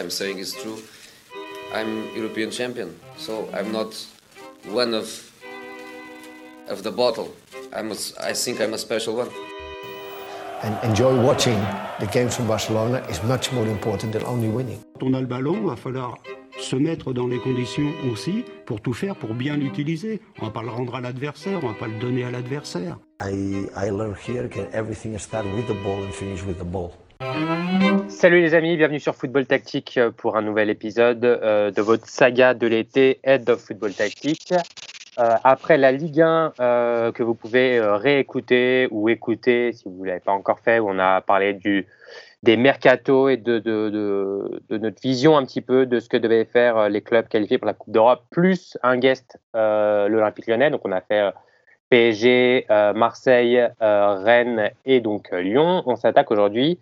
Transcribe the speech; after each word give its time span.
I'm 0.00 0.08
saying 0.08 0.38
is 0.38 0.54
true. 0.54 0.78
I'm 1.74 2.08
European 2.16 2.50
champion, 2.50 2.88
so 3.18 3.32
I'm 3.52 3.70
not 3.70 3.92
one 4.72 4.94
of 4.94 5.06
of 6.70 6.82
the 6.82 6.90
bottle. 6.90 7.28
I'm 7.76 7.90
a, 7.92 7.96
I 8.18 8.32
think 8.32 8.60
I'm 8.62 8.72
a 8.72 8.78
special 8.78 9.14
one. 9.16 9.28
And 10.62 10.74
enjoy 10.82 11.12
watching 11.22 11.58
the 12.00 12.06
games 12.06 12.34
from 12.34 12.46
Barcelona 12.46 13.04
is 13.10 13.22
much 13.24 13.52
more 13.52 13.66
important 13.66 14.12
than 14.14 14.24
only 14.24 14.48
winning. 14.48 14.80
Quand 14.98 15.08
on 15.08 15.14
a 15.14 15.20
le 15.20 15.26
ballon, 15.26 15.56
il 15.56 15.66
va 15.66 15.76
falloir 15.76 16.16
se 16.58 16.76
mettre 16.76 17.12
dans 17.12 17.26
les 17.26 17.38
conditions 17.38 17.92
aussi 18.10 18.44
pour 18.64 18.80
tout 18.80 18.94
faire 18.94 19.16
pour 19.16 19.34
bien 19.34 19.58
l'utiliser. 19.58 20.20
On 20.40 20.46
va 20.46 20.50
pas 20.50 20.62
le 20.62 20.70
rendre 20.70 20.94
à 20.94 21.02
l'adversaire, 21.02 21.60
on 21.62 21.68
va 21.68 21.74
pas 21.74 21.88
le 21.88 21.98
donner 21.98 22.24
à 22.24 22.30
l'adversaire. 22.30 22.96
I, 23.20 23.66
I 23.76 23.90
learned 23.90 24.16
here 24.16 24.48
that 24.48 24.70
everything 24.72 25.18
starts 25.18 25.48
with 25.54 25.66
the 25.66 25.76
ball 25.84 26.02
and 26.02 26.12
finish 26.12 26.42
with 26.42 26.56
the 26.56 26.64
ball? 26.64 26.92
Salut 28.08 28.40
les 28.40 28.54
amis, 28.54 28.78
bienvenue 28.78 28.98
sur 28.98 29.14
Football 29.14 29.44
Tactique 29.44 30.00
pour 30.16 30.38
un 30.38 30.42
nouvel 30.42 30.70
épisode 30.70 31.22
euh, 31.24 31.70
de 31.70 31.82
votre 31.82 32.06
saga 32.06 32.54
de 32.54 32.66
l'été 32.66 33.20
Head 33.24 33.48
of 33.50 33.60
Football 33.60 33.92
Tactique. 33.92 34.54
Euh, 35.18 35.34
après 35.44 35.76
la 35.76 35.92
Ligue 35.92 36.22
1 36.22 36.54
euh, 36.60 37.12
que 37.12 37.22
vous 37.22 37.34
pouvez 37.34 37.78
réécouter 37.78 38.88
ou 38.90 39.10
écouter 39.10 39.72
si 39.72 39.84
vous 39.84 40.02
ne 40.02 40.06
l'avez 40.06 40.20
pas 40.20 40.32
encore 40.32 40.60
fait, 40.60 40.78
où 40.78 40.88
on 40.88 40.98
a 40.98 41.20
parlé 41.20 41.52
du, 41.52 41.86
des 42.42 42.56
mercato 42.56 43.28
et 43.28 43.36
de, 43.36 43.58
de, 43.58 43.90
de, 44.70 44.78
notre 44.78 45.02
vision 45.02 45.36
un 45.36 45.44
petit 45.44 45.60
peu 45.60 45.84
de 45.84 46.00
ce 46.00 46.08
que 46.08 46.16
devaient 46.16 46.46
faire 46.46 46.88
les 46.88 47.02
clubs 47.02 47.28
qualifiés 47.28 47.58
pour 47.58 47.66
la 47.66 47.74
Coupe 47.74 47.92
d'Europe, 47.92 48.24
plus 48.30 48.78
un 48.82 48.96
guest, 48.96 49.38
l'Olympique 49.52 50.46
lyonnais. 50.46 50.70
Donc 50.70 50.80
on 50.84 50.92
a 50.92 51.02
fait 51.02 51.32
PSG, 51.90 52.66
Marseille, 52.94 53.68
Rennes 53.80 54.70
et 54.86 55.00
donc 55.00 55.30
Lyon. 55.32 55.82
On 55.84 55.96
s'attaque 55.96 56.30
aujourd'hui 56.30 56.78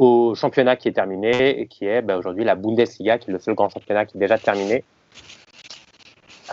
au 0.00 0.34
championnat 0.34 0.76
qui 0.76 0.88
est 0.88 0.92
terminé 0.92 1.60
et 1.60 1.66
qui 1.66 1.84
est 1.84 2.00
bah, 2.00 2.16
aujourd'hui 2.16 2.42
la 2.42 2.54
Bundesliga, 2.54 3.18
qui 3.18 3.28
est 3.28 3.32
le 3.34 3.38
seul 3.38 3.54
grand 3.54 3.68
championnat 3.68 4.06
qui 4.06 4.16
est 4.16 4.20
déjà 4.20 4.38
terminé. 4.38 4.82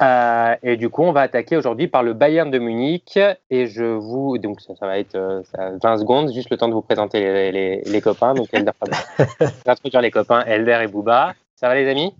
Euh, 0.02 0.55
et 0.61 0.75
du 0.75 0.89
coup, 0.89 1.03
on 1.03 1.13
va 1.13 1.22
attaquer 1.22 1.55
aujourd'hui 1.55 1.88
par 1.88 2.03
le 2.03 2.13
Bayern 2.13 2.52
de 2.52 2.59
Munich. 2.59 3.17
Et 3.49 3.67
je 3.67 3.85
vous, 3.85 4.38
donc 4.38 4.59
ça, 4.59 4.75
ça 4.75 4.85
va 4.85 4.99
être 4.99 5.16
euh, 5.16 5.41
ça, 5.55 5.72
20 5.81 5.97
secondes, 5.97 6.33
juste 6.33 6.49
le 6.49 6.57
temps 6.57 6.67
de 6.67 6.73
vous 6.73 6.81
présenter 6.81 7.22
les, 7.22 7.52
les, 7.53 7.81
les 7.85 8.02
copains. 8.02 8.33
Donc, 8.33 8.49
Elder, 8.52 8.72
introduire 9.66 10.02
les 10.02 10.11
copains, 10.11 10.44
Elder 10.45 10.81
et 10.83 10.88
Booba. 10.88 11.33
Ça 11.55 11.69
va 11.69 11.75
les 11.75 11.89
amis? 11.89 12.13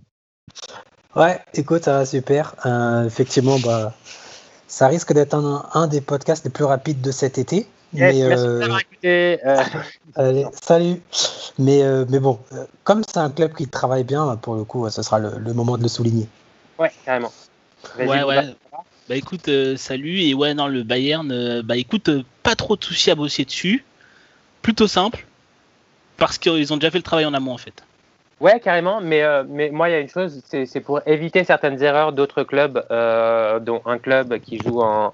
Ouais, 1.14 1.38
écoute, 1.52 1.84
ça 1.84 1.98
va 1.98 2.06
super. 2.06 2.54
Euh, 2.64 3.04
effectivement, 3.04 3.58
bah, 3.62 3.92
ça 4.66 4.88
risque 4.88 5.12
d'être 5.12 5.34
un, 5.34 5.66
un, 5.74 5.88
des 5.88 6.00
podcasts 6.00 6.46
les 6.46 6.50
plus 6.50 6.64
rapides 6.64 7.02
de 7.02 7.10
cet 7.10 7.36
été. 7.36 7.66
Yes, 7.94 8.14
mais 8.14 8.28
merci 8.28 8.44
euh... 8.44 8.58
d'avoir 8.60 8.80
écouté. 8.80 9.38
Euh. 9.46 9.62
Allez, 10.16 10.46
salut. 10.60 11.00
Mais, 11.58 11.82
euh, 11.82 12.04
mais 12.08 12.18
bon, 12.18 12.38
comme 12.84 13.02
c'est 13.06 13.18
un 13.18 13.30
club 13.30 13.54
qui 13.54 13.66
travaille 13.66 14.04
bien, 14.04 14.36
pour 14.36 14.56
le 14.56 14.64
coup, 14.64 14.88
ce 14.90 15.02
sera 15.02 15.18
le, 15.18 15.38
le 15.38 15.52
moment 15.54 15.78
de 15.78 15.82
le 15.82 15.88
souligner. 15.88 16.28
Ouais, 16.78 16.92
carrément. 17.04 17.32
Ouais, 17.98 18.22
ouais. 18.22 18.54
Bah 19.08 19.16
écoute, 19.16 19.48
euh, 19.48 19.76
salut. 19.76 20.20
Et 20.20 20.34
ouais, 20.34 20.52
non, 20.52 20.66
le 20.66 20.82
Bayern, 20.82 21.30
euh, 21.32 21.62
bah 21.62 21.76
écoute, 21.76 22.10
euh, 22.10 22.22
pas 22.42 22.54
trop 22.54 22.76
de 22.76 22.84
soucis 22.84 23.10
à 23.10 23.14
bosser 23.14 23.44
dessus. 23.44 23.84
Plutôt 24.60 24.86
simple. 24.86 25.24
Parce 26.18 26.36
qu'ils 26.36 26.72
ont 26.72 26.76
déjà 26.76 26.90
fait 26.90 26.98
le 26.98 27.04
travail 27.04 27.24
en 27.24 27.32
amont, 27.32 27.52
en 27.52 27.58
fait. 27.58 27.82
Ouais, 28.40 28.60
carrément. 28.60 29.00
Mais, 29.00 29.22
mais 29.48 29.70
moi, 29.70 29.88
il 29.88 29.92
y 29.92 29.94
a 29.94 30.00
une 30.00 30.08
chose, 30.08 30.42
c'est 30.44 30.80
pour 30.80 31.00
éviter 31.06 31.42
certaines 31.44 31.82
erreurs 31.82 32.12
d'autres 32.12 32.42
clubs, 32.42 32.84
dont 33.64 33.82
un 33.86 33.98
club 33.98 34.38
qui 34.40 34.58
joue 34.58 34.80
en 34.80 35.12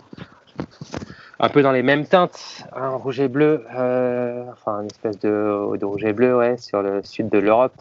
un 1.45 1.49
peu 1.49 1.63
dans 1.63 1.73
les 1.73 1.83
mêmes 1.83 2.07
teintes, 2.07 2.65
un 2.75 2.91
rouge 2.91 3.21
et 3.21 3.29
bleu, 3.29 3.65
enfin 3.71 4.81
une 4.81 4.87
espèce 4.87 5.19
de, 5.19 5.77
de 5.77 5.85
rouge 5.85 6.05
et 6.05 6.13
bleu, 6.13 6.37
ouais, 6.37 6.57
sur 6.57 6.83
le 6.83 7.03
sud 7.03 7.29
de 7.29 7.39
l'Europe. 7.39 7.75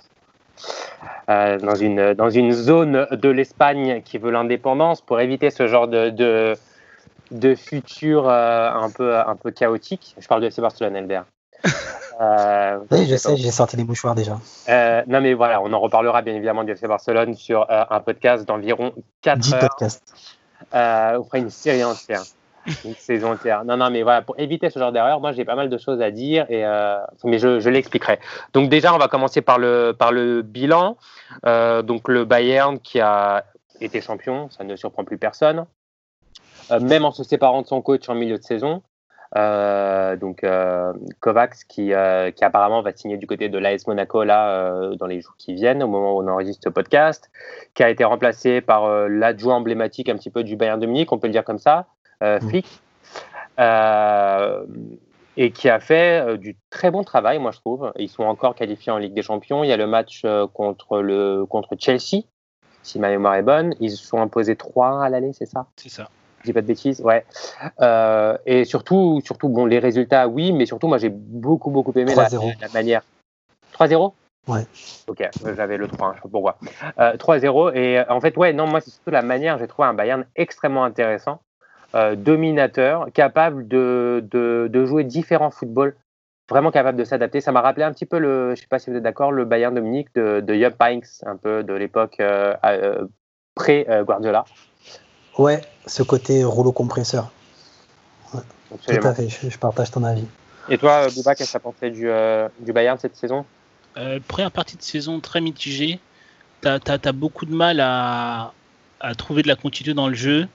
Euh, 1.30 1.58
dans, 1.58 1.75
une, 1.75 2.14
dans 2.14 2.30
une 2.30 2.52
zone 2.52 3.08
de 3.11 3.30
l'Espagne 3.30 4.02
qui 4.03 4.17
veut 4.17 4.31
l'indépendance 4.31 5.02
pour 5.02 5.20
éviter 5.20 5.50
ce 5.50 5.67
genre 5.67 5.88
de, 5.88 6.09
de, 6.09 6.55
de 7.31 7.55
futur 7.55 8.28
euh, 8.28 8.70
un, 8.71 8.89
peu, 8.89 9.17
un 9.17 9.36
peu 9.36 9.52
chaotique. 9.52 10.16
Je 10.20 10.27
parle 10.27 10.42
de 10.42 10.48
FC 10.48 10.61
Barcelone, 10.61 10.95
Elbert. 10.95 11.26
Euh, 12.21 12.77
oui, 12.92 13.08
je 13.08 13.16
sais, 13.16 13.36
j'ai 13.37 13.49
sorti 13.49 13.76
les 13.76 13.83
mouchoirs 13.83 14.14
déjà. 14.14 14.39
Euh, 14.70 15.02
non, 15.08 15.20
mais 15.20 15.33
voilà, 15.33 15.60
on 15.64 15.73
en 15.73 15.80
reparlera 15.80 16.21
bien 16.21 16.36
évidemment 16.36 16.64
du 16.64 16.71
FC 16.71 16.87
Barcelone 16.87 17.33
sur 17.33 17.66
un 17.70 17.99
podcast 18.02 18.48
d'environ 18.48 18.93
4 19.23 19.39
10 19.39 19.54
heures. 19.55 19.60
podcasts. 19.61 20.14
on 20.71 21.23
fera 21.23 21.37
une 21.39 21.49
série 21.49 21.83
entière 21.83 22.21
une 22.85 22.95
saison 22.95 23.33
entière. 23.33 23.65
Non, 23.65 23.77
non, 23.77 23.89
mais 23.89 24.03
voilà, 24.03 24.21
pour 24.21 24.39
éviter 24.39 24.69
ce 24.69 24.79
genre 24.79 24.91
d'erreur, 24.91 25.19
moi 25.19 25.31
j'ai 25.31 25.45
pas 25.45 25.55
mal 25.55 25.69
de 25.69 25.77
choses 25.77 26.01
à 26.01 26.11
dire, 26.11 26.45
et, 26.49 26.65
euh, 26.65 26.97
mais 27.23 27.37
je, 27.39 27.69
l'expliquerai. 27.69 28.19
Donc 28.53 28.69
déjà, 28.69 28.93
on 28.93 28.97
va 28.97 29.07
commencer 29.07 29.41
par 29.41 29.59
le, 29.59 29.93
par 29.97 30.11
le 30.11 30.41
bilan. 30.41 30.97
Euh, 31.45 31.81
donc 31.81 32.07
le 32.07 32.25
Bayern 32.25 32.79
qui 32.79 32.99
a 32.99 33.45
été 33.81 34.01
champion, 34.01 34.49
ça 34.49 34.63
ne 34.63 34.75
surprend 34.75 35.03
plus 35.03 35.17
personne. 35.17 35.65
Euh, 36.71 36.79
même 36.79 37.03
en 37.03 37.11
se 37.11 37.23
séparant 37.23 37.61
de 37.61 37.67
son 37.67 37.81
coach 37.81 38.07
en 38.07 38.15
milieu 38.15 38.37
de 38.37 38.43
saison. 38.43 38.81
Donc 39.35 40.45
Kovacs 41.19 41.65
qui, 41.67 41.87
qui 41.87 42.43
apparemment 42.43 42.83
va 42.83 42.93
signer 42.93 43.17
du 43.17 43.25
côté 43.25 43.49
de 43.49 43.57
l'AS 43.57 43.87
Monaco 43.87 44.23
là 44.23 44.91
dans 44.95 45.07
les 45.07 45.21
jours 45.21 45.33
qui 45.39 45.55
viennent 45.55 45.81
au 45.81 45.87
moment 45.87 46.15
où 46.15 46.21
on 46.21 46.27
enregistre 46.27 46.61
ce 46.63 46.69
podcast, 46.69 47.31
qui 47.73 47.81
a 47.81 47.89
été 47.89 48.03
remplacé 48.03 48.61
par 48.61 49.09
l'adjoint 49.09 49.55
emblématique 49.55 50.07
un 50.07 50.17
petit 50.17 50.30
peu 50.30 50.43
du 50.43 50.55
Bayern 50.55 50.80
de 50.80 50.85
Munich, 50.85 51.11
on 51.11 51.17
peut 51.17 51.25
le 51.25 51.33
dire 51.33 51.43
comme 51.43 51.57
ça, 51.57 51.87
flic, 52.21 52.81
euh, 53.59 54.65
et 55.37 55.51
qui 55.51 55.69
a 55.69 55.79
fait 55.79 56.21
euh, 56.21 56.37
du 56.37 56.55
très 56.69 56.91
bon 56.91 57.03
travail, 57.03 57.39
moi 57.39 57.51
je 57.51 57.59
trouve. 57.59 57.91
Ils 57.97 58.09
sont 58.09 58.23
encore 58.23 58.55
qualifiés 58.55 58.91
en 58.91 58.97
Ligue 58.97 59.13
des 59.13 59.21
Champions. 59.21 59.63
Il 59.63 59.69
y 59.69 59.73
a 59.73 59.77
le 59.77 59.87
match 59.87 60.21
euh, 60.25 60.47
contre, 60.47 61.01
le, 61.01 61.45
contre 61.45 61.75
Chelsea, 61.77 62.23
si 62.83 62.99
ma 62.99 63.09
mémoire 63.09 63.35
est 63.35 63.43
bonne. 63.43 63.75
Ils 63.79 63.91
se 63.91 64.05
sont 64.05 64.21
imposés 64.21 64.55
3 64.55 65.03
à 65.03 65.09
l'aller, 65.09 65.33
c'est 65.33 65.45
ça? 65.45 65.67
C'est 65.75 65.89
ça. 65.89 66.09
Je 66.41 66.45
dis 66.45 66.53
pas 66.53 66.61
de 66.61 66.67
bêtises, 66.67 67.01
ouais. 67.01 67.25
Euh, 67.79 68.37
et 68.45 68.65
surtout, 68.65 69.21
surtout, 69.23 69.47
bon, 69.47 69.65
les 69.65 69.80
résultats, 69.80 70.27
oui, 70.27 70.51
mais 70.51 70.65
surtout, 70.65 70.87
moi 70.87 70.97
j'ai 70.97 71.09
beaucoup, 71.09 71.71
beaucoup 71.71 71.97
aimé 71.97 72.13
la, 72.15 72.27
la, 72.59 72.67
manière. 72.73 73.01
3-0 73.73 74.13
Ouais. 74.45 74.65
Ok, 75.07 75.25
j'avais 75.55 75.77
le 75.77 75.87
3, 75.87 76.11
je 76.11 76.17
sais 76.17 76.21
pas 76.23 76.27
pourquoi. 76.30 76.57
Euh, 76.99 77.15
3-0, 77.15 77.77
et 77.77 78.03
en 78.09 78.19
fait, 78.19 78.35
ouais, 78.35 78.51
non, 78.51 78.67
moi 78.67 78.81
c'est 78.81 78.91
surtout 78.91 79.11
la 79.11 79.21
manière, 79.21 79.57
j'ai 79.57 79.67
trouvé 79.67 79.87
un 79.87 79.93
Bayern 79.93 80.25
extrêmement 80.35 80.83
intéressant. 80.83 81.39
Euh, 81.95 82.15
dominateur, 82.15 83.05
capable 83.14 83.67
de, 83.67 84.27
de, 84.31 84.67
de, 84.67 84.86
jouer 84.86 85.04
différents 85.04 85.52
footballs, 85.52 85.95
vraiment 86.49 86.71
capable 86.71 86.98
de 86.98 87.04
s'adapter. 87.04 87.39
Ça 87.39 87.52
m'a 87.52 87.61
rappelé 87.61 87.83
un 87.83 87.93
petit 87.93 88.08
peu 88.08 88.17
le, 88.17 88.48
je 88.48 88.52
ne 88.52 88.55
sais 88.55 88.67
pas 88.67 88.80
si 88.80 88.89
vous 88.89 88.95
êtes 88.95 89.04
d'accord, 89.04 89.31
le 89.31 89.45
Bayern 89.45 89.76
de 89.76 89.80
Munich 89.80 90.08
de, 90.15 90.39
de 90.39 90.54
Jupp 90.55 90.81
Heynckes, 90.81 91.23
un 91.23 91.37
peu 91.37 91.64
de 91.64 91.71
l'époque 91.73 92.15
euh, 92.20 92.55
euh, 92.65 93.05
pré-Guardiola. 93.54 94.43
Ouais, 95.37 95.61
ce 95.86 96.02
côté 96.02 96.43
rouleau 96.43 96.71
compresseur. 96.71 97.31
Ouais, 98.33 98.42
tout 98.71 99.08
à 99.08 99.14
fait, 99.14 99.30
je, 99.30 99.52
je, 99.52 99.60
partage 99.60 99.92
ton 99.92 100.04
avis. 100.04 100.25
Et 100.70 100.80
toi, 100.80 101.10
Bouba, 101.14 101.36
qu'est-ce 101.36 101.49
que 101.49 101.52
tu 101.52 101.58
as 101.58 101.60
pensé 101.60 101.92
du, 101.92 102.10
du 102.65 102.73
Bayern 102.73 102.98
cette 102.98 103.15
saison? 103.15 103.45
Première 104.27 104.52
partie 104.52 104.77
de 104.77 104.81
saison 104.81 105.20
très 105.20 105.42
mitigée. 105.42 105.99
Tu 106.64 106.67
as, 106.67 106.80
as, 106.87 106.98
as, 107.05 107.11
beaucoup 107.11 107.45
de 107.45 107.54
mal 107.54 107.80
à, 107.80 108.52
à 108.99 109.14
trouver 109.14 109.43
de 109.43 109.48
la 109.48 109.55
continuité 109.55 109.93
dans 109.93 110.08
le 110.08 110.15
jeu 110.15 110.48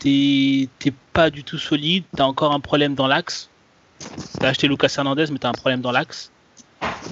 t'es 0.00 0.92
pas 1.12 1.30
du 1.30 1.44
tout 1.44 1.58
solide, 1.58 2.04
t'as 2.16 2.24
encore 2.24 2.52
un 2.52 2.60
problème 2.60 2.94
dans 2.94 3.06
l'axe. 3.06 3.50
T'as 4.38 4.48
acheté 4.48 4.66
Lucas 4.66 4.92
Hernandez, 4.96 5.26
mais 5.30 5.38
t'as 5.38 5.50
un 5.50 5.52
problème 5.52 5.80
dans 5.80 5.92
l'axe. 5.92 6.30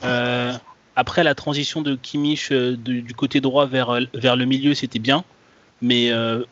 Euh, 0.04 0.52
après, 0.96 1.22
la 1.22 1.34
transition 1.34 1.82
de 1.82 1.94
Kimmich 1.94 2.50
euh, 2.50 2.76
du 2.76 3.14
côté 3.14 3.40
droit 3.40 3.66
vers, 3.66 3.98
vers 4.14 4.36
le 4.36 4.44
milieu, 4.46 4.74
c'était 4.74 4.98
bien. 4.98 5.24
Mais 5.82 6.10
euh, 6.10 6.42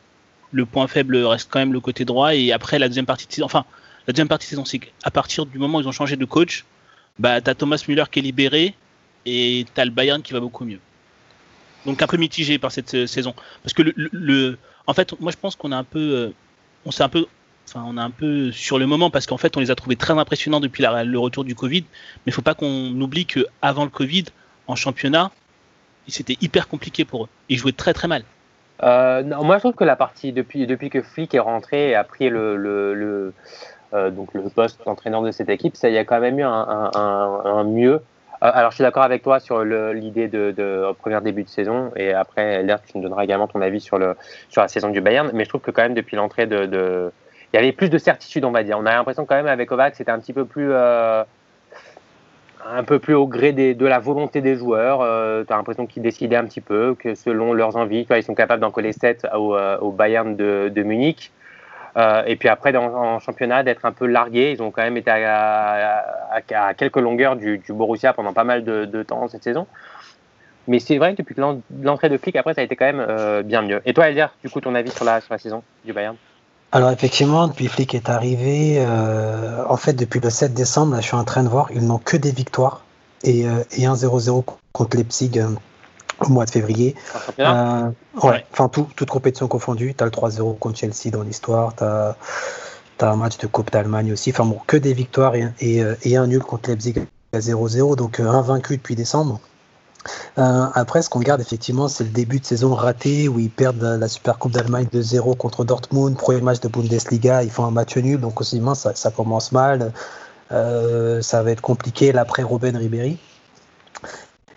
le 0.52 0.66
point 0.66 0.86
faible 0.86 1.16
reste 1.16 1.48
quand 1.50 1.58
même 1.58 1.72
le 1.72 1.80
côté 1.80 2.04
droit. 2.04 2.34
Et 2.34 2.53
après, 2.53 2.78
la 2.78 2.88
deuxième 2.88 3.06
partie 3.06 3.26
de 3.26 3.32
saison, 3.32 3.47
enfin, 3.47 3.64
la 4.06 4.12
deuxième 4.12 4.28
partie 4.28 4.47
saison, 4.47 4.64
c'est 4.64 4.78
qu'à 4.78 5.10
partir 5.10 5.47
du 5.47 5.58
moment 5.58 5.78
où 5.78 5.80
ils 5.80 5.88
ont 5.88 5.92
changé 5.92 6.16
de 6.16 6.24
coach, 6.24 6.64
bah, 7.18 7.41
t'as 7.41 7.54
Thomas 7.54 7.82
Müller 7.88 8.04
qui 8.10 8.18
est 8.18 8.22
libéré 8.22 8.74
et 9.24 9.66
t'as 9.74 9.84
le 9.84 9.91
Bayern 9.91 10.22
qui 10.22 10.32
va 10.32 10.41
beaucoup 10.41 10.64
mieux. 10.64 10.80
Donc 11.86 12.03
un 12.03 12.06
peu 12.06 12.16
mitigé 12.16 12.59
par 12.59 12.72
cette 12.72 12.94
euh, 12.94 13.06
saison. 13.06 13.34
Parce 13.62 13.72
que 13.72 13.83
le 13.97 14.59
en 14.86 14.94
fait, 14.94 15.18
moi 15.21 15.33
je 15.33 15.36
pense 15.36 15.56
qu'on 15.56 15.72
a 15.72 15.77
un 15.77 15.84
peu, 15.84 15.98
euh, 15.98 16.34
on 16.84 16.91
s'est 16.91 17.03
un 17.03 17.09
peu, 17.09 17.27
enfin 17.68 17.84
on 17.86 17.97
un 17.97 18.10
peu 18.10 18.53
sur 18.53 18.78
le 18.78 18.86
moment 18.86 19.10
parce 19.10 19.27
qu'en 19.27 19.36
fait 19.36 19.56
on 19.56 19.60
les 19.60 19.71
a 19.71 19.74
trouvés 19.74 19.97
très 19.97 20.12
impressionnants 20.12 20.60
depuis 20.60 20.84
le 20.84 21.18
retour 21.18 21.44
du 21.44 21.54
Covid. 21.54 21.83
Mais 21.83 22.30
il 22.30 22.33
faut 22.33 22.42
pas 22.42 22.54
qu'on 22.54 23.00
oublie 23.00 23.27
que 23.27 23.47
avant 23.62 23.84
le 23.84 23.91
Covid, 23.91 24.24
en 24.66 24.77
championnat, 24.77 25.30
c'était 26.09 26.36
hyper 26.41 26.68
compliqué 26.68 27.04
pour 27.04 27.24
eux. 27.24 27.28
Ils 27.48 27.59
jouaient 27.59 27.72
très 27.72 27.92
très 27.92 28.09
mal. 28.09 28.22
Euh, 28.83 29.22
non, 29.22 29.42
moi 29.42 29.56
je 29.56 29.60
trouve 29.60 29.74
que 29.74 29.84
la 29.84 29.97
partie 29.97 30.33
depuis 30.33 30.66
que 30.91 31.03
Flick 31.03 31.34
est 31.34 31.41
rentré 31.41 31.91
et 31.91 31.94
a 31.94 32.04
pris 32.04 32.28
euh, 32.30 33.33
le 33.92 34.48
poste 34.54 34.80
d'entraîneur 34.84 35.22
de 35.22 35.30
cette 35.30 35.48
équipe, 35.48 35.77
ça 35.77 35.88
y 35.88 35.98
a 35.98 36.04
quand 36.04 36.21
même 36.21 36.38
eu 36.38 36.44
un 36.44 37.65
mieux. 37.65 38.03
Euh, 38.42 38.50
alors, 38.53 38.71
je 38.71 38.77
suis 38.77 38.83
d'accord 38.83 39.03
avec 39.03 39.22
toi 39.22 39.41
sur 39.41 39.65
l'idée 39.65 40.28
de, 40.28 40.50
de, 40.50 40.92
premier 41.00 41.21
début 41.21 41.42
de 41.42 41.48
saison, 41.48 41.91
et 41.97 42.12
après, 42.12 42.42
Elder, 42.42 42.77
tu 42.86 42.98
me 42.98 43.03
donneras 43.03 43.24
également 43.24 43.47
ton 43.47 43.60
avis 43.60 43.80
sur, 43.80 43.98
le, 43.98 44.15
sur 44.48 44.62
la 44.62 44.68
saison 44.68 44.91
du 44.91 45.00
Bayern. 45.00 45.30
Mais 45.33 45.44
je 45.44 45.48
trouve 45.48 45.62
que 45.62 45.71
quand 45.71 45.83
même 45.83 45.94
depuis 45.94 46.16
l'entrée 46.16 46.47
de, 46.47 47.10
il 47.53 47.56
y 47.56 47.59
avait 47.59 47.72
plus 47.72 47.88
de 47.88 47.98
certitude, 47.98 48.44
on 48.44 48.50
va 48.50 48.62
dire. 48.62 48.78
On 48.78 48.86
a 48.86 48.94
l'impression 48.94 49.24
quand 49.24 49.36
même 49.36 49.47
avec 49.47 49.68
Kovac, 49.68 49.94
c'était 49.94 50.10
un 50.10 50.18
petit 50.18 50.33
peu 50.33 50.44
plus, 50.44 50.68
euh, 50.72 51.24
un 52.68 52.84
peu 52.84 52.98
plus 52.98 53.15
au 53.15 53.27
gré 53.27 53.53
des, 53.53 53.74
de 53.74 53.86
la 53.86 53.98
volonté 53.98 54.41
des 54.41 54.56
joueurs. 54.56 54.98
tu 55.47 55.53
as 55.53 55.56
l'impression 55.56 55.86
qu'ils 55.86 56.03
décidaient 56.03 56.36
un 56.36 56.44
petit 56.44 56.60
peu, 56.60 56.94
que 56.98 57.15
selon 57.15 57.54
leurs 57.54 57.77
envies, 57.77 58.06
ils 58.10 58.22
sont 58.22 58.34
capables 58.34 58.60
d'en 58.60 58.71
coller 58.71 58.92
7 58.92 59.27
au, 59.34 59.56
au 59.56 59.92
Bayern 59.92 60.36
de, 60.36 60.71
de 60.74 60.83
Munich. 60.83 61.33
Euh, 61.97 62.22
et 62.27 62.37
puis 62.37 62.48
après, 62.48 62.77
en 62.77 63.19
championnat, 63.21 63.63
d'être 63.63 63.84
un 63.84 63.93
peu 63.93 64.07
largués. 64.07 64.53
Ils 64.53 64.63
ont 64.63 64.71
quand 64.71 64.83
même 64.83 64.97
été 64.97 65.10
à, 65.10 66.04
quelques 66.77 66.97
longueurs 66.97 67.37
du, 67.37 67.63
Borussia 67.71 68.13
pendant 68.13 68.33
pas 68.33 68.45
mal 68.45 68.65
de, 68.65 69.03
temps 69.03 69.28
cette 69.28 69.45
saison. 69.45 69.66
Mais 70.69 70.81
c'est 70.81 70.98
vrai 70.98 71.13
que 71.13 71.19
depuis 71.19 71.37
l'entrée 71.83 72.09
de 72.09 72.19
Flick, 72.19 72.34
après, 72.37 72.54
ça 72.54 72.60
a 72.60 72.65
été 72.65 72.75
quand 72.75 72.87
même 72.87 73.04
euh, 73.09 73.43
bien 73.43 73.63
mieux. 73.63 73.81
Et 73.87 73.95
toi, 73.95 74.09
Elder, 74.09 74.27
du 74.43 74.51
coup, 74.51 74.60
ton 74.60 74.75
avis 74.75 74.91
sur 74.91 75.04
la, 75.04 75.21
sur 75.21 75.33
la 75.33 75.39
saison 75.39 75.63
du 75.84 75.93
Bayern? 75.93 76.16
Alors 76.72 76.91
effectivement, 76.91 77.47
depuis 77.47 77.69
Flick 77.69 77.95
est 77.95 78.09
arrivé, 78.09 78.78
euh, 78.78 79.63
en 79.69 79.77
fait 79.77 79.93
depuis 79.93 80.19
le 80.19 80.28
7 80.28 80.53
décembre, 80.53 80.95
là, 80.97 81.01
je 81.01 81.07
suis 81.07 81.16
en 81.16 81.22
train 81.22 81.45
de 81.45 81.48
voir, 81.48 81.69
ils 81.72 81.87
n'ont 81.87 81.98
que 81.98 82.16
des 82.16 82.33
victoires 82.33 82.83
et, 83.22 83.43
et 83.43 83.87
1-0-0 83.87 84.45
contre 84.72 84.97
Leipzig 84.97 85.41
au 86.21 86.28
mois 86.28 86.45
de 86.45 86.51
février. 86.51 86.95
Euh, 87.39 87.91
ouais, 88.22 88.45
enfin 88.53 88.68
tout, 88.68 88.89
toute 88.97 89.10
compétition 89.10 89.48
confondue. 89.48 89.95
Tu 89.97 90.03
as 90.03 90.07
le 90.07 90.13
3-0 90.13 90.59
contre 90.59 90.78
Chelsea 90.78 91.10
dans 91.13 91.22
l'histoire, 91.22 91.74
tu 91.77 91.84
as, 91.84 92.16
un 93.01 93.16
match 93.16 93.39
de 93.39 93.47
Coupe 93.47 93.71
d'Allemagne 93.71 94.13
aussi. 94.13 94.30
Enfin 94.30 94.45
bon, 94.45 94.59
que 94.66 94.77
des 94.77 94.95
victoires 94.95 95.34
et, 95.34 95.48
et, 95.60 95.83
et 96.03 96.16
un 96.16 96.27
nul 96.27 96.42
contre 96.42 96.71
Leipzig 96.71 96.95
à 97.33 97.39
0-0, 97.39 97.97
donc 97.97 98.21
un 98.21 98.41
vaincu 98.41 98.77
depuis 98.77 98.95
décembre. 98.95 99.41
Euh, 100.39 100.66
après, 100.74 101.03
ce 101.03 101.10
qu'on 101.10 101.21
garde 101.21 101.41
effectivement, 101.41 101.89
c'est 101.89 102.04
le 102.04 102.10
début 102.10 102.41
de 102.41 102.45
saison 102.45 102.74
raté 102.74 103.28
où 103.28 103.39
ils 103.39 103.51
perdent 103.51 103.83
la, 103.83 104.09
Super 104.09 104.39
Coupe 104.39 104.53
d'Allemagne 104.53 104.86
de 104.92 105.03
0 105.03 105.34
contre 105.34 105.65
Dortmund. 105.65 106.16
Premier 106.16 106.41
match 106.41 106.60
de 106.60 106.69
Bundesliga, 106.69 107.42
ils 107.42 107.51
font 107.51 107.65
un 107.65 107.71
match 107.71 107.97
nul, 107.97 108.21
donc 108.21 108.41
aussi 108.41 108.62
ça, 108.74 108.95
ça 108.95 109.10
commence 109.10 109.53
mal. 109.53 109.92
Euh, 110.53 111.22
ça 111.22 111.42
va 111.42 111.51
être 111.51 111.60
compliqué 111.60 112.12
l'après 112.12 112.42
Robben 112.42 112.77
Ribéry. 112.77 113.19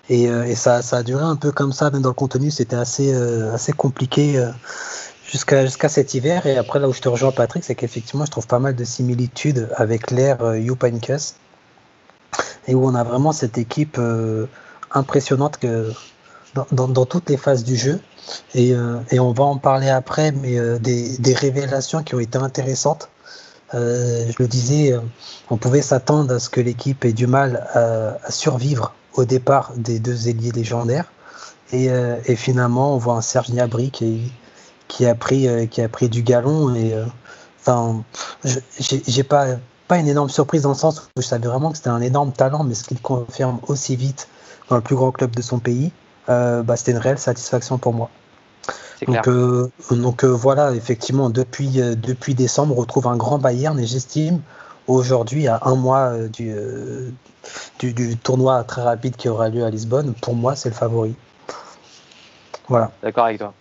Et, 0.10 0.28
euh, 0.28 0.56
ça, 0.56 0.82
a 0.92 1.04
duré 1.04 1.24
un 1.24 1.36
peu 1.36 1.52
comme 1.52 1.72
ça, 1.72 1.92
même 1.92 2.02
dans 2.02 2.10
le 2.10 2.16
contenu, 2.16 2.50
c'était 2.52 2.76
assez, 2.76 3.14
euh, 3.14 3.54
assez 3.54 3.72
compliqué 3.72 4.38
euh, 4.38 4.50
jusqu'à 5.26 5.90
cet 5.90 6.14
hiver. 6.16 6.46
Et 6.48 6.58
après, 6.58 6.80
là 6.80 6.90
où 6.90 6.94
je 6.94 7.02
te 7.02 7.10
rejoins, 7.10 7.32
Patrick, 7.32 7.64
c'est 7.64 7.76
qu'effectivement, 7.76 8.26
je 8.26 8.32
trouve 8.32 8.48
pas 8.48 8.60
mal 8.60 8.76
de 8.76 8.84
similitudes 8.84 9.70
avec 9.76 10.10
l'ère 10.10 10.56
Jupankes, 10.56 11.36
et 12.68 12.74
où 12.74 12.86
on 12.86 12.96
a 12.96 13.04
vraiment 13.04 13.32
cette 13.32 13.58
équipe 13.58 14.00
impressionnante 14.92 15.58
que 15.58 15.92
dans, 16.56 16.88
dans, 16.88 17.06
toutes 17.06 17.30
les 17.30 17.38
phases 17.38 17.64
du 17.64 17.76
jeu. 17.76 18.00
Et, 18.56 18.74
et 19.12 19.20
on 19.20 19.32
va 19.32 19.44
en 19.44 19.58
parler 19.58 19.90
après, 19.90 20.32
mais 20.32 20.58
des, 20.80 21.18
des, 21.18 21.34
révélations 21.34 22.04
qui 22.04 22.16
ont 22.16 22.20
été 22.20 22.38
intéressantes. 22.40 23.10
je 23.74 24.34
le 24.40 24.48
disais, 24.48 24.96
on 25.52 25.58
pouvait 25.58 25.84
s'attendre 25.84 26.34
à 26.34 26.40
ce 26.40 26.50
que 26.50 26.62
l'équipe 26.62 27.06
ait 27.06 27.14
du 27.14 27.28
mal 27.28 27.68
à 27.74 28.32
survivre 28.32 28.94
au 29.19 29.25
départ 29.25 29.74
des 29.75 30.00
deux 30.00 30.30
ailiers 30.30 30.51
légendaires. 30.51 31.06
Et, 31.71 31.89
euh, 31.89 32.18
et, 32.25 32.36
finalement, 32.36 32.95
on 32.95 32.98
voit 32.98 33.16
un 33.16 33.21
Serge 33.21 33.51
Gnabry 33.51 33.92
qui, 33.92 34.31
qui, 34.88 35.06
a, 35.06 35.13
pris, 35.13 35.48
euh, 35.48 35.66
qui 35.68 35.81
a 35.81 35.89
pris 35.89 36.10
du 36.10 36.24
galon. 36.24 36.74
Et 36.74 36.94
euh, 36.94 37.06
enfin, 37.62 38.04
j'ai 38.80 39.24
pas, 39.24 39.45
pas 39.88 39.98
une 39.98 40.07
énorme 40.07 40.30
surprise 40.30 40.63
dans 40.63 40.69
le 40.69 40.75
sens 40.75 41.00
où 41.16 41.21
je 41.21 41.27
savais 41.27 41.48
vraiment 41.48 41.71
que 41.71 41.77
c'était 41.77 41.89
un 41.89 42.01
énorme 42.01 42.31
talent, 42.31 42.63
mais 42.63 42.74
ce 42.74 42.83
qu'il 42.83 43.00
confirme 43.01 43.60
aussi 43.68 43.95
vite 43.95 44.27
dans 44.69 44.75
le 44.77 44.81
plus 44.81 44.95
grand 44.95 45.12
club 45.12 45.36
de 45.36 45.42
son 45.42 45.60
pays, 45.60 45.92
bah, 46.27 46.75
c'était 46.75 46.92
une 46.92 47.00
réelle 47.00 47.18
satisfaction 47.18 47.80
pour 47.80 47.94
moi. 47.94 48.10
Donc, 49.07 49.27
euh, 49.27 49.71
donc 49.92 50.24
euh, 50.24 50.27
voilà, 50.27 50.74
effectivement, 50.74 51.30
depuis, 51.30 51.69
depuis 51.69 52.36
décembre, 52.36 52.77
on 52.77 52.81
retrouve 52.81 53.07
un 53.07 53.16
grand 53.16 53.39
Bayern 53.39 53.80
et 53.80 53.86
j'estime 53.86 54.42
aujourd'hui, 54.90 55.48
à 55.48 55.60
un 55.64 55.76
mois 55.76 56.14
du, 56.28 56.54
du, 57.80 57.94
du, 57.94 58.18
tournoi 58.18 58.64
très 58.64 58.82
rapide 58.82 59.16
qui 59.16 59.30
aura 59.30 59.50
lieu 59.50 59.64
à 59.64 59.70
Lisbonne, 59.70 60.14
pour 60.22 60.36
moi, 60.36 60.56
c'est 60.56 60.70
le 60.70 60.76
favori. 60.76 61.16
Voilà. 62.68 62.92
D'accord 63.02 63.26
avec 63.26 63.40
toi. 63.40 63.54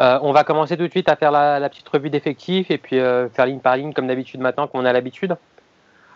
Euh, 0.00 0.18
on 0.22 0.32
va 0.32 0.42
commencer 0.42 0.76
tout 0.76 0.86
de 0.86 0.90
suite 0.90 1.08
à 1.08 1.16
faire 1.16 1.30
la, 1.30 1.60
la 1.60 1.68
petite 1.68 1.88
revue 1.88 2.10
d'effectifs 2.10 2.70
et 2.70 2.78
puis 2.78 2.98
euh, 2.98 3.28
faire 3.28 3.46
ligne 3.46 3.60
par 3.60 3.76
ligne 3.76 3.92
comme 3.92 4.08
d'habitude 4.08 4.40
maintenant, 4.40 4.66
comme 4.66 4.80
on 4.80 4.84
a 4.84 4.92
l'habitude. 4.92 5.36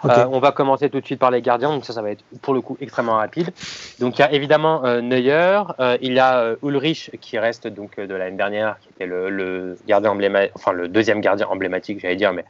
Okay. 0.05 0.21
Euh, 0.21 0.27
on 0.31 0.39
va 0.39 0.53
commencer 0.53 0.91
tout 0.91 1.01
de 1.01 1.05
suite 1.05 1.19
par 1.19 1.33
les 1.33 1.43
gardiens, 1.43 1.71
donc 1.71 1.85
ça, 1.85 1.93
ça 1.93 2.03
va 2.03 2.11
être 2.11 2.25
pour 2.43 2.55
le 2.55 2.61
coup 2.61 2.77
extrêmement 2.81 3.17
rapide. 3.17 3.51
Donc 3.99 4.19
il 4.19 4.23
y 4.23 4.25
a 4.25 4.33
évidemment 4.33 4.85
euh, 4.85 5.01
Neuer, 5.01 5.63
il 6.01 6.13
y 6.13 6.21
a 6.21 6.55
Ulrich 6.63 7.11
qui 7.21 7.39
reste 7.39 7.67
donc 7.67 7.99
de 7.99 8.15
l'année 8.15 8.37
dernière, 8.37 8.79
qui 8.81 8.89
était 8.91 9.07
le, 9.07 9.29
le 9.29 9.77
gardien 9.87 10.11
emblématique, 10.11 10.53
enfin 10.55 10.73
le 10.73 10.89
deuxième 10.89 11.21
gardien 11.21 11.49
emblématique, 11.49 12.01
j'allais 12.01 12.17
dire, 12.17 12.33
mais 12.33 12.45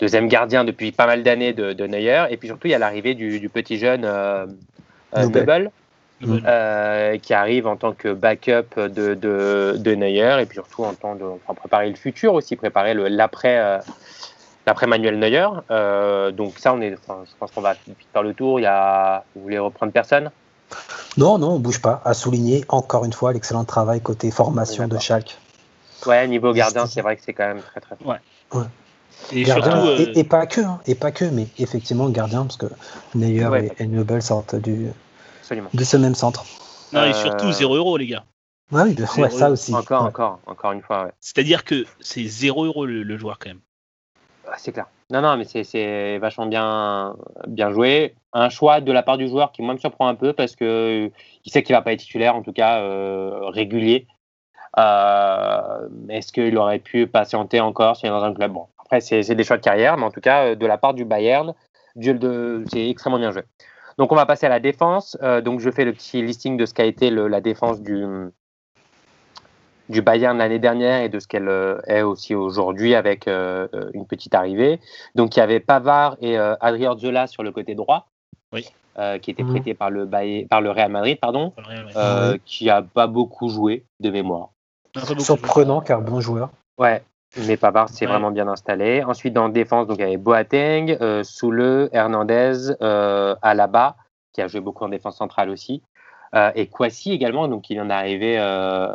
deuxième 0.00 0.28
gardien 0.28 0.64
depuis 0.64 0.92
pas 0.92 1.06
mal 1.06 1.22
d'années 1.22 1.52
de, 1.52 1.72
de, 1.72 1.86
Neuer. 1.86 2.26
Et 2.30 2.36
puis 2.36 2.48
surtout, 2.48 2.66
il 2.66 2.70
y 2.70 2.74
a 2.74 2.78
l'arrivée 2.78 3.14
du, 3.14 3.38
du, 3.38 3.48
petit 3.48 3.78
jeune 3.78 4.04
euh, 4.04 4.46
euh, 5.16 5.68
euh, 6.22 7.18
qui 7.18 7.34
arrive 7.34 7.66
en 7.66 7.76
tant 7.76 7.92
que 7.92 8.12
backup 8.12 8.76
de, 8.76 9.14
de, 9.14 9.76
de, 9.76 9.94
Neuer 9.94 10.38
et 10.40 10.46
puis 10.46 10.56
surtout 10.56 10.84
en 10.84 10.94
tant 10.94 11.14
de 11.14 11.24
enfin, 11.24 11.54
préparer 11.54 11.88
le 11.88 11.96
futur 11.96 12.34
aussi, 12.34 12.56
préparer 12.56 12.94
l'après. 12.94 13.80
L'après 14.66 14.86
Manuel 14.86 15.18
Neuer, 15.18 15.48
donc 16.36 16.58
ça, 16.58 16.74
on 16.74 16.82
est, 16.82 16.94
enfin, 16.94 17.22
je 17.24 17.30
pense 17.40 17.50
qu'on 17.50 17.62
va 17.62 17.74
faire 18.12 18.22
le 18.22 18.34
tour. 18.34 18.60
Il 18.60 18.64
y 18.64 18.66
a, 18.66 19.24
vous 19.34 19.42
voulez 19.42 19.58
reprendre 19.58 19.90
personne? 19.90 20.30
Non, 21.16 21.38
non, 21.38 21.52
on 21.52 21.58
bouge 21.58 21.80
pas. 21.80 22.02
À 22.04 22.12
souligner 22.12 22.64
encore 22.68 23.06
une 23.06 23.12
fois 23.14 23.32
l'excellent 23.32 23.64
travail 23.64 24.02
côté 24.02 24.30
formation 24.30 24.86
de 24.86 24.98
Schalke. 24.98 25.38
Ouais, 26.06 26.28
niveau 26.28 26.52
gardien, 26.52 26.86
c'est 26.86 27.00
vrai 27.00 27.16
que 27.16 27.22
c'est 27.22 27.32
quand 27.32 27.46
même 27.46 27.62
très 27.62 27.80
très 27.80 27.96
fort. 27.96 28.06
Ouais. 28.06 28.58
ouais. 28.58 28.66
Et, 29.32 29.42
gardien, 29.42 29.72
surtout, 29.72 29.88
euh... 29.88 30.12
et, 30.14 30.18
et, 30.20 30.24
pas 30.24 30.46
que, 30.46 30.60
hein, 30.60 30.80
et 30.86 30.94
pas 30.94 31.12
que, 31.12 31.24
mais 31.24 31.46
effectivement 31.58 32.08
gardien, 32.08 32.42
parce 32.42 32.56
que 32.56 32.66
Neuer 33.14 33.46
ouais, 33.46 33.72
et, 33.78 33.84
et 33.84 33.86
Nobel 33.86 34.22
sortent 34.22 34.56
du, 34.56 34.88
Absolument. 35.40 35.70
de 35.72 35.84
ce 35.84 35.96
même 35.96 36.14
centre. 36.14 36.44
Non, 36.92 37.04
et 37.04 37.12
surtout 37.12 37.52
0 37.52 37.76
euros, 37.76 37.96
les 37.96 38.06
gars. 38.06 38.24
Ouais, 38.72 38.82
oui, 38.82 38.96
ouais, 39.18 39.30
ça 39.30 39.50
aussi. 39.50 39.74
Encore, 39.74 40.02
ouais. 40.02 40.08
encore, 40.08 40.38
encore 40.46 40.72
une 40.72 40.82
fois. 40.82 41.04
Ouais. 41.04 41.10
C'est-à-dire 41.20 41.64
que 41.64 41.84
c'est 42.00 42.24
0 42.24 42.66
euros 42.66 42.86
le, 42.86 43.02
le, 43.02 43.16
joueur, 43.16 43.38
quand 43.38 43.50
même. 43.50 43.60
C'est 44.58 44.72
clair. 44.72 44.86
Non, 45.10 45.20
non, 45.20 45.36
mais 45.36 45.44
c'est 45.44 46.18
vachement 46.18 46.46
bien, 46.46 47.16
bien 47.46 47.70
joué. 47.70 48.14
Un 48.32 48.48
choix 48.48 48.80
de 48.80 48.92
la 48.92 49.02
part 49.02 49.16
du 49.16 49.28
joueur 49.28 49.52
qui, 49.52 49.62
moi, 49.62 49.74
me 49.74 49.78
surprend 49.78 50.06
un 50.06 50.14
peu 50.14 50.32
parce 50.32 50.54
que 50.54 51.10
il 51.44 51.52
sait 51.52 51.62
qu'il 51.62 51.74
va 51.74 51.82
pas 51.82 51.92
être 51.92 52.00
titulaire, 52.00 52.36
en 52.36 52.42
tout 52.42 52.52
cas 52.52 52.80
euh, 52.80 53.48
régulier. 53.48 54.06
Euh, 54.78 55.88
Est-ce 56.08 56.32
qu'il 56.32 56.56
aurait 56.56 56.78
pu 56.78 57.08
patienter 57.08 57.60
encore 57.60 57.96
s'il 57.96 58.06
est 58.06 58.10
dans 58.10 58.22
un 58.22 58.34
club? 58.34 58.52
Bon, 58.52 58.66
après, 58.90 59.00
c'est 59.00 59.34
des 59.36 59.44
choix 59.44 59.56
de 59.56 59.62
carrière, 59.62 59.96
mais 59.96 60.04
en 60.04 60.10
tout 60.10 60.20
cas, 60.20 60.56
de 60.56 60.66
la 60.66 60.76
part 60.76 60.94
du 60.94 61.04
Bayern, 61.04 61.54
c'est 62.02 62.88
extrêmement 62.90 63.20
bien 63.20 63.30
joué. 63.30 63.42
Donc, 63.98 64.10
on 64.10 64.16
va 64.16 64.26
passer 64.26 64.46
à 64.46 64.48
la 64.48 64.58
défense. 64.58 65.16
Euh, 65.22 65.40
donc, 65.40 65.60
je 65.60 65.70
fais 65.70 65.84
le 65.84 65.92
petit 65.92 66.22
listing 66.22 66.56
de 66.56 66.66
ce 66.66 66.74
qu'a 66.74 66.84
été 66.84 67.10
le, 67.10 67.28
la 67.28 67.40
défense 67.40 67.80
du, 67.82 68.04
du 69.88 70.02
Bayern 70.02 70.36
l'année 70.38 70.58
dernière 70.58 71.02
et 71.02 71.08
de 71.08 71.20
ce 71.20 71.28
qu'elle 71.28 71.48
est 71.86 72.02
aussi 72.02 72.34
aujourd'hui 72.34 72.96
avec 72.96 73.28
euh, 73.28 73.68
une 73.94 74.06
petite 74.06 74.34
arrivée. 74.34 74.80
Donc, 75.14 75.36
il 75.36 75.38
y 75.38 75.42
avait 75.42 75.60
Pavard 75.60 76.16
et 76.20 76.36
euh, 76.36 76.56
Adrien 76.60 76.96
Zola 76.96 77.28
sur 77.28 77.44
le 77.44 77.52
côté 77.52 77.76
droit. 77.76 78.08
Oui. 78.52 78.66
Euh, 78.98 79.18
qui 79.18 79.30
était 79.30 79.44
prêté 79.44 79.72
mmh. 79.72 79.76
par, 79.76 79.90
le 79.90 80.04
Bay... 80.04 80.48
par 80.50 80.60
le 80.60 80.72
Real 80.72 80.90
Madrid, 80.90 81.16
pardon, 81.20 81.52
Real 81.56 81.84
Madrid. 81.94 82.40
Qui 82.44 82.68
a 82.68 82.82
pas 82.82 83.06
beaucoup 83.06 83.48
joué 83.48 83.84
de 84.00 84.10
mémoire. 84.10 84.48
Surprenant 85.18 85.80
car 85.80 86.00
bon 86.00 86.20
joueur. 86.20 86.50
Ouais, 86.76 87.02
mais 87.36 87.56
Pavard 87.56 87.88
s'est 87.88 88.06
ouais. 88.06 88.12
vraiment 88.12 88.30
bien 88.30 88.48
installé. 88.48 89.02
Ensuite, 89.04 89.34
dans 89.34 89.48
défense, 89.48 89.86
donc, 89.86 89.98
il 89.98 90.02
y 90.02 90.04
avait 90.04 90.16
Boateng, 90.16 90.96
euh, 91.00 91.22
Soule, 91.22 91.88
Hernandez, 91.92 92.72
euh, 92.82 93.34
Alaba, 93.42 93.96
qui 94.32 94.42
a 94.42 94.48
joué 94.48 94.60
beaucoup 94.60 94.84
en 94.84 94.88
défense 94.88 95.16
centrale 95.16 95.50
aussi. 95.50 95.82
Euh, 96.34 96.50
et 96.54 96.68
Kwasi 96.68 97.12
également, 97.12 97.48
donc 97.48 97.70
il 97.70 97.80
en 97.80 97.90
est 97.90 97.92
arrivé 97.92 98.36
euh, 98.38 98.88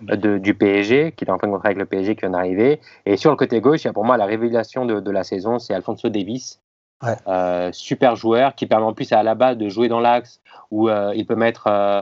de, 0.00 0.38
du 0.38 0.54
PSG, 0.54 1.12
qui 1.12 1.24
est 1.24 1.30
en 1.30 1.38
train 1.38 1.48
de 1.48 1.52
contrat 1.52 1.68
avec 1.68 1.78
le 1.78 1.86
PSG, 1.86 2.14
qui 2.14 2.20
vient 2.20 2.30
d'arriver. 2.30 2.80
Et 3.04 3.16
sur 3.16 3.30
le 3.30 3.36
côté 3.36 3.60
gauche, 3.60 3.82
il 3.82 3.86
y 3.86 3.90
a 3.90 3.92
pour 3.92 4.04
moi 4.04 4.16
la 4.16 4.26
révélation 4.26 4.86
de, 4.86 5.00
de 5.00 5.10
la 5.10 5.24
saison, 5.24 5.58
c'est 5.58 5.74
Alfonso 5.74 6.08
Davis. 6.08 6.60
Ouais. 7.02 7.16
Euh, 7.26 7.70
super 7.72 8.16
joueur 8.16 8.54
qui 8.54 8.66
permet 8.66 8.86
en 8.86 8.94
plus 8.94 9.12
à 9.12 9.18
Alaba 9.18 9.54
de 9.54 9.68
jouer 9.68 9.88
dans 9.88 10.00
l'axe 10.00 10.40
où 10.70 10.88
euh, 10.88 11.12
il 11.14 11.26
peut 11.26 11.34
mettre 11.34 11.66
euh, 11.66 12.00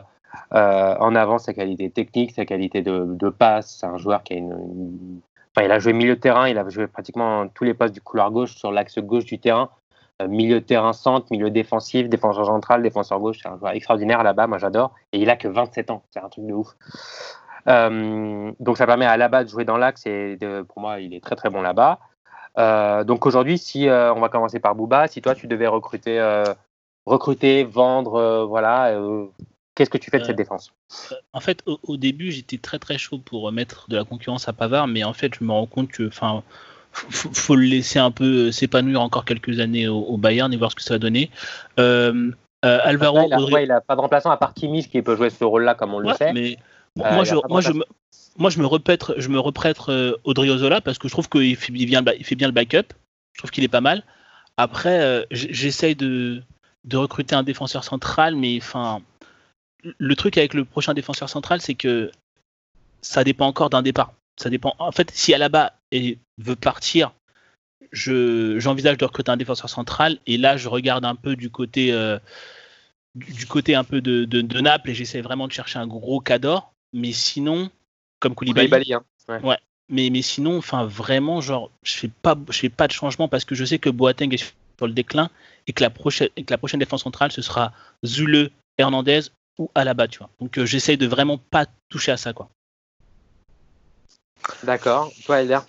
en 0.52 1.16
avant 1.16 1.38
sa 1.38 1.52
qualité 1.52 1.90
technique, 1.90 2.30
sa 2.30 2.44
qualité 2.44 2.82
de, 2.82 3.04
de 3.04 3.28
passe. 3.28 3.78
C'est 3.80 3.86
un 3.86 3.96
joueur 3.96 4.22
qui 4.22 4.34
a 4.34 4.36
une, 4.36 4.52
une, 4.52 5.20
Enfin, 5.56 5.66
il 5.66 5.70
a 5.70 5.78
joué 5.78 5.92
milieu 5.92 6.16
de 6.16 6.20
terrain, 6.20 6.48
il 6.48 6.58
a 6.58 6.68
joué 6.68 6.88
pratiquement 6.88 7.46
tous 7.48 7.62
les 7.62 7.74
postes 7.74 7.94
du 7.94 8.00
couloir 8.00 8.30
gauche 8.32 8.56
sur 8.56 8.72
l'axe 8.72 8.98
gauche 8.98 9.24
du 9.24 9.38
terrain. 9.38 9.70
Euh, 10.22 10.28
milieu 10.28 10.60
terrain 10.60 10.92
centre, 10.92 11.26
milieu 11.30 11.50
défensif, 11.50 12.08
défenseur 12.08 12.46
central, 12.46 12.82
défenseur 12.82 13.20
gauche. 13.20 13.38
C'est 13.42 13.48
un 13.48 13.58
joueur 13.58 13.72
extraordinaire 13.72 14.22
là-bas, 14.22 14.48
moi 14.48 14.58
j'adore. 14.58 14.94
Et 15.12 15.20
il 15.20 15.30
a 15.30 15.36
que 15.36 15.48
27 15.48 15.90
ans, 15.90 16.02
c'est 16.10 16.20
un 16.20 16.28
truc 16.28 16.46
de 16.46 16.52
ouf. 16.52 16.68
Euh, 17.68 18.52
donc 18.60 18.76
ça 18.76 18.86
permet 18.86 19.06
à 19.06 19.16
là-bas 19.16 19.44
de 19.44 19.48
jouer 19.48 19.64
dans 19.64 19.76
l'axe 19.76 20.06
et 20.06 20.36
pour 20.68 20.82
moi 20.82 21.00
il 21.00 21.14
est 21.14 21.22
très 21.22 21.36
très 21.36 21.50
bon 21.50 21.62
là-bas. 21.62 21.98
Euh, 22.58 23.04
donc 23.04 23.26
aujourd'hui, 23.26 23.58
si 23.58 23.88
on 23.88 24.20
va 24.20 24.28
commencer 24.28 24.60
par 24.60 24.74
Booba, 24.74 25.08
si 25.08 25.22
toi 25.22 25.34
tu 25.34 25.46
devais 25.46 25.66
recruter, 25.68 26.20
recruter, 27.06 27.64
vendre, 27.64 28.44
voilà, 28.44 28.96
Qu'est-ce 29.74 29.90
que 29.90 29.98
tu 29.98 30.10
fais 30.10 30.18
de 30.20 30.24
cette 30.24 30.36
défense 30.36 30.72
euh, 31.10 31.16
En 31.32 31.40
fait, 31.40 31.62
au, 31.66 31.80
au 31.82 31.96
début, 31.96 32.30
j'étais 32.30 32.58
très 32.58 32.78
très 32.78 32.96
chaud 32.98 33.18
pour 33.18 33.50
mettre 33.50 33.86
de 33.88 33.96
la 33.96 34.04
concurrence 34.04 34.48
à 34.48 34.52
Pavard, 34.52 34.86
mais 34.86 35.02
en 35.04 35.12
fait, 35.12 35.34
je 35.38 35.42
me 35.44 35.50
rends 35.50 35.66
compte 35.66 35.90
que, 35.90 36.06
enfin, 36.06 36.42
faut, 36.92 37.30
faut 37.32 37.56
le 37.56 37.64
laisser 37.64 37.98
un 37.98 38.10
peu 38.12 38.52
s'épanouir 38.52 39.00
encore 39.00 39.24
quelques 39.24 39.58
années 39.58 39.88
au, 39.88 39.98
au, 40.00 40.16
Bayern 40.16 40.52
et 40.52 40.56
voir 40.56 40.70
ce 40.70 40.76
que 40.76 40.82
ça 40.82 40.94
va 40.94 40.98
donner. 40.98 41.30
Euh, 41.78 42.30
Euh, 42.64 42.78
Alvaro, 42.82 43.18
Après, 43.18 43.28
il, 43.28 43.32
a, 43.32 43.36
Rodrigo- 43.36 43.54
ouais, 43.56 43.64
il 43.64 43.70
a 43.72 43.80
pas 43.82 43.94
de 43.94 44.00
remplaçant 44.00 44.30
à 44.30 44.38
part 44.38 44.54
Kimmich 44.54 44.88
qui 44.88 45.02
peut 45.02 45.16
jouer 45.16 45.28
ce 45.28 45.44
rôle-là 45.44 45.74
comme 45.74 45.92
on 45.92 45.98
le 45.98 46.14
sait. 46.14 46.32
mais 46.32 46.56
Euh, 46.98 47.12
moi, 47.14 47.24
je, 47.24 47.34
moi, 47.48 47.60
je 47.60 47.72
me, 47.72 47.84
moi, 48.38 48.48
je 48.48 48.58
me 48.58 48.64
reprête, 48.66 49.04
je 49.18 49.28
me 49.28 49.38
reprêtre 49.38 49.92
euh, 49.92 50.12
Odriozola 50.24 50.80
parce 50.80 50.96
que 50.98 51.08
je 51.08 51.12
trouve 51.12 51.28
qu'il 51.28 51.56
fait, 51.56 51.72
ba- 52.00 52.14
il 52.14 52.24
fait 52.24 52.36
bien 52.36 52.46
le 52.48 52.54
backup. 52.54 52.94
Je 53.34 53.38
trouve 53.40 53.50
qu'il 53.50 53.64
est 53.64 53.68
pas 53.68 53.82
mal. 53.82 54.02
Après, 54.56 55.00
euh, 55.02 55.24
j'essaye 55.30 55.94
de, 55.96 56.42
de 56.84 56.96
recruter 56.96 57.34
un 57.34 57.42
défenseur 57.42 57.82
central, 57.84 58.34
mais 58.36 58.56
enfin, 58.62 59.02
le 59.98 60.16
truc 60.16 60.38
avec 60.38 60.54
le 60.54 60.64
prochain 60.64 60.94
défenseur 60.94 61.28
central, 61.28 61.60
c'est 61.60 61.74
que 61.74 62.10
ça 63.02 63.24
dépend 63.24 63.46
encore 63.46 63.70
d'un 63.70 63.82
départ. 63.82 64.14
Ça 64.36 64.50
dépend. 64.50 64.74
En 64.78 64.92
fait, 64.92 65.10
si 65.12 65.34
Alaba 65.34 65.74
veut 66.38 66.56
partir, 66.56 67.12
je 67.92 68.58
j'envisage 68.58 68.96
de 68.96 69.04
recruter 69.04 69.30
un 69.30 69.36
défenseur 69.36 69.70
central. 69.70 70.18
Et 70.26 70.36
là, 70.36 70.56
je 70.56 70.68
regarde 70.68 71.04
un 71.04 71.14
peu 71.14 71.36
du 71.36 71.50
côté 71.50 71.92
euh, 71.92 72.18
du, 73.14 73.46
côté 73.46 73.74
un 73.74 73.84
peu 73.84 74.00
de, 74.00 74.24
de, 74.24 74.40
de 74.40 74.60
Naples 74.60 74.90
et 74.90 74.94
j'essaie 74.94 75.20
vraiment 75.20 75.46
de 75.46 75.52
chercher 75.52 75.78
un 75.78 75.86
gros 75.86 76.20
cador. 76.20 76.72
Mais 76.92 77.12
sinon, 77.12 77.70
comme 78.20 78.34
Koulibaly, 78.34 78.68
Koulibaly, 78.68 78.94
hein. 78.94 79.56
mais, 79.88 80.10
mais 80.10 80.22
sinon, 80.22 80.58
enfin 80.58 80.84
vraiment, 80.84 81.40
genre, 81.40 81.70
je 81.82 81.94
fais 81.94 82.10
pas, 82.22 82.36
je 82.50 82.58
fais 82.58 82.68
pas 82.68 82.88
de 82.88 82.92
changement 82.92 83.28
parce 83.28 83.44
que 83.44 83.54
je 83.54 83.64
sais 83.64 83.78
que 83.78 83.90
Boateng 83.90 84.32
est 84.32 84.54
sur 84.78 84.86
le 84.86 84.92
déclin 84.92 85.30
et 85.66 85.72
que 85.72 85.82
la 85.82 85.90
prochaine, 85.90 86.28
et 86.36 86.44
que 86.44 86.52
la 86.52 86.58
prochaine 86.58 86.80
défense 86.80 87.02
centrale 87.02 87.30
ce 87.30 87.42
sera 87.42 87.72
Zule, 88.04 88.50
Hernandez 88.78 89.22
ou 89.58 89.70
Alaba, 89.74 90.08
tu 90.08 90.18
vois. 90.18 90.30
Donc 90.40 90.58
euh, 90.58 90.66
j'essaye 90.66 90.96
de 90.96 91.06
vraiment 91.06 91.38
pas 91.38 91.66
toucher 91.88 92.12
à 92.12 92.16
ça, 92.16 92.32
quoi. 92.32 92.48
D'accord. 94.62 95.10
Toi, 95.24 95.40
Elder? 95.40 95.60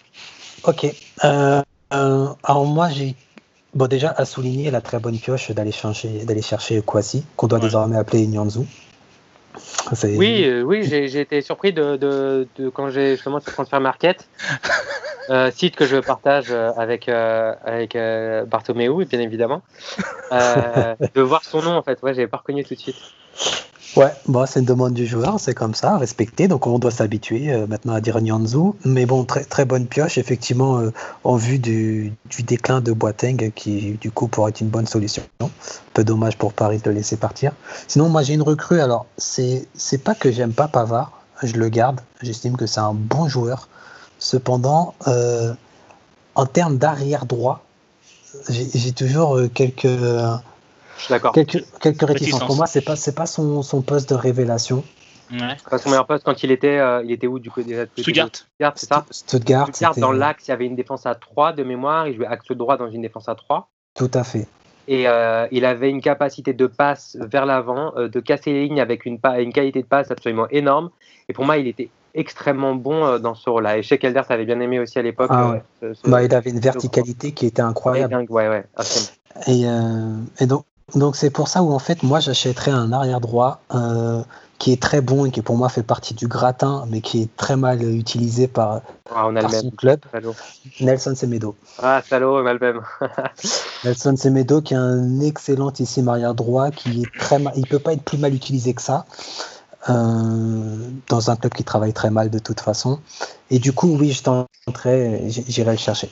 Ok. 0.63 0.85
Euh, 1.23 1.61
euh, 1.93 2.27
alors 2.43 2.65
moi, 2.65 2.89
j'ai 2.89 3.15
bon 3.73 3.87
déjà 3.87 4.11
à 4.11 4.25
souligner 4.25 4.71
la 4.71 4.81
très 4.81 4.99
bonne 4.99 5.19
pioche 5.19 5.51
d'aller 5.51 5.71
chercher, 5.71 6.25
d'aller 6.25 6.41
chercher 6.41 6.81
Kwasi, 6.81 7.23
qu'on 7.35 7.47
doit 7.47 7.59
Ouais. 7.59 7.65
désormais 7.65 7.97
appeler 7.97 8.25
Nyanzu. 8.27 8.61
Oui, 10.03 10.43
euh, 10.43 10.61
oui, 10.63 10.83
j'ai 10.83 11.19
été 11.19 11.41
surpris 11.41 11.71
de, 11.71 11.95
de, 11.95 12.47
de 12.57 12.69
quand 12.69 12.89
j'ai 12.89 13.15
justement 13.15 13.39
ce 13.39 13.49
transfer 13.49 13.79
market, 13.79 14.27
euh, 15.29 15.51
site 15.51 15.75
que 15.75 15.85
je 15.85 15.97
partage 15.97 16.51
avec 16.51 17.07
euh, 17.07 17.53
avec 17.63 17.95
euh, 17.95 18.45
Bartomeu, 18.45 19.05
bien 19.05 19.19
évidemment, 19.19 19.61
euh, 20.31 20.95
de 21.15 21.21
voir 21.21 21.43
son 21.43 21.61
nom 21.61 21.77
en 21.77 21.83
fait. 21.83 22.01
Ouais, 22.01 22.13
j'avais 22.13 22.27
pas 22.27 22.37
reconnu 22.37 22.65
tout 22.65 22.75
de 22.75 22.79
suite. 22.79 22.97
Ouais, 23.95 24.13
bon, 24.27 24.45
c'est 24.45 24.59
une 24.59 24.65
demande 24.65 24.93
du 24.93 25.05
joueur, 25.05 25.39
c'est 25.39 25.53
comme 25.53 25.73
ça, 25.73 25.97
respecté. 25.97 26.49
Donc 26.49 26.67
on 26.67 26.79
doit 26.79 26.91
s'habituer 26.91 27.53
euh, 27.53 27.65
maintenant 27.65 27.93
à 27.93 28.01
dire 28.01 28.19
Nyanzu. 28.19 28.73
Mais 28.83 29.05
bon, 29.05 29.23
très, 29.23 29.45
très 29.45 29.63
bonne 29.63 29.85
pioche, 29.85 30.17
effectivement, 30.17 30.79
euh, 30.79 30.91
en 31.23 31.37
vue 31.37 31.59
du, 31.59 32.13
déclin 32.39 32.81
de 32.81 32.91
Boateng, 32.91 33.51
qui 33.55 33.97
du 34.01 34.11
coup 34.11 34.27
pourrait 34.27 34.49
être 34.49 34.59
une 34.59 34.67
bonne 34.67 34.85
solution. 34.85 35.23
Peu 35.93 36.03
dommage 36.03 36.37
pour 36.37 36.51
Paris 36.51 36.79
de 36.83 36.89
le 36.89 36.97
laisser 36.97 37.15
partir. 37.15 37.53
Sinon, 37.87 38.09
moi 38.09 38.21
j'ai 38.21 38.33
une 38.33 38.41
recrue. 38.41 38.81
Alors, 38.81 39.05
c'est 39.17 39.67
pas 40.03 40.13
que 40.13 40.29
j'aime 40.29 40.51
pas 40.51 40.67
Pavard, 40.67 41.21
je 41.41 41.55
le 41.55 41.69
garde. 41.69 42.01
J'estime 42.21 42.57
que 42.57 42.65
c'est 42.65 42.81
un 42.81 42.93
bon 42.93 43.29
joueur. 43.29 43.69
Cependant, 44.19 44.93
euh, 45.07 45.53
en 46.35 46.45
termes 46.45 46.77
d'arrière 46.77 47.25
droit, 47.25 47.63
j'ai 48.49 48.91
toujours 48.91 49.39
quelques. 49.53 49.87
Euh, 50.95 50.97
Je 50.97 51.03
suis 51.03 51.11
d'accord. 51.13 51.33
Quelques, 51.33 51.63
quelques 51.79 52.01
réticences. 52.01 52.09
Réticences. 52.09 52.43
Pour 52.45 52.55
moi, 52.55 52.65
c'est 52.67 52.81
pas 52.81 52.95
c'est 52.95 53.15
pas 53.15 53.25
son, 53.25 53.61
son 53.61 53.81
poste 53.81 54.09
de 54.09 54.15
révélation. 54.15 54.83
Ouais. 55.31 55.57
Pas 55.69 55.77
son 55.79 55.89
meilleur 55.89 56.05
poste 56.05 56.23
quand 56.23 56.43
il 56.43 56.51
était, 56.51 56.77
euh, 56.77 57.01
il 57.03 57.11
était 57.11 57.25
où 57.27 57.39
du 57.39 57.49
côté 57.49 57.73
de 57.75 57.87
Stuttgart. 57.97 58.29
Stuttgart, 58.33 58.73
c'est 58.75 58.85
ça? 58.87 59.05
Stuttgart, 59.09 59.67
Stuttgart 59.69 59.95
dans 59.97 60.11
l'axe, 60.11 60.47
il 60.47 60.51
y 60.51 60.53
avait 60.53 60.67
une 60.67 60.75
défense 60.75 61.05
à 61.07 61.15
3 61.15 61.53
de 61.53 61.63
mémoire. 61.63 62.07
Il 62.07 62.15
jouait 62.15 62.27
axe 62.27 62.51
droit 62.51 62.77
dans 62.77 62.89
une 62.91 63.01
défense 63.01 63.27
à 63.27 63.35
3. 63.35 63.67
Tout 63.95 64.11
à 64.13 64.23
fait. 64.23 64.47
Et 64.87 65.07
euh, 65.07 65.47
il 65.51 65.65
avait 65.65 65.89
une 65.89 66.01
capacité 66.01 66.53
de 66.53 66.67
passe 66.67 67.17
vers 67.19 67.47
l'avant, 67.47 67.91
euh, 67.97 68.07
de 68.07 68.19
casser 68.19 68.53
les 68.53 68.63
lignes 68.67 68.79
avec 68.81 69.05
une, 69.05 69.19
qualité 69.19 69.81
de 69.81 69.87
passe 69.87 70.11
absolument 70.11 70.47
énorme. 70.51 70.91
Et 71.27 71.33
pour 71.33 71.43
moi, 71.43 71.57
il 71.57 71.67
était 71.67 71.89
extrêmement 72.13 72.75
bon 72.75 73.03
euh, 73.03 73.17
dans 73.17 73.33
ce 73.33 73.49
rôle-là. 73.49 73.79
Et 73.79 73.81
chez 73.81 73.99
Elder, 74.05 74.21
ça 74.27 74.35
avait 74.35 74.45
bien 74.45 74.59
aimé 74.59 74.79
aussi 74.79 74.99
à 74.99 75.01
l'époque. 75.01 75.31
Ah 75.33 75.47
euh, 75.49 75.51
ouais. 75.53 75.63
ce- 75.81 75.93
ce- 75.95 76.07
Bah, 76.09 76.21
il 76.23 76.31
avait 76.35 76.51
une 76.51 76.59
verticalité 76.59 77.31
qui 77.31 77.47
était 77.47 77.63
incroyable. 77.63 78.13
dingue, 78.13 78.29
ouais, 78.29 78.47
ouais. 78.47 78.63
euh, 79.47 80.17
et 80.39 80.45
donc 80.45 80.65
donc 80.93 81.15
c'est 81.15 81.31
pour 81.31 81.47
ça 81.47 81.63
où 81.63 81.71
en 81.73 81.79
fait 81.79 82.03
moi 82.03 82.19
j'achèterais 82.19 82.71
un 82.71 82.91
arrière 82.91 83.19
droit 83.19 83.59
euh, 83.73 84.21
qui 84.59 84.71
est 84.71 84.81
très 84.81 85.01
bon 85.01 85.25
et 85.25 85.31
qui 85.31 85.41
pour 85.41 85.57
moi 85.57 85.67
fait 85.69 85.83
partie 85.83 86.13
du 86.13 86.27
gratin, 86.27 86.85
mais 86.89 87.01
qui 87.01 87.23
est 87.23 87.35
très 87.35 87.57
mal 87.57 87.81
utilisé 87.83 88.47
par, 88.47 88.81
Ah, 89.13 89.27
on 89.27 89.35
a 89.35 89.41
par 89.41 89.51
le 89.51 89.57
son 89.57 89.63
même. 89.65 89.75
club. 89.75 89.99
Salaud. 90.11 90.35
Nelson 90.79 91.13
Semedo. 91.15 91.55
Ah, 91.81 92.01
salaud, 92.07 92.37
on 92.41 92.45
a 92.45 92.53
le 92.53 92.59
même. 92.59 92.81
Nelson 93.83 94.15
Semedo 94.15 94.61
qui 94.61 94.73
est 94.73 94.77
un 94.77 95.19
excellentissime 95.19 96.07
arrière 96.07 96.35
droit 96.35 96.71
qui 96.71 97.01
est 97.01 97.19
très 97.19 97.39
mal, 97.39 97.53
il 97.57 97.67
peut 97.67 97.79
pas 97.79 97.93
être 97.93 98.03
plus 98.03 98.17
mal 98.17 98.33
utilisé 98.33 98.73
que 98.73 98.81
ça 98.81 99.05
euh, 99.89 99.93
dans 101.09 101.29
un 101.29 101.35
club 101.35 101.53
qui 101.53 101.63
travaille 101.63 101.93
très 101.93 102.09
mal 102.09 102.29
de 102.29 102.39
toute 102.39 102.59
façon 102.59 102.99
et 103.51 103.59
du 103.59 103.73
coup 103.73 103.95
oui 103.99 104.11
je 104.11 104.23
tenterai 104.23 105.25
j'irai 105.29 105.71
le 105.73 105.77
chercher 105.77 106.09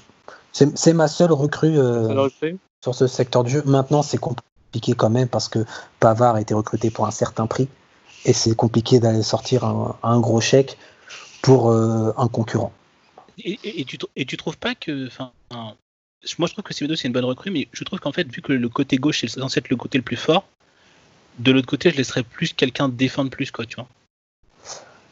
c'est 0.52 0.94
ma 0.94 1.08
seule 1.08 1.32
recrue 1.32 1.80
euh, 1.80 2.08
Ça 2.08 2.14
le 2.14 2.22
recrue 2.22 2.58
sur 2.84 2.94
ce 2.94 3.08
secteur 3.08 3.44
du 3.44 3.50
jeu 3.52 3.64
maintenant 3.66 4.04
c'est 4.04 4.20
compliqué 4.20 4.48
quand 4.82 5.10
même 5.10 5.28
parce 5.28 5.48
que 5.50 5.66
Pavard 6.00 6.36
a 6.36 6.42
été 6.42 6.54
recruté 6.54 6.90
pour 6.90 7.06
un 7.06 7.12
certain 7.12 7.48
prix 7.48 7.68
et 8.26 8.34
c'est 8.34 8.56
compliqué 8.56 9.00
d'aller 9.00 9.22
sortir 9.24 9.64
un, 9.66 9.98
un 10.04 10.20
gros 10.20 10.42
chèque 10.42 10.78
pour 11.42 11.70
euh, 11.72 12.12
un 12.18 12.28
concurrent 12.28 12.72
Et, 13.38 13.60
et- 13.64 13.82
et 13.82 13.86
tu, 13.86 13.98
et 14.16 14.26
tu 14.26 14.38
trouves 14.38 14.58
pas 14.58 14.76
que. 14.76 15.10
Moi, 16.40 16.48
je 16.48 16.54
trouve 16.54 16.64
que 16.64 16.74
Semedo, 16.74 16.96
c'est 16.96 17.08
une 17.08 17.14
bonne 17.14 17.26
recrue, 17.26 17.52
mais 17.52 17.68
je 17.74 17.84
trouve 17.84 18.00
qu'en 18.00 18.12
fait, 18.14 18.28
vu 18.32 18.42
que 18.42 18.54
le 18.54 18.70
côté 18.70 18.98
gauche 18.98 19.24
est 19.24 19.28
censé 19.28 19.60
être 19.60 19.70
le 19.70 19.76
côté 19.76 19.98
le 19.98 20.04
plus 20.04 20.16
fort, 20.16 20.46
de 21.40 21.52
l'autre 21.52 21.68
côté, 21.68 21.90
je 21.92 21.98
laisserais 21.98 22.24
plus 22.24 22.54
quelqu'un 22.54 22.88
défendre 22.88 23.30
plus, 23.30 23.52
quoi, 23.52 23.66
tu 23.66 23.76
vois. 23.76 23.88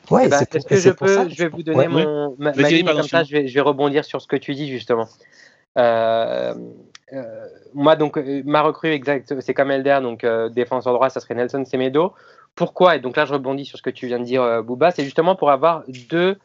ouais 0.10 0.26
Eh 0.26 0.30
ben, 0.30 0.38
c'est 0.40 0.50
pour- 0.50 0.58
Est-ce 0.60 0.68
que 0.68 0.80
je 0.80 0.90
peux, 0.92 1.08
ça 1.08 1.30
je 1.30 1.36
vais 1.36 1.50
vous 1.50 1.58
ouais. 1.58 1.64
donner 1.64 1.88
mon, 1.90 2.36
ma, 2.40 2.52
ma 2.52 2.54
Vas-y, 2.54 2.74
ligne, 2.76 2.86
pardon, 2.86 3.02
comme 3.02 3.10
ça 3.10 3.24
excuse-moi. 3.24 3.24
je 3.24 3.32
vais, 3.44 3.48
je 3.50 3.54
vais 3.54 3.62
rebondir 3.62 4.06
sur 4.06 4.22
ce 4.22 4.28
que 4.28 4.36
tu 4.38 4.54
dis 4.56 4.70
justement. 4.70 5.10
Euh, 5.78 6.54
euh, 7.14 7.48
moi, 7.74 7.96
donc, 7.96 8.18
euh, 8.18 8.42
ma 8.46 8.62
recrue 8.62 8.92
exacte, 8.92 9.40
c'est 9.42 9.54
comme 9.54 9.72
Elder, 9.72 10.00
donc 10.02 10.24
euh, 10.24 10.50
défenseur 10.50 10.94
droit, 10.94 11.10
ça 11.10 11.20
serait 11.20 11.36
Nelson 11.36 11.64
Semedo. 11.66 12.14
Pourquoi? 12.56 12.96
Et 12.96 13.00
donc 13.00 13.16
là, 13.16 13.26
je 13.26 13.34
rebondis 13.34 13.66
sur 13.66 13.78
ce 13.78 13.84
que 13.84 13.90
tu 13.90 14.08
viens 14.08 14.20
de 14.20 14.26
dire, 14.26 14.44
euh, 14.44 14.62
Bouba, 14.62 14.92
c'est 14.92 15.04
justement 15.04 15.36
pour 15.36 15.52
avoir 15.52 15.84
deux, 15.88 16.38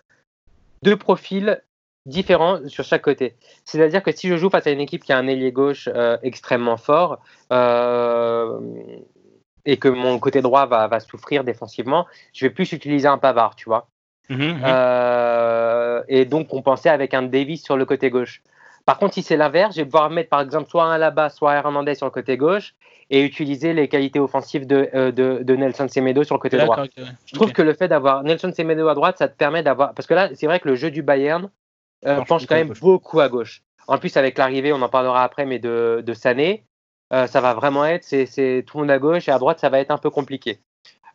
deux 0.82 0.96
profils 0.96 1.62
différents 2.04 2.60
sur 2.68 2.84
chaque 2.84 3.02
côté. 3.02 3.34
C'est-à-dire 3.64 4.02
que 4.02 4.12
si 4.12 4.28
je 4.28 4.36
joue 4.36 4.48
face 4.48 4.66
à 4.66 4.70
une 4.70 4.80
équipe 4.80 5.02
qui 5.02 5.12
a 5.12 5.18
un 5.18 5.26
ailier 5.26 5.50
gauche 5.50 5.88
euh, 5.92 6.16
extrêmement 6.22 6.76
fort, 6.76 7.18
et 9.68 9.76
que 9.78 9.88
mon 9.88 10.18
côté 10.20 10.40
droit 10.42 10.66
va, 10.66 10.86
va 10.86 11.00
souffrir 11.00 11.42
défensivement, 11.42 12.06
je 12.32 12.46
vais 12.46 12.50
plus 12.50 12.72
utiliser 12.72 13.08
un 13.08 13.18
pavard, 13.18 13.56
tu 13.56 13.64
vois. 13.64 13.88
Mhm, 14.28 14.60
Euh, 14.64 16.02
et 16.08 16.24
donc 16.24 16.48
compenser 16.48 16.88
avec 16.88 17.14
un 17.14 17.22
Davis 17.22 17.62
sur 17.62 17.76
le 17.76 17.84
côté 17.84 18.10
gauche. 18.10 18.42
Par 18.86 18.98
contre, 18.98 19.14
si 19.14 19.22
c'est 19.22 19.36
l'inverse, 19.36 19.74
je 19.74 19.80
vais 19.82 19.84
pouvoir 19.84 20.08
mettre 20.10 20.30
par 20.30 20.40
exemple 20.40 20.70
soit 20.70 20.84
un 20.84 20.96
là-bas, 20.96 21.28
soit 21.28 21.52
un 21.52 21.56
Hernandez 21.56 21.96
sur 21.96 22.06
le 22.06 22.12
côté 22.12 22.36
gauche 22.36 22.74
et 23.10 23.22
utiliser 23.22 23.72
les 23.72 23.88
qualités 23.88 24.20
offensives 24.20 24.66
de, 24.66 24.88
euh, 24.94 25.10
de, 25.12 25.40
de 25.42 25.56
Nelson 25.56 25.88
Semedo 25.88 26.22
sur 26.24 26.36
le 26.36 26.40
côté 26.40 26.56
droit. 26.56 26.84
Je 27.26 27.34
trouve 27.34 27.52
que 27.52 27.62
le 27.62 27.74
fait 27.74 27.88
d'avoir 27.88 28.22
Nelson 28.22 28.52
Semedo 28.56 28.86
à 28.88 28.94
droite, 28.94 29.18
ça 29.18 29.28
te 29.28 29.36
permet 29.36 29.62
d'avoir. 29.62 29.92
Parce 29.92 30.06
que 30.06 30.14
là, 30.14 30.30
c'est 30.34 30.46
vrai 30.46 30.60
que 30.60 30.68
le 30.68 30.76
jeu 30.76 30.90
du 30.90 31.02
Bayern 31.02 31.50
euh, 32.06 32.22
Penche 32.22 32.46
quand 32.46 32.54
à 32.54 32.58
même 32.58 32.68
gauche. 32.68 32.80
beaucoup 32.80 33.20
à 33.20 33.28
gauche. 33.28 33.62
En 33.88 33.98
plus, 33.98 34.16
avec 34.16 34.38
l'arrivée, 34.38 34.72
on 34.72 34.82
en 34.82 34.88
parlera 34.88 35.22
après, 35.24 35.46
mais 35.46 35.58
de, 35.58 36.02
de 36.04 36.14
Sané, 36.14 36.64
euh, 37.12 37.26
ça 37.26 37.40
va 37.40 37.54
vraiment 37.54 37.84
être 37.84 38.04
c'est, 38.04 38.64
tout 38.66 38.78
le 38.78 38.82
monde 38.84 38.90
à 38.90 38.98
gauche 38.98 39.28
et 39.28 39.32
à 39.32 39.38
droite, 39.38 39.58
ça 39.60 39.68
va 39.68 39.78
être 39.80 39.90
un 39.90 39.98
peu 39.98 40.10
compliqué. 40.10 40.58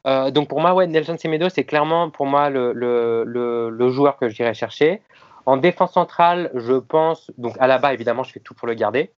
Euh, 0.07 0.31
donc 0.31 0.47
pour 0.49 0.59
moi, 0.61 0.73
ouais, 0.73 0.87
Nelson 0.87 1.17
Semedo, 1.17 1.49
c'est 1.49 1.63
clairement 1.65 2.09
pour 2.09 2.25
moi 2.25 2.49
le, 2.49 2.73
le, 2.73 3.23
le, 3.25 3.69
le 3.69 3.89
joueur 3.89 4.17
que 4.17 4.29
j'irais 4.29 4.53
chercher. 4.53 5.01
En 5.45 5.57
défense 5.57 5.93
centrale, 5.93 6.51
je 6.53 6.73
pense, 6.73 7.31
donc 7.37 7.55
à 7.59 7.67
la 7.67 7.77
bas, 7.77 7.93
évidemment, 7.93 8.23
je 8.23 8.31
fais 8.31 8.39
tout 8.39 8.53
pour 8.53 8.67
le 8.67 8.73
garder. 8.73 9.11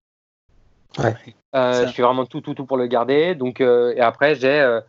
Ouais. 0.98 1.14
Euh, 1.56 1.86
je 1.86 1.92
fais 1.92 2.02
vraiment 2.02 2.24
tout, 2.24 2.40
tout, 2.40 2.54
tout 2.54 2.66
pour 2.66 2.76
le 2.76 2.86
garder. 2.86 3.34
Donc, 3.34 3.60
euh, 3.60 3.92
et 3.96 4.00
après, 4.00 4.34
j'ai 4.36 4.60
euh, 4.60 4.80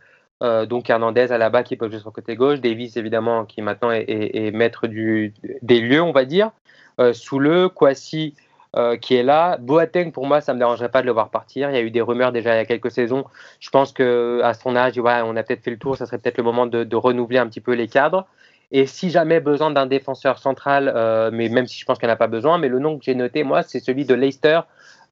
euh, 0.43 0.65
donc 0.65 0.89
Hernandez 0.89 1.31
à 1.31 1.37
la 1.37 1.49
bas 1.49 1.63
qui 1.63 1.75
peut 1.77 1.89
jouer 1.89 1.99
sur 1.99 2.09
le 2.09 2.13
côté 2.13 2.35
gauche, 2.35 2.61
Davis 2.61 2.95
évidemment 2.97 3.45
qui 3.45 3.61
maintenant 3.61 3.91
est, 3.91 4.03
est- 4.03 4.47
est 4.47 4.51
maître 4.51 4.87
du, 4.87 5.33
des 5.61 5.81
lieux, 5.81 6.01
on 6.01 6.11
va 6.11 6.25
dire. 6.25 6.51
Euh, 6.99 7.11
sous 7.13 7.39
le 7.39 7.69
Kwasi 7.69 8.35
euh, 8.75 8.97
qui 8.97 9.15
est 9.15 9.23
là. 9.23 9.57
Boateng 9.57 10.11
pour 10.11 10.27
moi, 10.27 10.41
ça 10.41 10.53
me 10.53 10.59
dérangerait 10.59 10.89
pas 10.89 11.01
de 11.01 11.07
le 11.07 11.11
voir 11.11 11.29
partir. 11.29 11.69
Il 11.69 11.73
y 11.75 11.77
a 11.77 11.81
eu 11.81 11.91
des 11.91 12.01
rumeurs 12.01 12.31
déjà 12.31 12.53
il 12.53 12.57
y 12.57 12.61
a 12.61 12.65
quelques 12.65 12.91
saisons. 12.91 13.25
Je 13.59 13.69
pense 13.69 13.91
que 13.91 14.41
à 14.43 14.53
son 14.53 14.75
âge, 14.75 14.97
ouais, 14.97 15.21
on 15.25 15.35
a 15.35 15.43
peut-être 15.43 15.63
fait 15.63 15.71
le 15.71 15.77
tour. 15.77 15.97
Ça 15.97 16.05
serait 16.05 16.17
peut-être 16.19 16.37
le 16.37 16.43
moment 16.43 16.65
de, 16.67 16.83
de 16.83 16.95
renouveler 16.95 17.39
un 17.39 17.47
petit 17.47 17.61
peu 17.61 17.73
les 17.73 17.87
cadres. 17.87 18.27
Et 18.71 18.87
si 18.87 19.09
jamais 19.09 19.39
besoin 19.39 19.71
d'un 19.71 19.85
défenseur 19.85 20.39
central, 20.39 20.91
euh, 20.93 21.29
mais 21.31 21.49
même 21.49 21.67
si 21.67 21.79
je 21.79 21.85
pense 21.85 21.99
qu'il 21.99 22.07
n'y 22.07 22.11
en 22.11 22.15
a 22.15 22.17
pas 22.17 22.27
besoin, 22.27 22.57
mais 22.57 22.67
le 22.67 22.79
nom 22.79 22.97
que 22.97 23.05
j'ai 23.05 23.15
noté, 23.15 23.43
moi, 23.43 23.63
c'est 23.63 23.79
celui 23.79 24.05
de 24.05 24.13
Leicester. 24.13 24.61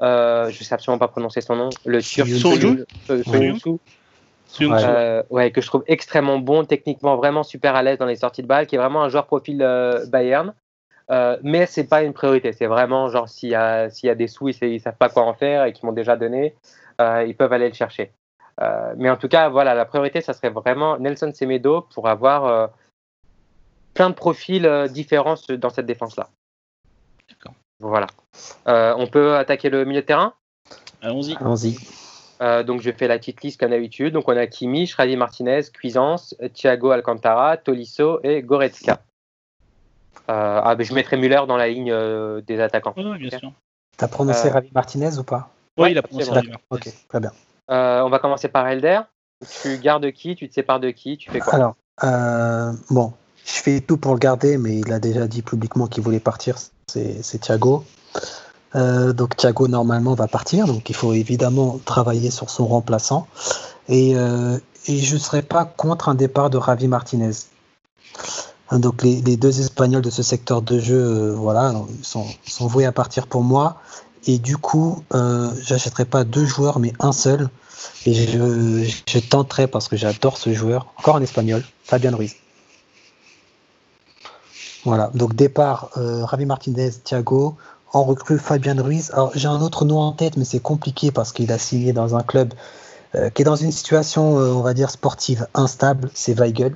Euh, 0.02 0.50
je 0.50 0.60
ne 0.60 0.64
sais 0.64 0.74
absolument 0.74 1.00
pas 1.00 1.08
prononcer 1.08 1.42
son 1.42 1.56
nom. 1.56 1.70
Le 1.86 2.02
Turc. 4.52 4.84
Euh, 4.84 5.24
ouais, 5.30 5.52
que 5.52 5.62
je 5.62 5.68
trouve 5.68 5.84
extrêmement 5.88 6.40
bon, 6.40 6.64
techniquement 6.64 7.16
vraiment 7.16 7.44
super 7.44 7.76
à 7.76 7.84
l'aise 7.84 7.98
dans 7.98 8.06
les 8.06 8.18
sorties 8.18 8.44
de 8.44 8.48
balle, 8.48 8.68
qui 8.68 8.76
est 8.76 8.80
vraiment 8.80 9.04
un 9.04 9.10
joueur 9.10 9.26
profil 9.26 9.62
euh, 9.62 10.06
Bayern. 10.08 10.54
Mais 11.44 11.66
c'est 11.68 11.86
pas 11.86 12.04
une 12.04 12.14
priorité. 12.14 12.54
C'est 12.54 12.68
vraiment 12.68 13.08
genre 13.10 13.30
s'il 13.30 13.50
y 13.50 13.56
a, 13.56 13.90
s'il 13.90 14.08
y 14.08 14.10
a 14.10 14.16
des 14.16 14.28
sous, 14.28 14.50
ils, 14.50 14.64
ils 14.64 14.80
savent 14.80 14.98
pas 14.98 15.10
quoi 15.10 15.24
en 15.24 15.34
faire 15.34 15.66
et 15.66 15.74
qu'ils 15.74 15.86
m'ont 15.86 15.94
déjà 15.94 16.16
donné, 16.16 16.56
ils 17.00 17.36
peuvent 17.38 17.54
aller 17.54 17.68
le 17.68 17.76
chercher. 17.76 18.12
Mais 18.98 19.10
en 19.10 19.18
tout 19.18 19.28
cas, 19.28 19.50
voilà, 19.50 19.74
la 19.76 19.86
priorité, 19.86 20.22
ça 20.22 20.34
serait 20.34 20.50
vraiment 20.50 20.98
Nelson 20.98 21.32
Semedo 21.34 21.88
pour 21.94 22.08
avoir 22.08 22.70
plein 23.94 24.10
de 24.10 24.16
profils 24.16 24.66
euh, 24.66 24.88
différents 24.88 25.36
dans 25.50 25.70
cette 25.70 25.86
défense-là. 25.86 26.30
D'accord. 27.30 27.54
Voilà. 27.80 28.08
Euh, 28.68 28.94
on 28.98 29.08
peut 29.08 29.36
attaquer 29.36 29.70
le 29.70 29.86
milieu 29.86 30.02
de 30.02 30.06
terrain? 30.06 30.34
Allons-y. 31.02 31.36
Allons-y. 31.36 31.78
Euh, 32.42 32.64
donc 32.64 32.82
je 32.82 32.92
fais 32.92 33.08
la 33.08 33.18
petite 33.18 33.42
liste 33.44 33.60
comme 33.60 33.70
d'habitude. 33.70 34.14
Donc 34.14 34.28
on 34.28 34.36
a 34.36 34.48
Kimmich, 34.48 34.96
Radi 34.96 35.16
Martinez, 35.16 35.62
Cuisance, 35.72 36.36
Thiago 36.54 36.92
Alcantara, 36.92 37.58
Tolisso 37.58 38.20
et 38.24 38.42
Goretzka. 38.42 39.02
Euh, 40.30 40.62
ah, 40.64 40.76
ben, 40.76 40.86
je 40.86 40.94
mettrai 40.94 41.18
Müller 41.18 41.42
dans 41.48 41.58
la 41.58 41.68
ligne 41.68 41.92
euh, 41.92 42.42
des 42.42 42.60
attaquants. 42.60 42.94
Oui, 42.96 43.18
bien 43.18 43.38
sûr. 43.38 43.52
T'as 43.98 44.08
prononcé 44.08 44.48
Euh, 44.48 44.54
Ravi 44.54 44.70
Martinez 44.74 45.18
ou 45.18 45.24
pas? 45.24 45.50
Oui, 45.78 45.92
il 45.92 45.98
a 45.98 46.02
prononcé. 46.02 46.32
Ravi 46.32 46.52
Ok, 46.70 46.90
très 47.10 47.20
bien. 47.20 47.32
Euh, 47.70 48.02
on 48.02 48.10
va 48.10 48.20
commencer 48.20 48.48
par 48.48 48.68
Elder. 48.68 49.02
Tu 49.62 49.78
gardes 49.78 50.10
qui? 50.12 50.36
Tu 50.36 50.48
te 50.48 50.54
sépares 50.54 50.80
de 50.80 50.92
qui? 50.92 51.18
Tu 51.18 51.30
fais 51.30 51.40
quoi? 51.40 51.54
Alors, 51.56 51.76
euh, 52.04 52.72
bon, 52.90 53.14
je 53.46 53.54
fais 53.54 53.82
tout 53.82 53.98
pour 53.98 54.14
le 54.14 54.20
garder, 54.20 54.58
mais 54.58 54.78
il 54.80 54.92
a 54.94 55.00
déjà 55.00 55.28
dit 55.28 55.42
publiquement 55.42 55.88
qu'il 55.88 56.04
voulait 56.04 56.20
partir. 56.20 56.58
C'est 56.88 57.40
Thiago. 57.40 57.84
Euh, 58.76 59.14
donc 59.14 59.36
Thiago 59.36 59.68
normalement 59.68 60.16
va 60.16 60.28
partir, 60.28 60.66
donc 60.66 60.90
il 60.90 60.96
faut 60.96 61.14
évidemment 61.14 61.80
travailler 61.86 62.32
sur 62.32 62.50
son 62.50 62.66
remplaçant. 62.66 63.28
Et, 63.90 64.16
euh, 64.16 64.58
et 64.88 64.98
je 64.98 65.16
ne 65.16 65.20
serais 65.20 65.42
pas 65.42 65.66
contre 65.66 66.10
un 66.10 66.16
départ 66.16 66.50
de 66.50 66.58
Ravi 66.58 66.88
Martinez. 66.88 67.32
Hein, 68.70 68.80
Donc 68.80 69.04
les, 69.04 69.22
deux 69.38 69.60
Espagnols 69.60 70.02
de 70.02 70.10
ce 70.10 70.24
secteur 70.24 70.62
de 70.62 70.80
jeu, 70.80 71.00
euh, 71.00 71.34
voilà, 71.36 71.74
sont, 72.02 72.26
sont 72.46 72.68
voués 72.68 72.86
à 72.86 72.92
partir 72.92 73.28
pour 73.28 73.44
moi. 73.44 73.78
Et 74.26 74.38
du 74.38 74.58
coup, 74.58 75.04
euh, 75.14 75.52
j'achèterai 75.62 76.06
pas 76.06 76.24
deux 76.24 76.46
joueurs, 76.46 76.80
mais 76.80 76.94
un 77.00 77.12
seul. 77.12 77.50
Et 78.06 78.14
je, 78.14 78.90
je 79.08 79.20
tenterai 79.20 79.68
parce 79.68 79.90
que 79.90 79.98
j'adore 79.98 80.38
ce 80.38 80.54
joueur, 80.54 80.88
encore 80.98 81.18
un 81.18 81.22
espagnol, 81.22 81.64
Fabian 81.84 82.16
Ruiz. 82.16 82.36
Voilà, 84.86 85.12
donc 85.14 85.36
départ, 85.36 85.92
euh, 85.98 86.26
Ravi 86.26 86.46
Martinez, 86.46 86.92
Thiago, 87.04 87.56
en 87.94 88.04
recrue 88.04 88.38
Fabian 88.38 88.82
Ruiz. 88.82 89.12
Alors 89.14 89.32
j'ai 89.34 89.48
un 89.48 89.62
autre 89.62 89.86
nom 89.86 90.00
en 90.00 90.12
tête, 90.12 90.36
mais 90.36 90.44
c'est 90.46 90.60
compliqué 90.60 91.12
parce 91.12 91.32
qu'il 91.32 91.52
a 91.52 91.58
signé 91.58 91.94
dans 91.94 92.16
un 92.16 92.24
club 92.24 92.54
euh, 93.16 93.30
qui 93.30 93.44
est 93.44 93.46
dans 93.46 93.56
une 93.56 93.72
situation, 93.72 94.40
euh, 94.40 94.52
on 94.52 94.62
va 94.62 94.74
dire, 94.74 94.90
sportive 94.90 95.48
instable, 95.54 96.10
c'est 96.14 96.34
Weigel. 96.38 96.76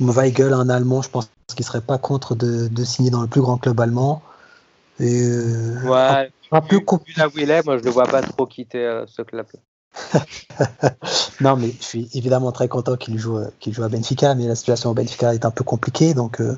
Weigel, 0.00 0.52
un 0.54 0.68
Allemand, 0.70 1.02
je 1.02 1.10
pense 1.10 1.28
qu'il 1.54 1.64
serait 1.64 1.80
pas 1.80 1.98
contre 1.98 2.34
de, 2.34 2.68
de 2.68 2.84
signer 2.84 3.10
dans 3.10 3.20
le 3.22 3.28
plus 3.28 3.40
grand 3.42 3.58
club 3.58 3.78
allemand. 3.80 4.22
Et, 5.00 5.28
Ouais, 5.84 6.30
un 6.52 6.60
compliqué. 6.60 7.20
là 7.20 7.28
où 7.28 7.32
il 7.36 7.50
est, 7.50 7.64
moi 7.64 7.78
je 7.78 7.82
le 7.82 7.90
vois 7.90 8.04
pas 8.04 8.22
trop 8.22 8.46
quitter 8.46 9.02
ce 9.08 9.22
club. 9.22 9.46
non, 11.40 11.56
mais 11.56 11.70
je 11.78 11.84
suis 11.84 12.10
évidemment 12.14 12.52
très 12.52 12.68
content 12.68 12.96
qu'il 12.96 13.18
joue, 13.18 13.38
qu'il 13.60 13.72
joue 13.72 13.82
à 13.84 13.88
Benfica, 13.88 14.34
mais 14.34 14.46
la 14.46 14.54
situation 14.54 14.90
au 14.90 14.94
Benfica 14.94 15.34
est 15.34 15.44
un 15.44 15.50
peu 15.50 15.64
compliquée, 15.64 16.14
donc 16.14 16.40
euh, 16.40 16.56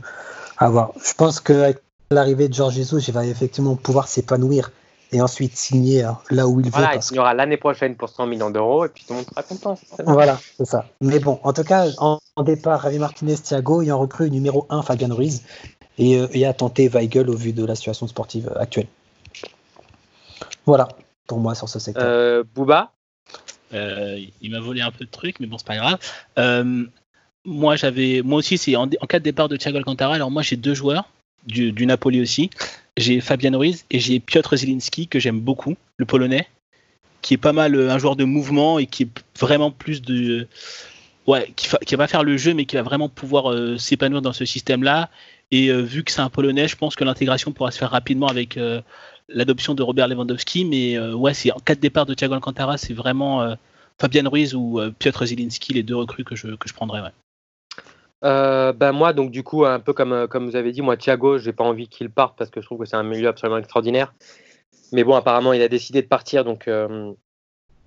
à 0.58 0.68
voir. 0.70 0.92
Je 1.04 1.12
pense 1.14 1.40
qu'avec 1.40 1.78
l'arrivée 2.10 2.48
de 2.48 2.54
Georges 2.54 2.74
Jesus, 2.74 3.00
il 3.08 3.12
va 3.14 3.26
effectivement 3.26 3.76
pouvoir 3.76 4.08
s'épanouir 4.08 4.70
et 5.12 5.20
ensuite 5.20 5.56
signer 5.56 6.04
euh, 6.04 6.10
là 6.30 6.48
où 6.48 6.60
il 6.60 6.66
veut. 6.66 6.72
Voilà, 6.72 6.88
il 6.88 6.94
parce 6.94 7.06
que- 7.06 7.14
signera 7.14 7.34
l'année 7.34 7.56
prochaine 7.56 7.94
pour 7.96 8.08
100 8.08 8.26
millions 8.26 8.50
d'euros 8.50 8.86
et 8.86 8.88
puis 8.88 9.04
tout 9.06 9.12
le 9.12 9.18
monde 9.18 9.26
sera 9.28 9.42
content. 9.42 9.78
Voilà, 10.04 10.38
c'est 10.56 10.66
ça. 10.66 10.86
Mais 11.00 11.18
bon, 11.20 11.38
en 11.42 11.52
tout 11.52 11.62
cas, 11.64 11.86
en, 11.98 12.18
en 12.36 12.42
départ, 12.42 12.80
Ravi 12.80 12.98
Martinez, 12.98 13.36
Thiago, 13.36 13.82
et 13.82 13.92
en 13.92 13.98
recrue 13.98 14.30
numéro 14.30 14.66
1, 14.70 14.82
Fabian 14.82 15.14
Ruiz, 15.14 15.42
et, 15.98 16.18
euh, 16.18 16.26
et 16.32 16.44
à 16.46 16.52
tenter 16.52 16.88
Weigel 16.88 17.30
au 17.30 17.36
vu 17.36 17.52
de 17.52 17.64
la 17.64 17.74
situation 17.74 18.06
sportive 18.08 18.52
actuelle. 18.58 18.88
Voilà, 20.66 20.88
pour 21.26 21.38
moi 21.38 21.54
sur 21.54 21.68
ce 21.68 21.78
secteur. 21.78 22.04
Euh, 22.06 22.42
Booba, 22.54 22.80
Euh, 22.80 22.95
il 23.72 24.50
m'a 24.50 24.60
volé 24.60 24.80
un 24.80 24.90
peu 24.90 25.04
de 25.04 25.10
trucs, 25.10 25.40
mais 25.40 25.46
bon, 25.46 25.58
c'est 25.58 25.66
pas 25.66 25.76
grave. 25.76 25.98
Euh, 26.38 26.84
moi, 27.44 27.76
j'avais, 27.76 28.22
moi 28.22 28.38
aussi, 28.38 28.58
c'est 28.58 28.76
en, 28.76 28.88
cas 28.88 29.18
de 29.18 29.24
départ 29.24 29.48
de 29.48 29.56
Thiago 29.56 29.78
Alcantara. 29.78 30.14
Alors 30.14 30.30
moi, 30.30 30.42
j'ai 30.42 30.56
deux 30.56 30.74
joueurs 30.74 31.08
du, 31.46 31.86
Napoli 31.86 32.20
aussi. 32.20 32.50
J'ai 32.96 33.20
Fabian 33.20 33.56
Ruiz 33.56 33.84
et 33.90 34.00
j'ai 34.00 34.20
Piotr 34.20 34.56
Zielinski 34.56 35.06
que 35.06 35.20
j'aime 35.20 35.40
beaucoup, 35.40 35.76
le 35.96 36.06
Polonais, 36.06 36.48
qui 37.22 37.34
est 37.34 37.38
pas 37.38 37.52
mal 37.52 37.74
euh, 37.74 37.90
un 37.90 37.98
joueur 37.98 38.16
de 38.16 38.24
mouvement 38.24 38.78
et 38.78 38.86
qui 38.86 39.04
est 39.04 39.10
vraiment 39.38 39.70
plus 39.70 40.02
de, 40.02 40.48
ouais, 41.26 41.52
qui, 41.54 41.96
va 41.96 42.06
faire 42.06 42.22
le 42.22 42.36
jeu, 42.36 42.54
mais 42.54 42.64
qui 42.64 42.76
va 42.76 42.82
vraiment 42.82 43.08
pouvoir 43.08 43.52
euh, 43.52 43.78
s'épanouir 43.78 44.22
dans 44.22 44.32
ce 44.32 44.44
système-là. 44.44 45.10
Et 45.50 45.68
euh, 45.68 45.80
vu 45.80 46.02
que 46.02 46.12
c'est 46.12 46.20
un 46.20 46.30
Polonais, 46.30 46.68
je 46.68 46.76
pense 46.76 46.96
que 46.96 47.04
l'intégration 47.04 47.52
pourra 47.52 47.70
se 47.70 47.78
faire 47.78 47.90
rapidement 47.90 48.26
avec 48.26 48.56
euh, 48.56 48.80
l'adoption 49.28 49.74
de 49.74 49.82
Robert 49.82 50.08
Lewandowski. 50.08 50.64
Mais 50.64 50.96
euh, 50.96 51.14
ouais, 51.14 51.34
c'est 51.34 51.52
en 51.52 51.58
cas 51.58 51.74
de 51.74 51.80
départ 51.80 52.06
de 52.06 52.14
Thiago 52.14 52.34
Alcantara, 52.34 52.78
c'est 52.78 52.94
vraiment 52.94 53.42
euh, 53.42 53.54
Fabian 54.00 54.28
Ruiz 54.28 54.54
ou 54.54 54.80
euh, 54.80 54.90
Piotr 54.96 55.26
Zielinski, 55.26 55.72
les 55.72 55.82
deux 55.82 55.96
recrues 55.96 56.24
que 56.24 56.36
je, 56.36 56.48
que 56.48 56.68
je 56.68 56.74
prendrais. 56.74 57.02
Ben 58.22 58.92
moi, 58.92 59.12
donc 59.12 59.30
du 59.30 59.44
coup, 59.44 59.64
un 59.64 59.78
peu 59.78 59.92
comme, 59.92 60.26
comme 60.28 60.46
vous 60.46 60.56
avez 60.56 60.72
dit, 60.72 60.82
moi, 60.82 60.96
Thiago, 60.96 61.38
j'ai 61.38 61.52
pas 61.52 61.62
envie 61.62 61.86
qu'il 61.86 62.10
parte 62.10 62.36
parce 62.36 62.50
que 62.50 62.60
je 62.60 62.66
trouve 62.66 62.80
que 62.80 62.84
c'est 62.84 62.96
un 62.96 63.04
milieu 63.04 63.28
absolument 63.28 63.58
extraordinaire. 63.58 64.14
Mais 64.92 65.04
bon, 65.04 65.14
apparemment, 65.14 65.52
il 65.52 65.62
a 65.62 65.68
décidé 65.68 66.02
de 66.02 66.08
partir, 66.08 66.44
donc, 66.44 66.68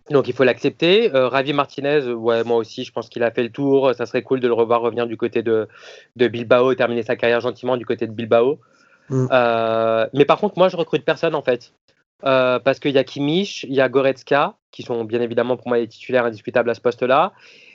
donc 0.10 0.28
il 0.30 0.34
faut 0.34 0.46
l'accepter. 0.46 1.10
Ravi 1.14 1.52
Martinez, 1.52 2.14
ouais, 2.14 2.46
moi 2.46 2.56
aussi, 2.56 2.86
je 2.86 2.94
pense 2.94 3.10
qu'il 3.10 3.24
a 3.24 3.32
fait 3.32 3.44
le 3.44 3.50
tour. 3.50 3.94
Ça 3.96 4.06
serait 4.06 4.22
cool 4.22 4.40
de 4.40 4.48
le 4.48 4.54
revoir 4.54 4.80
revenir 4.80 5.08
du 5.08 5.18
côté 5.18 5.44
de, 5.44 5.68
de 6.16 6.28
Bilbao 6.30 6.72
et 6.72 6.78
terminer 6.78 7.04
sa 7.04 7.18
carrière 7.18 7.42
gentiment 7.42 7.76
du 7.76 7.86
côté 7.86 8.08
de 8.08 8.14
Bilbao. 8.14 8.62
Mm. 9.10 9.28
Euh, 9.32 10.08
mais 10.14 10.26
par 10.26 10.40
contre, 10.40 10.58
moi, 10.58 10.70
je 10.70 10.78
recrute 10.78 11.04
personne 11.06 11.36
en 11.36 11.42
fait. 11.42 11.74
Euh, 12.26 12.60
parce 12.60 12.80
qu'il 12.80 12.92
y 12.92 12.98
a 12.98 13.04
Kimmich, 13.04 13.64
il 13.64 13.74
y 13.74 13.82
a 13.82 13.88
Goretzka, 13.88 14.56
qui 14.72 14.84
sont 14.84 15.06
bien 15.06 15.22
évidemment 15.22 15.56
pour 15.56 15.70
moi 15.70 15.78
les 15.78 15.88
titulaires 15.88 16.26
indiscutables 16.26 16.70
à 16.70 16.74
ce 16.74 16.82
poste-là. 16.82 17.32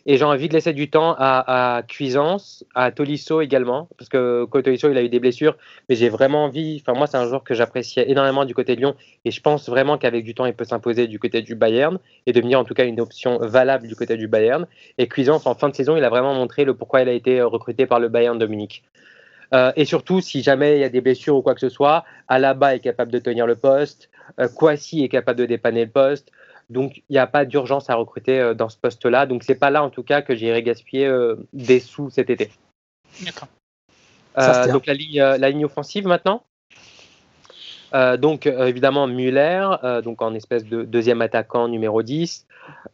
Et 0.07 0.19
j'ai 0.19 0.25
envie 0.25 0.49
de 0.49 0.53
laisser 0.53 0.75
du 0.75 0.91
temps 0.91 1.17
à, 1.19 1.83
Cuisance, 1.89 2.63
à 2.75 2.93
Tolisso 2.93 3.41
également, 3.41 3.89
parce 3.97 4.11
que 4.11 4.45
quand 4.45 4.61
Tolisso 4.61 4.91
il 4.91 4.99
a 4.99 5.03
eu 5.03 5.09
des 5.09 5.19
blessures, 5.19 5.57
mais 5.89 5.95
j'ai 5.95 6.11
vraiment 6.11 6.45
envie. 6.45 6.83
Enfin, 6.83 6.97
moi, 6.97 7.07
c'est 7.07 7.17
un 7.17 7.27
joueur 7.27 7.43
que 7.43 7.55
j'appréciais 7.55 8.11
énormément 8.11 8.45
du 8.45 8.55
côté 8.55 8.75
de 8.77 8.81
Lyon, 8.81 8.95
et 9.25 9.31
je 9.31 9.41
pense 9.41 9.67
vraiment 9.67 9.97
qu'avec 9.97 10.23
du 10.25 10.35
temps, 10.35 10.45
il 10.45 10.53
peut 10.53 10.67
s'imposer 10.67 11.07
du 11.07 11.19
côté 11.19 11.41
du 11.41 11.55
Bayern 11.55 11.99
et 12.27 12.35
devenir 12.35 12.61
en 12.61 12.65
tout 12.65 12.75
cas 12.75 12.85
une 12.85 13.01
option 13.01 13.39
valable 13.39 13.89
du 13.89 13.97
côté 13.97 14.19
du 14.19 14.29
Bayern. 14.29 14.67
Et 14.99 15.09
Cuisance, 15.09 15.47
en 15.47 15.55
fin 15.55 15.71
de 15.71 15.75
saison, 15.75 15.97
il 15.97 16.05
a 16.05 16.11
vraiment 16.11 16.35
montré 16.35 16.67
le 16.67 16.75
pourquoi 16.75 17.01
il 17.01 17.09
a 17.09 17.13
été 17.13 17.41
recruté 17.41 17.87
par 17.87 17.99
le 17.99 18.09
Bayern 18.09 18.39
de 18.39 18.45
Munich. 18.45 18.85
Euh, 19.55 19.73
et 19.77 19.85
surtout, 19.85 20.21
si 20.21 20.43
jamais 20.43 20.77
il 20.77 20.81
y 20.81 20.85
a 20.85 20.89
des 20.89 21.01
blessures 21.01 21.37
ou 21.37 21.43
quoi 21.43 21.55
que 21.55 21.61
ce 21.61 21.69
soit, 21.69 22.05
Alaba 22.29 22.75
est 22.75 22.81
capable 22.81 23.13
de 23.13 23.19
tenir 23.19 23.47
le 23.47 23.55
poste, 23.55 24.11
euh, 24.41 24.49
Kwasi 24.49 25.05
est 25.05 25.09
capable 25.09 25.39
de 25.39 25.47
dépanner 25.47 25.85
le 25.85 25.91
poste. 25.91 26.31
Donc, 26.71 26.99
il 27.09 27.13
n'y 27.13 27.19
a 27.19 27.27
pas 27.27 27.45
d'urgence 27.45 27.91
à 27.91 27.95
recruter 27.95 28.41
euh, 28.41 28.55
dans 28.55 28.69
ce 28.69 28.77
poste-là. 28.79 29.27
Donc, 29.27 29.43
c'est 29.45 29.55
pas 29.55 29.71
là, 29.71 29.85
en 29.85 29.91
tout 29.91 30.03
cas, 30.03 30.23
que 30.23 30.35
j'irai 30.35 30.63
gaspiller 30.63 31.07
euh, 31.07 31.37
des 31.53 31.79
sous 31.79 32.11
cet 32.11 32.31
été. 32.31 32.51
D'accord. 33.23 33.49
Euh, 34.39 34.73
donc, 34.73 34.87
la 34.87 34.95
ligne, 34.95 35.21
euh, 35.21 35.39
la 35.39 35.51
ligne 35.51 35.65
offensive 35.65 36.07
maintenant? 36.07 36.43
Euh, 37.95 38.17
donc, 38.17 38.47
euh, 38.47 38.67
évidemment, 38.67 39.07
Müller, 39.07 39.69
euh, 39.85 40.03
donc 40.03 40.21
en 40.21 40.35
espèce 40.35 40.65
de 40.65 40.83
deuxième 40.83 41.23
attaquant 41.23 41.69
numéro 41.69 42.03
10. 42.03 42.47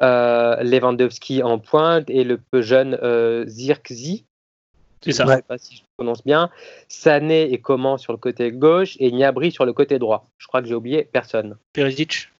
Euh, 0.02 0.56
Lewandowski 0.62 1.42
en 1.42 1.58
pointe 1.58 2.10
et 2.10 2.24
le 2.24 2.36
peu 2.36 2.60
jeune 2.60 2.98
euh, 3.02 3.46
Zirkzee. 3.46 4.26
C'est 5.02 5.12
ça. 5.12 5.24
Je 5.24 5.30
ne 5.30 5.36
sais 5.36 5.42
pas 5.42 5.58
si 5.58 5.76
je 5.76 5.82
prononce 5.96 6.22
bien. 6.24 6.50
Sané 6.88 7.52
et 7.52 7.60
Coman 7.60 7.96
sur 7.98 8.12
le 8.12 8.18
côté 8.18 8.52
gauche 8.52 8.96
et 9.00 9.10
Gnabry 9.10 9.50
sur 9.50 9.64
le 9.64 9.72
côté 9.72 9.98
droit. 9.98 10.28
Je 10.38 10.46
crois 10.46 10.60
que 10.60 10.68
j'ai 10.68 10.74
oublié 10.74 11.04
personne. 11.04 11.56
Perisic. 11.72 12.30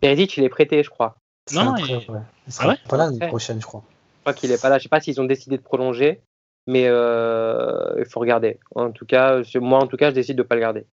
Perisic, 0.00 0.36
il 0.36 0.44
est 0.44 0.48
prêté, 0.48 0.82
je 0.82 0.90
crois. 0.90 1.16
Non, 1.52 1.74
un 1.74 1.78
il- 1.78 1.94
ouais. 2.10 2.20
Il 2.46 2.52
sera 2.52 2.64
Ah 2.66 2.68
ouais 2.70 2.78
pas 2.88 2.96
là 2.96 3.06
l'année 3.06 3.26
prochaine, 3.26 3.60
je 3.60 3.66
crois. 3.66 3.82
Je 3.88 4.20
crois 4.20 4.34
qu'il 4.34 4.52
est 4.52 4.60
pas 4.62 4.68
là. 4.68 4.78
Je 4.78 4.84
sais 4.84 4.88
pas 4.88 5.00
s'ils 5.00 5.20
ont 5.20 5.24
décidé 5.24 5.56
de 5.56 5.62
prolonger, 5.62 6.20
mais 6.68 6.84
euh, 6.86 7.94
il 7.98 8.04
faut 8.04 8.20
regarder. 8.20 8.60
En 8.76 8.92
tout 8.92 9.06
cas, 9.06 9.42
moi, 9.56 9.80
en 9.80 9.86
tout 9.88 9.96
cas, 9.96 10.10
je 10.10 10.14
décide 10.14 10.36
de 10.36 10.42
pas 10.44 10.54
le 10.54 10.60
garder. 10.60 10.86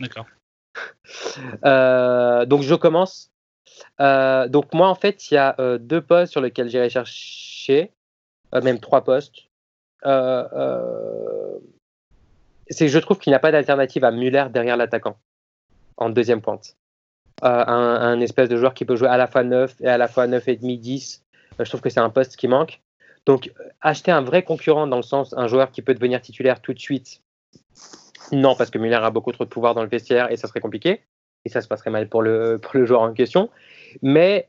D'accord. 0.00 0.26
Euh, 1.64 2.46
donc 2.46 2.62
je 2.62 2.74
commence. 2.74 3.30
Euh, 4.00 4.46
donc 4.48 4.72
moi 4.74 4.88
en 4.88 4.94
fait 4.94 5.30
il 5.30 5.34
y 5.34 5.36
a 5.36 5.56
euh, 5.58 5.78
deux 5.78 6.00
postes 6.00 6.32
sur 6.32 6.40
lesquels 6.40 6.68
j'irai 6.68 6.88
chercher, 6.90 7.90
euh, 8.54 8.60
même 8.60 8.78
trois 8.78 9.02
postes. 9.02 9.47
Euh, 10.06 10.48
euh, 10.52 11.58
c'est 12.70 12.86
que 12.86 12.92
je 12.92 12.98
trouve 12.98 13.18
qu'il 13.18 13.30
n'y 13.30 13.34
a 13.34 13.40
pas 13.40 13.52
d'alternative 13.52 14.04
à 14.04 14.10
Muller 14.10 14.46
derrière 14.50 14.76
l'attaquant 14.76 15.16
en 15.96 16.10
deuxième 16.10 16.40
pointe. 16.40 16.76
Euh, 17.44 17.64
un, 17.66 18.20
espèce 18.20 18.48
de 18.48 18.56
joueur 18.56 18.74
qui 18.74 18.84
peut 18.84 18.96
jouer 18.96 19.08
à 19.08 19.16
la 19.16 19.28
fois 19.28 19.44
9 19.44 19.76
et 19.80 19.86
à 19.86 19.96
la 19.96 20.08
fois 20.08 20.26
9 20.26 20.48
et 20.48 20.56
demi 20.56 20.76
10. 20.76 21.22
Euh, 21.60 21.64
je 21.64 21.70
trouve 21.70 21.80
que 21.80 21.90
c'est 21.90 22.00
un 22.00 22.10
poste 22.10 22.36
qui 22.36 22.48
manque. 22.48 22.80
Donc 23.26 23.52
acheter 23.80 24.10
un 24.10 24.22
vrai 24.22 24.42
concurrent 24.42 24.86
dans 24.86 24.96
le 24.96 25.02
sens 25.02 25.34
un 25.36 25.46
joueur 25.46 25.70
qui 25.70 25.82
peut 25.82 25.94
devenir 25.94 26.20
titulaire 26.20 26.60
tout 26.60 26.74
de 26.74 26.80
suite. 26.80 27.22
Non, 28.32 28.56
parce 28.56 28.70
que 28.70 28.78
Muller 28.78 28.96
a 28.96 29.10
beaucoup 29.10 29.32
trop 29.32 29.44
de 29.44 29.48
pouvoir 29.48 29.74
dans 29.74 29.82
le 29.82 29.88
vestiaire 29.88 30.32
et 30.32 30.36
ça 30.36 30.48
serait 30.48 30.60
compliqué 30.60 31.02
et 31.44 31.48
ça 31.48 31.60
se 31.60 31.68
passerait 31.68 31.90
mal 31.90 32.08
pour 32.08 32.22
le, 32.22 32.58
pour 32.58 32.72
le 32.74 32.84
joueur 32.84 33.02
en 33.02 33.12
question. 33.12 33.50
Mais, 34.02 34.48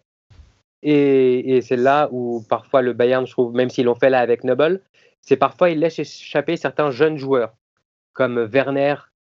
et, 0.82 1.58
et 1.58 1.62
c'est 1.62 1.78
là 1.78 2.10
où 2.12 2.44
parfois 2.50 2.82
le 2.82 2.94
Bayern, 2.94 3.28
je 3.28 3.32
trouve, 3.32 3.54
même 3.54 3.70
s'ils 3.70 3.86
l'ont 3.86 3.96
fait 3.96 4.10
là 4.10 4.20
avec 4.20 4.44
Noble, 4.44 4.82
c'est 5.22 5.38
parfois 5.38 5.70
ils 5.70 5.80
laissent 5.80 6.00
échapper 6.00 6.58
certains 6.58 6.92
jeunes 6.92 7.18
joueurs, 7.18 7.54
comme 8.14 8.48
Werner, 8.52 8.96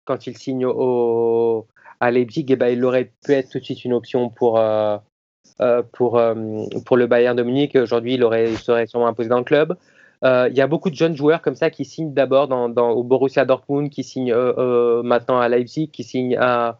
quand 0.06 0.28
il 0.28 0.38
signe 0.38 0.66
au, 0.66 1.68
à 2.00 2.12
Leipzig, 2.12 2.46
et 2.50 2.56
ben, 2.56 2.68
il 2.68 2.84
aurait 2.86 3.12
pu 3.26 3.34
être 3.34 3.50
tout 3.50 3.60
de 3.60 3.64
suite 3.64 3.86
une 3.86 3.94
option 3.94 4.30
pour, 4.30 4.60
euh, 4.60 4.98
pour, 5.94 6.22
pour 6.86 6.98
le 6.98 7.08
Bayern 7.08 7.36
Dominique. 7.36 7.76
Aujourd'hui, 7.76 8.16
il, 8.16 8.28
il 8.48 8.58
serait 8.58 8.88
sûrement 8.88 9.08
imposé 9.08 9.30
dans 9.30 9.38
le 9.38 9.44
club. 9.44 9.76
Il 10.24 10.54
y 10.54 10.62
a 10.62 10.68
beaucoup 10.68 10.90
de 10.90 10.96
jeunes 10.96 11.16
joueurs 11.16 11.42
comme 11.42 11.56
ça 11.56 11.70
qui 11.70 11.86
signent 11.86 12.14
d'abord 12.14 12.50
au 12.52 13.04
Borussia 13.04 13.46
Dortmund, 13.46 13.90
qui 13.90 14.04
signent 14.04 14.36
maintenant 15.04 15.40
à 15.40 15.48
Leipzig, 15.48 15.90
qui 15.90 16.04
signent 16.04 16.38
à, 16.38 16.80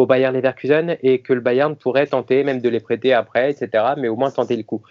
au 0.00 0.06
Bayern 0.06 0.34
Leverkusen 0.34 0.96
et 1.02 1.20
que 1.20 1.32
le 1.32 1.40
Bayern 1.40 1.76
pourrait 1.76 2.06
tenter 2.06 2.42
même 2.44 2.60
de 2.60 2.68
les 2.68 2.80
prêter 2.80 3.12
après, 3.12 3.50
etc. 3.50 3.94
Mais 3.96 4.08
au 4.08 4.16
moins 4.16 4.30
tenter 4.30 4.56
le 4.56 4.62
coup. 4.62 4.82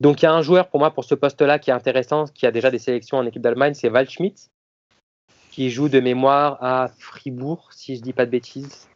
Donc 0.00 0.22
il 0.22 0.24
y 0.24 0.28
a 0.28 0.32
un 0.32 0.42
joueur 0.42 0.68
pour 0.68 0.80
moi 0.80 0.90
pour 0.90 1.04
ce 1.04 1.14
poste-là 1.14 1.58
qui 1.58 1.70
est 1.70 1.74
intéressant, 1.74 2.24
qui 2.26 2.46
a 2.46 2.50
déjà 2.50 2.70
des 2.70 2.78
sélections 2.78 3.18
en 3.18 3.26
équipe 3.26 3.42
d'Allemagne, 3.42 3.74
c'est 3.74 3.88
Waldschmidt, 3.88 4.50
qui 5.50 5.70
joue 5.70 5.88
de 5.88 6.00
mémoire 6.00 6.58
à 6.60 6.90
Fribourg, 6.98 7.68
si 7.72 7.96
je 7.96 8.02
dis 8.02 8.12
pas 8.12 8.26
de 8.26 8.30
bêtises. 8.30 8.88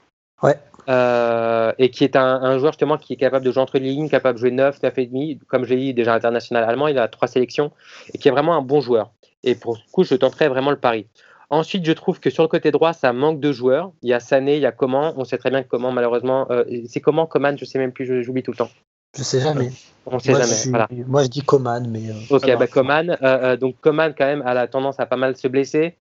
Ouais. 0.42 0.58
Euh, 0.88 1.72
et 1.78 1.90
qui 1.90 2.04
est 2.04 2.16
un, 2.16 2.58
joueur 2.58 2.72
justement 2.72 2.96
qui 2.96 3.12
est 3.12 3.16
capable 3.16 3.44
de 3.44 3.52
jouer 3.52 3.62
entre 3.62 3.78
les 3.78 3.90
lignes, 3.90 4.08
capable 4.08 4.36
de 4.36 4.40
jouer 4.40 4.50
9, 4.50 4.82
9 4.82 4.98
et 4.98 5.06
demi. 5.06 5.38
Comme 5.48 5.64
je 5.64 5.74
l'ai 5.74 5.80
dit, 5.80 5.94
déjà 5.94 6.14
international 6.14 6.64
allemand, 6.64 6.88
il 6.88 6.98
a 6.98 7.08
trois 7.08 7.28
sélections 7.28 7.70
et 8.12 8.18
qui 8.18 8.28
est 8.28 8.30
vraiment 8.30 8.56
un 8.56 8.62
bon 8.62 8.80
joueur. 8.80 9.10
Et 9.42 9.54
pour 9.54 9.76
ce 9.76 9.82
coup, 9.92 10.04
je 10.04 10.14
tenterai 10.14 10.48
vraiment 10.48 10.70
le 10.70 10.78
pari. 10.78 11.06
Ensuite, 11.50 11.84
je 11.84 11.92
trouve 11.92 12.20
que 12.20 12.30
sur 12.30 12.44
le 12.44 12.48
côté 12.48 12.70
droit, 12.70 12.92
ça 12.92 13.12
manque 13.12 13.40
de 13.40 13.50
joueurs. 13.50 13.90
Il 14.02 14.08
y 14.08 14.12
a 14.12 14.20
Sané, 14.20 14.56
il 14.56 14.62
y 14.62 14.66
a 14.66 14.72
Coman. 14.72 15.12
On 15.16 15.24
sait 15.24 15.36
très 15.36 15.50
bien 15.50 15.64
que 15.64 15.68
Coman, 15.68 15.92
malheureusement, 15.92 16.46
euh, 16.50 16.64
c'est 16.88 17.00
Coman, 17.00 17.26
Coman, 17.26 17.58
je 17.58 17.64
sais 17.64 17.78
même 17.78 17.90
plus, 17.90 18.22
j'oublie 18.22 18.44
tout 18.44 18.52
le 18.52 18.56
temps. 18.56 18.70
Je 19.18 19.24
sais 19.24 19.40
jamais. 19.40 19.72
On 20.06 20.20
sait 20.20 20.32
jamais. 20.32 21.02
Moi, 21.08 21.24
je 21.24 21.28
dis 21.28 21.42
Coman, 21.42 21.88
mais. 21.90 22.08
Euh, 22.08 22.36
ok, 22.36 22.56
bah, 22.56 22.68
Coman. 22.68 23.18
Euh, 23.22 23.56
donc 23.56 23.74
Coman, 23.80 24.14
quand 24.16 24.26
même, 24.26 24.42
a 24.42 24.54
la 24.54 24.68
tendance 24.68 25.00
à 25.00 25.06
pas 25.06 25.16
mal 25.16 25.36
se 25.36 25.48
blesser, 25.48 25.96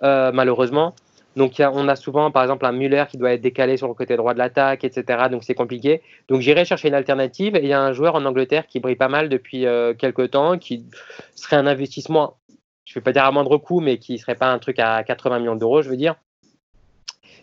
malheureusement. 0.00 0.94
Donc 1.34 1.54
on 1.58 1.88
a 1.88 1.96
souvent, 1.96 2.30
par 2.30 2.44
exemple, 2.44 2.64
un 2.64 2.70
Muller 2.70 3.06
qui 3.10 3.18
doit 3.18 3.32
être 3.32 3.40
décalé 3.40 3.76
sur 3.76 3.88
le 3.88 3.94
côté 3.94 4.16
droit 4.16 4.34
de 4.34 4.38
l'attaque, 4.38 4.84
etc. 4.84 5.24
Donc 5.28 5.42
c'est 5.42 5.56
compliqué. 5.56 6.02
Donc 6.28 6.40
j'irai 6.40 6.64
chercher 6.64 6.86
une 6.86 6.94
alternative. 6.94 7.56
Et 7.56 7.62
il 7.62 7.66
y 7.66 7.72
a 7.72 7.82
un 7.82 7.92
joueur 7.92 8.14
en 8.14 8.24
Angleterre 8.24 8.68
qui 8.68 8.78
brille 8.78 8.94
pas 8.94 9.08
mal 9.08 9.28
depuis 9.28 9.66
quelques 9.98 10.30
temps, 10.30 10.56
qui 10.56 10.86
serait 11.34 11.56
un 11.56 11.66
investissement 11.66 12.36
je 12.84 12.92
ne 12.92 12.94
vais 13.00 13.04
pas 13.04 13.12
dire 13.12 13.24
à 13.24 13.32
moindre 13.32 13.56
coût, 13.56 13.80
mais 13.80 13.98
qui 13.98 14.12
ne 14.12 14.18
serait 14.18 14.34
pas 14.34 14.52
un 14.52 14.58
truc 14.58 14.78
à 14.78 15.02
80 15.02 15.38
millions 15.38 15.56
d'euros, 15.56 15.82
je 15.82 15.88
veux 15.88 15.96
dire. 15.96 16.16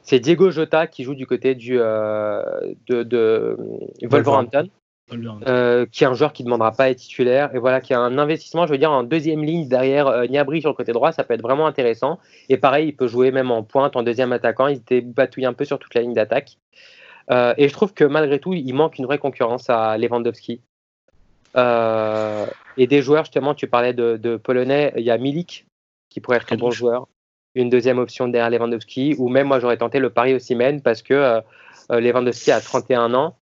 C'est 0.04 0.20
Diego 0.20 0.52
Jota 0.52 0.88
qui 0.88 1.04
joue 1.04 1.16
du 1.16 1.28
côté 1.28 1.56
du, 1.56 1.78
euh, 1.80 2.44
de, 2.88 3.58
Wolverhampton, 4.04 4.70
euh, 5.48 5.86
qui 5.92 6.04
est 6.04 6.08
un 6.08 6.14
joueur 6.14 6.34
qui 6.34 6.44
ne 6.44 6.46
demandera 6.46 6.72
pas 6.72 6.86
à 6.86 6.90
être 6.90 6.98
titulaire, 6.98 7.54
et 7.56 7.60
voilà, 7.60 7.82
qui 7.82 7.94
a 7.94 8.00
un 8.00 8.18
investissement, 8.18 8.66
je 8.66 8.72
veux 8.72 8.78
dire, 8.78 8.92
en 8.92 9.04
deuxième 9.04 9.44
ligne 9.44 9.68
derrière 9.68 10.08
euh, 10.08 10.26
Niabri 10.26 10.62
sur 10.62 10.70
le 10.70 10.76
côté 10.76 10.92
droit, 10.92 11.12
ça 11.12 11.24
peut 11.24 11.34
être 11.34 11.42
vraiment 11.42 11.68
intéressant. 11.68 12.20
Et 12.50 12.58
pareil, 12.58 12.90
il 12.90 12.96
peut 12.96 13.08
jouer 13.08 13.32
même 13.32 13.52
en 13.52 13.64
pointe, 13.64 13.96
en 13.96 14.04
deuxième 14.04 14.32
attaquant, 14.32 14.68
il 14.68 14.78
se 14.78 14.84
débatouille 14.88 15.46
un 15.46 15.54
peu 15.54 15.66
sur 15.66 15.80
toute 15.80 15.94
la 15.94 16.02
ligne 16.02 16.14
d'attaque. 16.14 16.58
et 17.30 17.68
je 17.68 17.74
trouve 17.74 17.94
que 17.94 18.04
malgré 18.04 18.40
tout, 18.40 18.54
il 18.54 18.74
manque 18.74 18.98
une 18.98 19.06
vraie 19.06 19.20
concurrence 19.20 19.70
à 19.70 19.98
Lewandowski. 19.98 20.62
Euh, 21.56 22.46
et 22.78 22.88
des 22.88 23.02
joueurs, 23.02 23.26
justement, 23.26 23.54
tu 23.54 23.68
parlais 23.68 23.94
de, 23.94 24.38
Polonais, 24.38 24.94
il 24.98 25.04
y 25.04 25.12
a 25.12 25.18
Milik 25.18 25.66
qui 26.10 26.20
pourrait 26.22 26.38
être 26.38 26.52
un 26.52 26.58
bon 26.58 26.72
joueur. 26.72 27.08
Une 27.56 27.70
deuxième 27.70 28.00
option 28.00 28.28
derrière 28.28 28.50
Lewandowski, 28.50 29.16
ou 29.18 29.28
même 29.28 29.48
moi 29.48 29.60
j'aurais 29.60 29.78
tenté 29.78 30.00
le 30.00 30.10
pari 30.10 30.34
au 30.34 30.40
Siemens 30.40 30.80
parce 30.82 31.02
que 31.02 31.14
euh, 31.14 31.42
euh, 31.92 32.00
Lewandowski 32.00 32.52
a 32.52 32.62
31 32.62 33.14
ans 33.14 33.36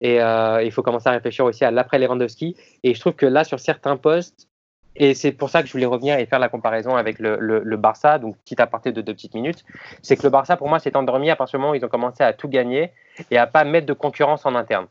et 0.00 0.16
il 0.16 0.70
faut 0.72 0.82
commencer 0.82 1.08
à 1.08 1.12
réfléchir 1.12 1.44
aussi 1.44 1.64
à 1.64 1.70
l'après 1.70 2.00
Lewandowski. 2.00 2.56
Et 2.82 2.92
je 2.92 2.98
trouve 2.98 3.12
que 3.12 3.26
là, 3.26 3.44
sur 3.44 3.60
certains 3.60 3.96
postes, 3.96 4.48
et 4.94 5.14
c'est 5.14 5.32
pour 5.32 5.48
ça 5.48 5.62
que 5.62 5.68
je 5.68 5.72
voulais 5.72 5.86
revenir 5.86 6.18
et 6.18 6.26
faire 6.26 6.38
la 6.38 6.48
comparaison 6.48 6.96
avec 6.96 7.18
le, 7.18 7.36
le, 7.38 7.76
Barça, 7.76 8.18
donc 8.18 8.36
petit 8.38 8.60
aparté 8.60 8.92
de 8.92 9.00
deux 9.00 9.14
petites 9.14 9.34
minutes, 9.34 9.64
c'est 10.02 10.16
que 10.16 10.22
le 10.22 10.30
Barça, 10.30 10.56
pour 10.56 10.68
moi, 10.68 10.78
s'est 10.78 10.96
endormi 10.96 11.30
à 11.30 11.36
partir 11.36 11.58
du 11.58 11.62
moment 11.62 11.72
où 11.72 11.74
ils 11.74 11.84
ont 11.84 11.88
commencé 11.88 12.22
à 12.22 12.32
tout 12.32 12.48
gagner 12.48 12.92
et 13.30 13.38
à 13.38 13.46
pas 13.46 13.64
mettre 13.64 13.86
de 13.86 13.92
concurrence 13.94 14.44
en 14.44 14.54
interne. 14.54 14.86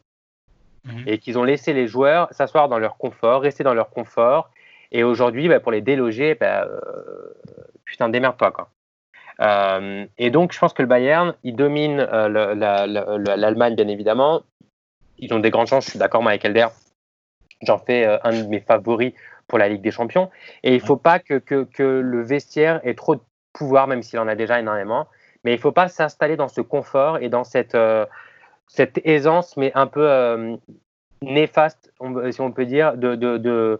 Mhm. 0.86 1.04
et 1.06 1.18
qu'ils 1.20 1.38
ont 1.38 1.44
laissé 1.44 1.74
les 1.74 1.88
joueurs 1.88 2.28
s'asseoir 2.32 2.68
dans 2.68 2.80
leur 2.80 2.98
confort, 2.98 3.42
rester 3.42 3.64
dans 3.64 3.74
leur 3.74 3.90
confort. 3.90 4.50
Et 4.92 5.04
aujourd'hui, 5.04 5.48
bah, 5.48 5.60
pour 5.60 5.72
les 5.72 5.82
déloger, 5.82 6.36
bah, 6.36 6.66
euh, 6.66 7.34
putain, 7.86 8.10
démerde-toi. 8.10 8.52
Quoi. 8.52 8.70
Euh, 9.42 10.06
et 10.18 10.32
donc, 10.32 10.54
je 10.54 10.60
pense 10.60 10.74
que 10.74 10.82
le 10.82 10.88
Bayern, 10.88 11.36
il 11.44 11.56
domine 11.56 12.00
euh, 12.00 12.28
l'Allemagne, 13.36 13.76
bien 13.76 13.88
évidemment. 13.88 14.42
Ils 15.20 15.34
ont 15.34 15.40
des 15.40 15.52
grandes 15.52 15.68
chances, 15.68 15.86
je 15.86 15.92
suis 15.92 16.00
d'accord, 16.00 16.28
avec 16.28 16.44
Elder. 16.44 16.68
J'en 17.62 17.78
fais 17.78 18.06
un 18.24 18.32
de 18.32 18.48
mes 18.48 18.60
favoris 18.60 19.14
pour 19.48 19.60
la 19.60 19.70
Ligue 19.70 19.82
des 19.82 19.92
Champions. 19.92 20.32
Et 20.64 20.74
il 20.74 20.82
ne 20.82 20.86
faut 20.86 20.98
pas 20.98 21.20
que, 21.20 21.36
que, 21.36 21.64
que, 21.64 21.84
le 21.84 22.24
vestiaire 22.24 22.82
ait 22.84 22.96
trop 22.96 23.16
de 23.16 23.22
pouvoir, 23.54 23.86
même 23.86 24.02
s'il 24.02 24.18
en 24.18 24.28
a 24.28 24.34
déjà 24.34 24.60
énormément. 24.60 25.08
Mais 25.44 25.52
il 25.52 25.58
ne 25.58 25.62
faut 25.62 25.72
pas 25.72 25.88
s'installer 25.88 26.38
dans 26.38 26.48
ce 26.48 26.62
confort 26.62 27.20
et 27.20 27.30
dans 27.30 27.44
cette, 27.44 27.78
cette 28.74 29.02
aisance, 29.04 29.58
mais 29.58 29.72
un 29.76 29.86
peu 29.86 30.10
euh, 30.10 30.56
néfaste, 31.22 31.92
si 32.32 32.42
on 32.42 32.52
peut 32.52 32.66
dire, 32.66 32.96
de, 32.96 33.16
de, 33.16 33.80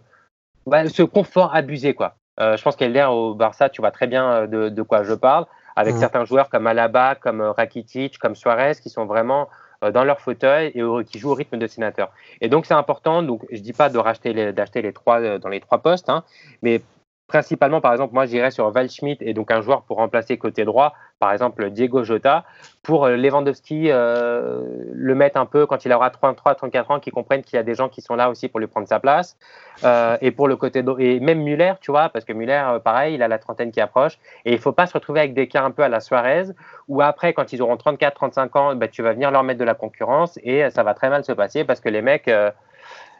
bah, 0.66 0.86
ce 0.88 1.02
confort 1.02 1.54
abusé. 1.54 1.94
Quoi. 1.94 2.14
Euh, 2.40 2.56
je 2.58 2.62
pense 2.62 2.76
qu'Elder 2.76 3.06
au 3.10 3.34
Barça, 3.34 3.70
tu 3.70 3.80
vois 3.80 3.90
très 3.90 4.06
bien 4.06 4.46
euh, 4.52 4.70
de, 4.70 4.82
quoi 4.82 5.02
je 5.02 5.14
parle, 5.14 5.46
avec 5.76 5.96
certains 5.96 6.26
joueurs 6.26 6.50
comme 6.50 6.66
Alaba, 6.66 7.14
comme 7.14 7.40
Rakitic, 7.40 8.18
comme 8.18 8.36
Suarez, 8.36 8.74
qui 8.82 8.90
sont 8.90 9.06
vraiment 9.06 9.48
dans 9.94 10.04
leur 10.04 10.20
fauteuil 10.20 10.68
et 10.76 10.82
qui 11.04 11.18
jouent 11.18 11.30
au 11.30 11.34
rythme 11.34 11.58
de 11.58 11.66
sénateur. 11.66 12.12
Et 12.40 12.48
donc 12.48 12.66
c'est 12.66 12.74
important, 12.74 13.22
donc 13.22 13.44
je 13.50 13.60
dis 13.60 13.72
pas 13.72 13.88
de 13.88 13.98
racheter 13.98 14.52
d'acheter 14.52 14.80
les 14.80 14.92
trois 14.92 15.38
dans 15.38 15.48
les 15.48 15.58
trois 15.58 15.78
postes, 15.78 16.08
hein, 16.08 16.22
mais 16.60 16.82
principalement, 17.26 17.80
par 17.80 17.92
exemple, 17.92 18.14
moi 18.14 18.26
j'irais 18.26 18.50
sur 18.50 18.70
Val 18.70 18.90
Schmidt 18.90 19.24
et 19.24 19.32
donc 19.32 19.50
un 19.50 19.62
joueur 19.62 19.82
pour 19.82 19.96
remplacer 19.96 20.36
côté 20.36 20.64
droit, 20.64 20.92
par 21.18 21.32
exemple 21.32 21.70
Diego 21.70 22.04
Jota, 22.04 22.44
pour 22.82 23.06
euh, 23.06 23.16
Lewandowski 23.16 23.90
euh, 23.90 24.62
le 24.92 25.14
mettre 25.14 25.38
un 25.38 25.46
peu 25.46 25.66
quand 25.66 25.84
il 25.84 25.92
aura 25.92 26.10
33, 26.10 26.56
34 26.56 26.90
ans, 26.90 27.00
qu'il 27.00 27.12
comprenne 27.12 27.42
qu'il 27.42 27.56
y 27.56 27.58
a 27.58 27.62
des 27.62 27.74
gens 27.74 27.88
qui 27.88 28.02
sont 28.02 28.16
là 28.16 28.28
aussi 28.28 28.48
pour 28.48 28.60
lui 28.60 28.66
prendre 28.66 28.86
sa 28.86 29.00
place. 29.00 29.36
Euh, 29.84 30.16
et 30.20 30.30
pour 30.30 30.46
le 30.46 30.56
côté 30.56 30.84
et 30.98 31.20
même 31.20 31.42
Muller, 31.42 31.74
tu 31.80 31.90
vois, 31.90 32.08
parce 32.10 32.24
que 32.24 32.32
Muller, 32.32 32.78
pareil, 32.84 33.14
il 33.14 33.22
a 33.22 33.28
la 33.28 33.38
trentaine 33.38 33.72
qui 33.72 33.80
approche. 33.80 34.18
Et 34.44 34.52
il 34.52 34.58
faut 34.58 34.72
pas 34.72 34.86
se 34.86 34.92
retrouver 34.92 35.20
avec 35.20 35.32
des 35.32 35.48
cas 35.48 35.62
un 35.62 35.70
peu 35.70 35.82
à 35.82 35.88
la 35.88 36.00
Suarez, 36.00 36.48
où 36.88 37.00
après, 37.00 37.32
quand 37.32 37.52
ils 37.52 37.62
auront 37.62 37.76
34, 37.76 38.14
35 38.14 38.56
ans, 38.56 38.74
bah, 38.74 38.88
tu 38.88 39.02
vas 39.02 39.12
venir 39.12 39.30
leur 39.30 39.42
mettre 39.42 39.60
de 39.60 39.64
la 39.64 39.74
concurrence 39.74 40.38
et 40.42 40.68
ça 40.70 40.82
va 40.82 40.92
très 40.94 41.08
mal 41.08 41.24
se 41.24 41.32
passer 41.32 41.64
parce 41.64 41.80
que 41.80 41.88
les 41.88 42.02
mecs. 42.02 42.30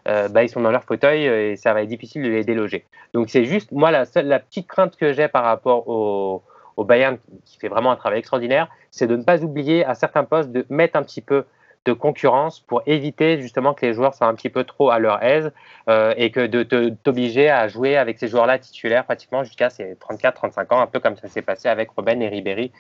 Bah, 0.06 0.42
ils 0.42 0.48
sont 0.48 0.60
dans 0.60 0.70
leur 0.70 0.84
fauteuil 0.84 1.28
euh, 1.28 1.52
et 1.52 1.56
ça 1.56 1.72
va 1.72 1.82
être 1.82 1.88
difficile 1.88 2.22
de 2.22 2.28
les 2.28 2.44
déloger. 2.44 2.84
Donc 3.14 3.30
c'est 3.30 3.44
juste, 3.44 3.72
moi, 3.72 3.90
la, 3.90 4.04
seule, 4.04 4.26
la 4.26 4.38
petite 4.38 4.66
crainte 4.66 4.96
que 4.96 5.12
j'ai 5.12 5.28
par 5.28 5.44
rapport 5.44 5.88
au, 5.88 6.42
au, 6.76 6.84
Bayern, 6.84 7.18
qui 7.44 7.58
fait 7.58 7.68
vraiment 7.68 7.92
un 7.92 7.96
travail 7.96 8.18
extraordinaire, 8.18 8.68
c'est 8.90 9.06
de 9.06 9.16
ne 9.16 9.22
pas 9.22 9.42
oublier 9.42 9.84
à 9.84 9.94
certains 9.94 10.24
postes 10.24 10.50
de 10.50 10.66
mettre 10.68 10.96
un 10.96 11.02
petit 11.02 11.20
peu 11.20 11.44
de 11.84 11.92
concurrence 11.92 12.60
pour 12.60 12.82
éviter 12.86 13.40
justement 13.40 13.74
que 13.74 13.84
les 13.84 13.92
joueurs 13.92 14.14
soient 14.14 14.28
un 14.28 14.34
petit 14.34 14.50
peu 14.50 14.64
trop 14.64 14.90
à 14.90 14.98
leur 14.98 15.22
aise 15.22 15.50
euh, 15.88 16.14
et 16.16 16.30
que 16.30 16.46
de 16.46 16.62
t'obliger 17.02 17.50
à 17.50 17.66
jouer 17.66 17.96
avec 17.96 18.18
ces 18.18 18.28
joueurs-là 18.28 18.58
titulaires 18.58 19.04
pratiquement 19.04 19.42
jusqu'à 19.42 19.68
ces 19.68 19.94
34-35 19.94 20.74
ans, 20.74 20.80
un 20.80 20.86
peu 20.86 21.00
comme 21.00 21.16
ça 21.16 21.28
s'est 21.28 21.42
passé 21.42 21.68
avec 21.68 21.90
Robben 21.90 22.22
et 22.22 22.28
Ribéry 22.28 22.70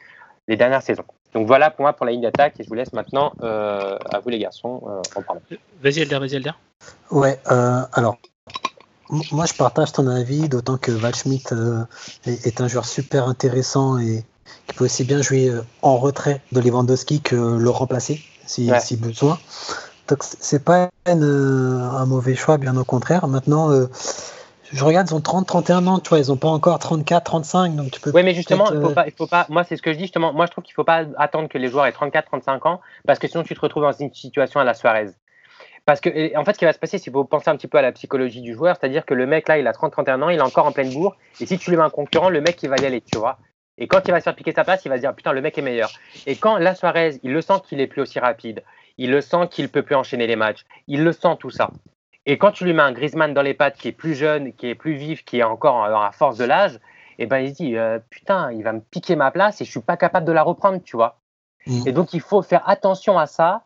les 0.48 0.56
dernières 0.56 0.82
saisons. 0.82 1.04
Donc 1.34 1.46
voilà 1.46 1.70
pour 1.70 1.82
moi 1.82 1.92
pour 1.92 2.06
la 2.06 2.12
ligne 2.12 2.22
d'attaque 2.22 2.54
et 2.58 2.64
je 2.64 2.68
vous 2.68 2.74
laisse 2.74 2.92
maintenant 2.92 3.32
euh, 3.42 3.96
à 4.10 4.20
vous 4.20 4.28
les 4.28 4.38
garçons 4.38 4.82
euh, 4.86 5.02
en 5.16 5.22
parler. 5.22 5.40
Vas-y 5.82 6.00
Elder, 6.00 6.18
vas-y 6.18 6.34
Elder. 6.36 6.52
Ouais, 7.10 7.40
euh, 7.50 7.82
alors 7.92 8.18
moi 9.30 9.46
je 9.46 9.54
partage 9.54 9.92
ton 9.92 10.06
avis, 10.06 10.48
d'autant 10.48 10.78
que 10.78 10.90
Valschmidt 10.90 11.54
est, 12.26 12.60
un 12.60 12.68
joueur 12.68 12.86
super 12.86 13.28
intéressant 13.28 13.98
et 13.98 14.24
qui 14.66 14.76
peut 14.76 14.84
aussi 14.84 15.04
bien 15.04 15.20
jouer 15.20 15.52
en 15.82 15.98
retrait 15.98 16.40
de 16.52 16.60
Lewandowski 16.60 17.20
que 17.20 17.58
le 17.58 17.70
remplacer 17.70 18.22
si, 18.46 18.70
si 18.80 18.96
besoin. 18.96 19.38
Donc 20.08 20.22
c'est 20.22 20.64
pas 20.64 20.90
un 21.06 22.06
mauvais 22.06 22.34
choix, 22.34 22.56
bien 22.56 22.76
au 22.76 22.84
contraire. 22.84 23.28
Maintenant 23.28 23.70
je 24.72 24.84
regarde, 24.84 25.08
ils 25.10 25.14
ont 25.14 25.20
30, 25.20 25.46
31 25.46 25.86
ans, 25.86 25.98
tu 25.98 26.08
vois, 26.08 26.18
ils 26.18 26.28
n'ont 26.28 26.36
pas 26.36 26.48
encore 26.48 26.78
34, 26.78 27.24
35, 27.24 27.76
donc 27.76 27.90
tu 27.90 28.00
peux. 28.00 28.10
Oui, 28.14 28.22
mais 28.22 28.34
justement, 28.34 28.70
il 28.72 28.80
faut 28.80 28.90
euh, 28.90 28.94
pas, 28.94 29.06
il 29.06 29.12
faut 29.12 29.26
pas. 29.26 29.46
Moi, 29.50 29.64
c'est 29.64 29.76
ce 29.76 29.82
que 29.82 29.92
je 29.92 29.98
dis 29.98 30.04
justement. 30.04 30.32
Moi, 30.32 30.46
je 30.46 30.50
trouve 30.50 30.64
qu'il 30.64 30.72
ne 30.72 30.76
faut 30.76 30.84
pas 30.84 31.04
attendre 31.18 31.48
que 31.48 31.58
les 31.58 31.68
joueurs 31.68 31.86
aient 31.86 31.92
34, 31.92 32.26
35 32.26 32.66
ans, 32.66 32.80
parce 33.06 33.18
que 33.18 33.28
sinon, 33.28 33.42
tu 33.42 33.54
te 33.54 33.60
retrouves 33.60 33.82
dans 33.82 33.92
une 33.92 34.12
situation 34.12 34.60
à 34.60 34.64
la 34.64 34.74
Suarez. 34.74 35.10
Parce 35.84 36.00
que, 36.00 36.36
en 36.36 36.44
fait, 36.44 36.52
ce 36.54 36.58
qui 36.58 36.64
va 36.64 36.72
se 36.72 36.78
passer, 36.78 36.98
c'est 36.98 37.04
qu'il 37.04 37.12
faut 37.12 37.24
penser 37.24 37.50
un 37.50 37.56
petit 37.56 37.66
peu 37.66 37.78
à 37.78 37.82
la 37.82 37.92
psychologie 37.92 38.40
du 38.40 38.54
joueur, 38.54 38.76
c'est-à-dire 38.78 39.04
que 39.04 39.14
le 39.14 39.26
mec 39.26 39.48
là, 39.48 39.58
il 39.58 39.66
a 39.66 39.72
30, 39.72 39.92
31 39.92 40.22
ans, 40.22 40.28
il 40.28 40.38
est 40.38 40.42
encore 40.42 40.66
en 40.66 40.72
pleine 40.72 40.92
bourre, 40.92 41.16
et 41.40 41.46
si 41.46 41.58
tu 41.58 41.70
lui 41.70 41.76
mets 41.76 41.82
un 41.82 41.90
concurrent, 41.90 42.30
le 42.30 42.40
mec, 42.40 42.62
il 42.62 42.68
va 42.68 42.76
y 42.76 42.86
aller, 42.86 43.00
tu 43.00 43.18
vois. 43.18 43.38
Et 43.78 43.88
quand 43.88 44.06
il 44.06 44.12
va 44.12 44.20
se 44.20 44.24
faire 44.24 44.36
piquer 44.36 44.52
sa 44.52 44.64
place, 44.64 44.84
il 44.84 44.90
va 44.90 44.96
se 44.96 45.00
dire 45.00 45.14
putain, 45.14 45.32
le 45.32 45.40
mec 45.40 45.58
est 45.58 45.62
meilleur. 45.62 45.90
Et 46.26 46.36
quand 46.36 46.56
la 46.58 46.74
Suarez, 46.74 47.18
il 47.22 47.32
le 47.32 47.40
sent 47.40 47.54
qu'il 47.68 47.80
est 47.80 47.86
plus 47.86 48.02
aussi 48.02 48.20
rapide, 48.20 48.62
il 48.96 49.10
le 49.10 49.20
sent 49.20 49.48
qu'il 49.50 49.68
peut 49.68 49.82
plus 49.82 49.96
enchaîner 49.96 50.26
les 50.26 50.36
matchs, 50.36 50.64
il 50.86 51.02
le 51.02 51.12
sent 51.12 51.36
tout 51.40 51.50
ça. 51.50 51.70
Et 52.26 52.38
quand 52.38 52.52
tu 52.52 52.64
lui 52.64 52.72
mets 52.72 52.82
un 52.82 52.92
Griezmann 52.92 53.34
dans 53.34 53.42
les 53.42 53.54
pattes 53.54 53.76
qui 53.76 53.88
est 53.88 53.92
plus 53.92 54.14
jeune, 54.14 54.52
qui 54.52 54.68
est 54.68 54.74
plus 54.74 54.94
vif, 54.94 55.24
qui 55.24 55.38
est 55.38 55.42
encore 55.42 55.84
à 55.84 56.12
force 56.12 56.36
de 56.36 56.44
l'âge, 56.44 56.78
et 57.18 57.24
eh 57.24 57.26
ben 57.26 57.38
il 57.38 57.50
se 57.50 57.54
dit 57.54 57.76
euh, 57.76 57.98
putain, 58.10 58.50
il 58.52 58.62
va 58.62 58.72
me 58.72 58.80
piquer 58.80 59.16
ma 59.16 59.30
place 59.30 59.60
et 59.60 59.64
je 59.64 59.70
suis 59.70 59.80
pas 59.80 59.96
capable 59.96 60.26
de 60.26 60.32
la 60.32 60.42
reprendre, 60.42 60.80
tu 60.82 60.96
vois. 60.96 61.20
Mm. 61.66 61.86
Et 61.86 61.92
donc 61.92 62.14
il 62.14 62.20
faut 62.20 62.42
faire 62.42 62.68
attention 62.68 63.18
à 63.18 63.26
ça. 63.26 63.64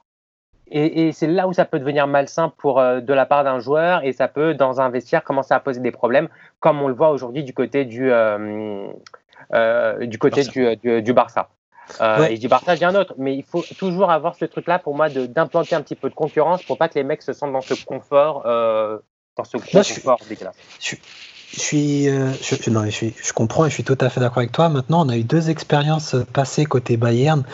Et, 0.68 1.12
c'est 1.12 1.28
là 1.28 1.46
où 1.46 1.52
ça 1.52 1.64
peut 1.64 1.78
devenir 1.78 2.08
malsain 2.08 2.52
pour 2.58 2.80
euh, 2.80 3.00
de 3.00 3.12
la 3.12 3.24
part 3.24 3.44
d'un 3.44 3.60
joueur 3.60 4.02
et 4.02 4.12
ça 4.12 4.26
peut 4.26 4.52
dans 4.52 4.80
un 4.80 4.88
vestiaire 4.88 5.22
commencer 5.22 5.54
à 5.54 5.60
poser 5.60 5.78
des 5.78 5.92
problèmes, 5.92 6.28
comme 6.58 6.82
on 6.82 6.88
le 6.88 6.94
voit 6.94 7.10
aujourd'hui 7.10 7.44
du 7.44 7.54
côté 7.54 7.84
du 7.84 8.10
euh, 8.10 8.88
du 10.06 10.18
côté 10.18 10.42
Du, 10.42 11.02
du, 11.02 11.12
Barça. 11.12 11.50
Euh, 12.00 12.18
Ouais. 12.20 12.32
Et 12.32 12.36
je 12.36 12.40
dis 12.40 12.48
Barça, 12.48 12.74
j'ai 12.76 12.84
un 12.84 12.94
autre. 12.94 13.14
Mais 13.18 13.36
il 13.36 13.44
faut 13.44 13.64
toujours 13.78 14.10
avoir 14.10 14.34
ce 14.36 14.44
truc-là 14.44 14.78
pour 14.78 14.94
moi 14.96 15.08
d'implanter 15.08 15.74
un 15.74 15.82
petit 15.82 15.94
peu 15.94 16.08
de 16.10 16.14
concurrence 16.14 16.62
pour 16.62 16.78
pas 16.78 16.88
que 16.88 16.94
les 16.94 17.04
mecs 17.04 17.22
se 17.22 17.32
sentent 17.32 17.52
dans 17.52 17.60
ce 17.60 17.74
confort, 17.84 18.42
euh, 18.46 18.98
dans 19.36 19.44
ce 19.44 19.56
gros 19.56 19.66
Là, 19.72 19.82
je 19.82 19.92
suis- 19.92 20.02
confort. 20.02 20.18
Je 20.80 21.60
suis, 21.60 22.08
euh, 22.08 22.32
je, 22.42 22.70
non, 22.70 22.84
je, 22.86 22.90
suis, 22.90 23.14
je 23.22 23.32
comprends 23.32 23.64
et 23.66 23.68
je 23.70 23.74
suis 23.74 23.84
tout 23.84 23.96
à 24.00 24.10
fait 24.10 24.20
d'accord 24.20 24.38
avec 24.38 24.52
toi. 24.52 24.68
Maintenant, 24.68 25.06
on 25.06 25.08
a 25.08 25.16
eu 25.16 25.22
deux 25.24 25.48
expériences 25.48 26.16
passées 26.32 26.64
côté 26.64 26.96
Bayern 26.96 27.44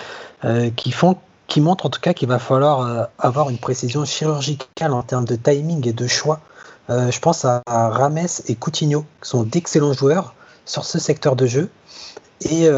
euh, 0.44 0.70
qui 0.74 0.92
font, 0.92 1.16
qui 1.46 1.60
montrent 1.60 1.86
en 1.86 1.90
tout 1.90 2.00
cas 2.00 2.14
qu'il 2.14 2.28
va 2.28 2.38
falloir 2.38 3.08
avoir 3.18 3.50
une 3.50 3.58
précision 3.58 4.04
chirurgicale 4.06 4.92
en 4.92 5.02
termes 5.02 5.26
de 5.26 5.36
timing 5.36 5.86
et 5.86 5.92
de 5.92 6.06
choix. 6.06 6.40
Je 6.88 7.18
pense 7.20 7.44
à, 7.44 7.62
à 7.66 7.88
Rames 7.90 8.18
et 8.48 8.54
Coutinho, 8.54 9.04
qui 9.22 9.28
sont 9.28 9.44
d'excellents 9.44 9.92
joueurs 9.92 10.34
sur 10.64 10.84
ce 10.84 10.98
secteur 10.98 11.36
de 11.36 11.46
jeu. 11.46 11.70
Et, 12.50 12.68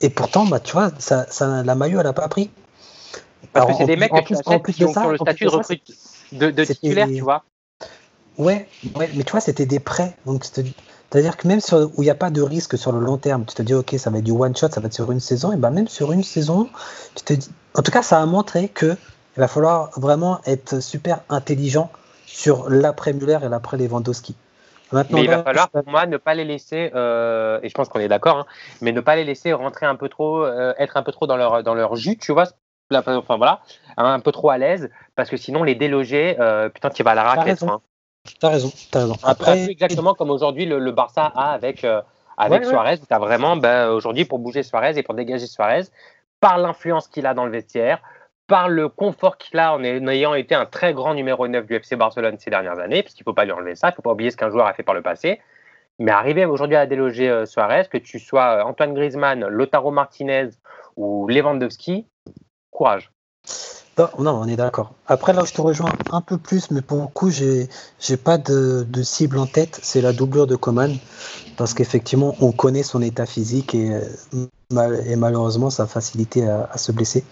et 0.00 0.10
pourtant, 0.10 0.46
bah, 0.46 0.60
tu 0.60 0.72
vois, 0.72 0.90
ça, 0.98 1.26
ça, 1.30 1.62
la 1.62 1.74
maillot, 1.74 1.98
elle 2.00 2.06
n'a 2.06 2.12
pas 2.12 2.28
pris. 2.28 2.50
Parce 3.52 3.66
Alors, 3.66 3.78
que 3.78 3.84
c'est 3.84 3.86
des 3.86 3.96
mecs 3.96 4.12
en 4.12 4.22
plus- 4.22 4.36
en 4.36 4.40
achètes 4.40 4.62
plus 4.62 4.72
qui 4.74 4.80
de 4.82 4.86
ont 4.86 4.92
ça- 4.92 5.08
le 5.08 5.16
statut 5.16 5.44
de 5.44 5.50
recrute 5.50 5.82
de, 6.32 6.50
de 6.50 6.64
titulaire, 6.64 7.06
tu 7.08 7.20
vois. 7.20 7.44
Ouais, 8.36 8.68
ouais, 8.94 9.10
mais 9.14 9.24
tu 9.24 9.32
vois, 9.32 9.40
c'était 9.40 9.66
des 9.66 9.80
prêts. 9.80 10.14
Donc, 10.26 10.44
c'est- 10.44 10.64
c'est-à-dire 11.10 11.36
que 11.36 11.48
même 11.48 11.60
sur, 11.60 11.90
où 11.96 12.02
il 12.02 12.06
n'y 12.06 12.10
a 12.10 12.14
pas 12.14 12.30
de 12.30 12.42
risque 12.42 12.76
sur 12.76 12.92
le 12.92 13.00
long 13.00 13.16
terme, 13.16 13.44
tu 13.46 13.54
te 13.54 13.62
dis, 13.62 13.74
OK, 13.74 13.94
ça 13.98 14.10
va 14.10 14.18
être 14.18 14.24
du 14.24 14.30
one 14.30 14.54
shot, 14.54 14.68
ça 14.70 14.80
va 14.80 14.86
être 14.86 14.94
sur 14.94 15.10
une 15.10 15.20
saison, 15.20 15.52
et 15.52 15.56
ben 15.56 15.70
même 15.70 15.88
sur 15.88 16.12
une 16.12 16.22
saison, 16.22 16.68
tu 17.14 17.24
te 17.24 17.32
dis. 17.32 17.48
En 17.74 17.82
tout 17.82 17.90
cas, 17.90 18.02
ça 18.02 18.20
a 18.20 18.26
montré 18.26 18.68
que 18.68 18.96
il 19.36 19.40
va 19.40 19.48
falloir 19.48 19.90
vraiment 19.98 20.40
être 20.46 20.80
super 20.80 21.20
intelligent 21.28 21.90
sur 22.26 22.68
l'après 22.68 23.12
Muller 23.12 23.38
et 23.42 23.48
l'après 23.48 23.76
Lewandowski. 23.78 24.34
Maintenant, 24.92 25.18
Mais 25.18 25.24
il 25.24 25.30
là, 25.30 25.36
va 25.38 25.42
falloir, 25.42 25.68
pour 25.70 25.86
moi, 25.86 26.06
ne 26.06 26.16
pas 26.16 26.34
les 26.34 26.44
laisser, 26.44 26.90
euh, 26.94 27.60
et 27.62 27.68
je 27.68 27.74
pense 27.74 27.88
qu'on 27.88 28.00
est 28.00 28.08
d'accord, 28.08 28.38
hein, 28.38 28.46
mais 28.80 28.92
ne 28.92 29.00
pas 29.00 29.16
les 29.16 29.24
laisser 29.24 29.52
rentrer 29.52 29.86
un 29.86 29.96
peu 29.96 30.08
trop, 30.08 30.42
euh, 30.44 30.72
être 30.78 30.96
un 30.96 31.02
peu 31.02 31.12
trop 31.12 31.26
dans 31.26 31.36
leur, 31.36 31.62
dans 31.62 31.74
leur 31.74 31.96
jus, 31.96 32.16
tu 32.16 32.32
vois. 32.32 32.44
Là, 32.90 33.02
Enfin 33.06 33.36
voilà, 33.36 33.60
un 33.98 34.18
peu 34.20 34.32
trop 34.32 34.48
à 34.48 34.56
l'aise, 34.56 34.90
parce 35.14 35.28
que 35.28 35.36
sinon, 35.36 35.62
les 35.62 35.74
déloger, 35.74 36.36
euh, 36.40 36.70
putain, 36.70 36.88
tu 36.88 37.02
vas 37.02 37.10
à 37.10 37.14
la 37.14 37.32
raison. 37.34 37.70
hein. 37.70 37.80
T'as 38.40 38.48
raison, 38.48 38.72
t'as 38.90 39.00
raison. 39.00 39.14
Peu 39.14 39.28
Après, 39.28 39.64
exactement 39.70 40.14
comme 40.14 40.30
aujourd'hui 40.30 40.64
le, 40.64 40.78
le 40.78 40.92
Barça 40.92 41.26
a 41.34 41.52
avec, 41.52 41.84
avec 41.84 42.60
Ouais, 42.62 42.66
ouais. 42.66 42.72
Suarez. 42.72 42.98
Tu 42.98 43.04
as 43.10 43.18
vraiment, 43.18 43.56
ben, 43.56 43.90
aujourd'hui, 43.90 44.24
pour 44.24 44.38
bouger 44.38 44.62
Suarez 44.62 44.96
et 44.98 45.02
pour 45.02 45.14
dégager 45.14 45.46
Suarez, 45.46 45.82
par 46.40 46.56
l'influence 46.56 47.08
qu'il 47.08 47.26
a 47.26 47.34
dans 47.34 47.44
le 47.44 47.50
vestiaire, 47.52 48.00
par 48.48 48.68
le 48.68 48.88
confort 48.88 49.36
qu'il 49.36 49.58
a 49.60 49.74
en 49.74 49.84
ayant 49.84 50.34
été 50.34 50.54
un 50.54 50.64
très 50.64 50.94
grand 50.94 51.14
numéro 51.14 51.46
9 51.46 51.66
du 51.66 51.74
FC 51.74 51.96
Barcelone 51.96 52.36
ces 52.38 52.50
dernières 52.50 52.78
années, 52.80 53.02
parce 53.02 53.14
qu'il 53.14 53.22
ne 53.22 53.30
faut 53.30 53.34
pas 53.34 53.44
lui 53.44 53.52
enlever 53.52 53.76
ça, 53.76 53.88
il 53.88 53.90
ne 53.90 53.96
faut 53.96 54.02
pas 54.02 54.12
oublier 54.12 54.30
ce 54.30 54.36
qu'un 54.36 54.50
joueur 54.50 54.66
a 54.66 54.72
fait 54.72 54.82
par 54.82 54.94
le 54.94 55.02
passé. 55.02 55.38
Mais 56.00 56.10
arriver 56.10 56.46
aujourd'hui 56.46 56.76
à 56.76 56.86
déloger 56.86 57.28
euh, 57.28 57.44
Suarez, 57.44 57.84
que 57.90 57.98
tu 57.98 58.18
sois 58.18 58.58
euh, 58.58 58.62
Antoine 58.62 58.94
Griezmann, 58.94 59.46
Lotaro 59.46 59.90
Martinez 59.90 60.48
ou 60.96 61.28
Lewandowski, 61.28 62.06
courage. 62.70 63.12
Non, 64.18 64.40
on 64.40 64.46
est 64.46 64.56
d'accord. 64.56 64.92
Après, 65.08 65.32
là 65.32 65.42
je 65.44 65.52
te 65.52 65.60
rejoins 65.60 65.90
un 66.12 66.20
peu 66.20 66.38
plus, 66.38 66.70
mais 66.70 66.82
pour 66.82 67.02
le 67.02 67.08
coup, 67.08 67.30
j'ai, 67.30 67.68
j'ai 67.98 68.16
pas 68.16 68.38
de, 68.38 68.86
cible 69.02 69.38
en 69.38 69.46
tête, 69.46 69.78
c'est 69.82 70.00
la 70.00 70.12
doublure 70.12 70.46
de 70.46 70.56
Coman. 70.56 70.96
Parce 71.56 71.74
qu'effectivement, 71.74 72.36
on 72.40 72.52
connaît 72.52 72.84
son 72.84 73.02
état 73.02 73.26
physique 73.26 73.74
et, 73.74 73.92
euh, 73.92 75.16
malheureusement 75.16 75.68
sa 75.68 75.86
facilité 75.88 76.48
à 76.48 76.78
se 76.78 76.92
blesser. 76.92 77.24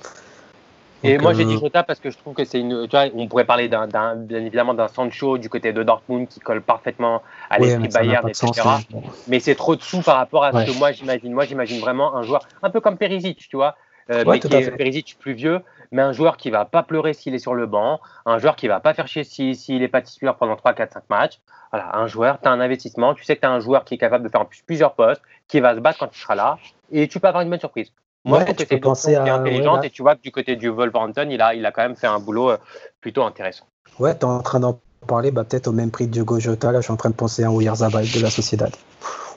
Et 1.06 1.18
moi, 1.18 1.32
j'ai 1.34 1.42
euh, 1.42 1.46
dit 1.46 1.58
Jota 1.58 1.82
parce 1.82 2.00
que 2.00 2.10
je 2.10 2.18
trouve 2.18 2.34
que 2.34 2.44
c'est 2.44 2.60
une. 2.60 2.86
Tu 2.88 2.96
vois, 2.96 3.06
on 3.14 3.28
pourrait 3.28 3.44
parler 3.44 3.68
d'un, 3.68 3.86
bien 4.16 4.40
évidemment 4.40 4.74
d'un 4.74 4.88
Sancho 4.88 5.38
du 5.38 5.48
côté 5.48 5.72
de 5.72 5.82
Dortmund 5.82 6.28
qui 6.28 6.40
colle 6.40 6.62
parfaitement 6.62 7.22
à 7.50 7.58
l'esprit 7.58 7.88
Bayern, 7.88 8.28
etc. 8.28 8.52
sens, 8.62 8.86
mais 9.26 9.40
c'est 9.40 9.54
trop 9.54 9.76
dessous 9.76 10.02
par 10.02 10.16
rapport 10.16 10.44
à 10.44 10.52
ce 10.52 10.72
que 10.72 10.78
moi 10.78 10.92
j'imagine. 10.92 11.32
Moi, 11.32 11.44
j'imagine 11.44 11.80
vraiment 11.80 12.14
un 12.16 12.22
joueur 12.22 12.46
un 12.62 12.70
peu 12.70 12.80
comme 12.80 12.96
Perisic, 12.98 13.38
tu 13.48 13.56
vois, 13.56 13.76
euh, 14.10 14.24
Ouais, 14.24 14.34
mais 14.34 14.40
qui 14.40 14.54
est. 14.54 14.70
Perisic 14.76 15.18
plus 15.18 15.32
vieux, 15.32 15.60
mais 15.90 16.02
un 16.02 16.12
joueur 16.12 16.36
qui 16.36 16.50
va 16.50 16.64
pas 16.64 16.82
pleurer 16.82 17.12
s'il 17.12 17.34
est 17.34 17.38
sur 17.38 17.54
le 17.54 17.66
banc, 17.66 18.00
un 18.24 18.38
joueur 18.38 18.56
qui 18.56 18.68
va 18.68 18.80
pas 18.80 18.94
faire 18.94 19.08
chier 19.08 19.24
si- 19.24 19.54
s'il 19.54 19.82
est 19.82 19.88
pas 19.88 20.02
titulaire 20.02 20.36
pendant 20.36 20.56
3, 20.56 20.74
4, 20.74 20.92
5 20.92 21.04
matchs. 21.10 21.40
Voilà, 21.72 21.96
un 21.96 22.06
joueur, 22.06 22.40
tu 22.40 22.48
as 22.48 22.52
un 22.52 22.60
investissement, 22.60 23.14
tu 23.14 23.24
sais 23.24 23.34
que 23.36 23.40
tu 23.40 23.46
as 23.46 23.50
un 23.50 23.58
joueur 23.60 23.84
qui 23.84 23.94
est 23.94 23.98
capable 23.98 24.24
de 24.24 24.28
faire 24.28 24.40
en 24.40 24.44
plus 24.44 24.62
plusieurs 24.62 24.94
postes, 24.94 25.22
qui 25.48 25.58
va 25.60 25.74
se 25.74 25.80
battre 25.80 25.98
quand 25.98 26.08
il 26.14 26.18
sera 26.18 26.34
là, 26.36 26.58
et 26.92 27.08
tu 27.08 27.18
peux 27.18 27.26
avoir 27.26 27.42
une 27.42 27.50
bonne 27.50 27.58
surprise. 27.58 27.92
Moi, 28.26 28.38
Ouais, 28.40 28.54
tu 28.54 28.62
option 28.64 28.78
penser 28.80 29.14
à- 29.14 29.36
intelligente, 29.36 29.76
ouais, 29.76 29.80
là. 29.82 29.86
et 29.86 29.90
tu 29.90 30.02
vois 30.02 30.16
que 30.16 30.20
du 30.20 30.32
côté 30.32 30.56
du 30.56 30.68
Wolverhampton, 30.68 31.28
il 31.30 31.40
a, 31.40 31.54
il 31.54 31.64
a 31.64 31.70
quand 31.70 31.82
même 31.82 31.94
fait 31.94 32.08
un 32.08 32.18
boulot 32.18 32.50
euh, 32.50 32.56
plutôt 33.00 33.22
intéressant. 33.22 33.66
Ouais, 34.00 34.14
t'es 34.16 34.24
en 34.24 34.42
train 34.42 34.58
d'en 34.58 34.80
parler, 35.06 35.30
bah, 35.30 35.44
peut-être 35.44 35.68
au 35.68 35.72
même 35.72 35.92
prix 35.92 36.08
de 36.08 36.12
Diogo 36.12 36.40
Jota. 36.40 36.72
Là, 36.72 36.80
je 36.80 36.84
suis 36.86 36.92
en 36.92 36.96
train 36.96 37.10
de 37.10 37.14
penser 37.14 37.44
à 37.44 37.52
Oyarzabal 37.52 38.04
de 38.04 38.20
la 38.20 38.28
Sociedad. 38.28 38.74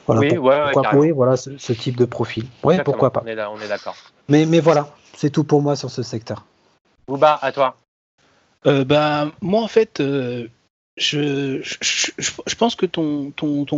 Voilà, 0.08 0.21
Oui, 0.21 0.34
pour- 0.34 0.45
ouais, 0.45 0.71
pourquoi 0.73 0.95
oui, 0.99 1.12
voilà 1.12 1.38
ce, 1.38 1.56
ce 1.60 1.71
type 1.71 1.97
de 1.97 2.06
profil. 2.06 2.45
Exactement, 2.63 2.84
pourquoi 2.84 3.12
pas. 3.13 3.21
On 3.23 3.28
est, 3.28 3.36
là- 3.36 3.52
on 3.52 3.60
est 3.62 3.67
d'accord. 3.67 3.95
Mais, 4.28 4.47
mais 4.47 4.60
voilà, 4.60 4.88
c'est 5.15 5.30
tout 5.30 5.43
pour 5.43 5.62
moi 5.62 5.75
sur 5.75 5.91
ce 5.91 6.02
secteur. 6.02 6.43
Bouba, 7.08 7.38
à 7.41 7.52
toi. 7.52 7.75
Euh, 8.65 8.84
bah, 8.84 9.28
moi, 9.41 9.62
en 9.62 9.67
fait, 9.67 9.99
euh, 9.99 10.47
je, 11.00 12.56
pense 12.56 12.76
que 12.76 12.86
ton, 12.86 13.32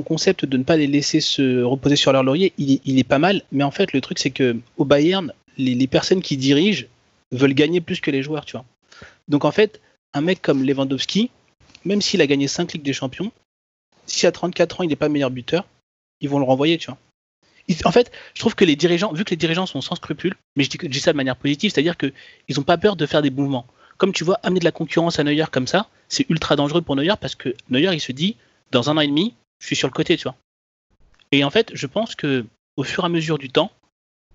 concept 0.04 0.46
de 0.46 0.58
ne 0.58 0.64
pas 0.64 0.76
les 0.76 0.88
laisser 0.88 1.22
se 1.22 1.62
reposer 1.62 1.96
sur 1.96 2.12
leur 2.12 2.24
laurier, 2.24 2.54
il, 2.58 3.00
est- 3.00 3.04
pas 3.04 3.20
mal. 3.20 3.44
Mais 3.52 3.64
en 3.64 3.72
fait, 3.72 3.94
le 3.94 4.02
truc, 4.02 4.20
c'est 4.20 4.32
que 4.32 4.58
au 4.78 4.86
Bayern, 4.86 5.32
les, 5.58 5.88
personnes 5.88 6.22
qui 6.22 6.38
dirigent 6.38 6.86
veulent 7.32 7.54
gagner 7.54 7.80
plus 7.80 8.02
que 8.02 8.12
les 8.12 8.24
joueurs, 8.24 8.46
tu 8.46 8.54
vois. 8.54 8.66
Donc, 9.28 9.46
en 9.46 9.52
fait, 9.52 9.82
un 10.14 10.22
mec 10.22 10.42
comme 10.42 10.64
Lewandowski, 10.64 11.30
même 11.86 12.02
s'il 12.02 12.22
a 12.22 12.28
gagné 12.28 12.48
5 12.48 12.74
Ligues 12.74 12.84
des 12.84 12.94
Champions, 12.94 13.32
si 14.08 14.26
à 14.26 14.32
34 14.32 14.82
ans, 14.82 14.84
il 14.84 14.90
n'est 14.90 14.96
pas 14.96 15.10
meilleur 15.10 15.32
buteur, 15.32 15.68
ils 16.22 16.30
vont 16.30 16.40
le 16.40 16.46
renvoyer, 16.46 16.78
tu 16.78 16.88
vois. 16.88 16.98
En 17.86 17.92
fait, 17.92 18.12
je 18.34 18.40
trouve 18.40 18.56
que 18.56 18.66
les 18.66 18.76
dirigeants, 18.76 19.14
vu 19.14 19.24
que 19.24 19.30
les 19.30 19.38
dirigeants 19.38 19.68
sont 19.68 19.82
sans 19.82 19.96
scrupules, 19.96 20.36
mais 20.56 20.64
je 20.64 20.70
dis, 20.70 20.78
je 20.82 20.88
dis 20.88 21.00
ça 21.00 21.12
de 21.12 21.18
manière 21.18 21.38
positive, 21.38 21.72
c'est-à-dire 21.72 21.96
qu'ils 21.96 22.12
n'ont 22.58 22.64
pas 22.64 22.78
peur 22.78 22.96
de 22.96 23.06
faire 23.06 23.22
des 23.22 23.30
mouvements 23.30 23.66
comme 24.02 24.14
tu 24.14 24.24
vois, 24.24 24.40
amener 24.42 24.60
de 24.60 24.66
la 24.66 24.72
concurrence 24.72 25.20
à 25.20 25.24
Neuer 25.24 25.46
comme 25.52 25.68
ça, 25.68 25.88
c'est 26.10 26.28
ultra 26.28 26.56
dangereux 26.56 26.82
pour 26.82 26.96
Neuer 26.96 27.14
parce 27.22 27.36
que 27.36 27.54
Neuer, 27.70 27.94
il 27.94 28.00
se 28.00 28.12
dit, 28.12 28.36
dans 28.72 28.90
un 28.90 28.98
an 28.98 29.02
et 29.02 29.08
demi, 29.08 29.36
je 29.60 29.68
suis 29.68 29.76
sur 29.76 29.88
le 29.88 29.94
côté, 29.94 30.18
tu 30.18 30.24
vois. 30.24 30.36
Et 31.32 31.44
en 31.44 31.52
fait, 31.52 31.70
je 31.76 31.86
pense 31.86 32.16
que 32.16 32.44
au 32.78 32.84
fur 32.84 33.04
et 33.04 33.06
à 33.06 33.10
mesure 33.10 33.38
du 33.38 33.52
temps, 33.52 33.70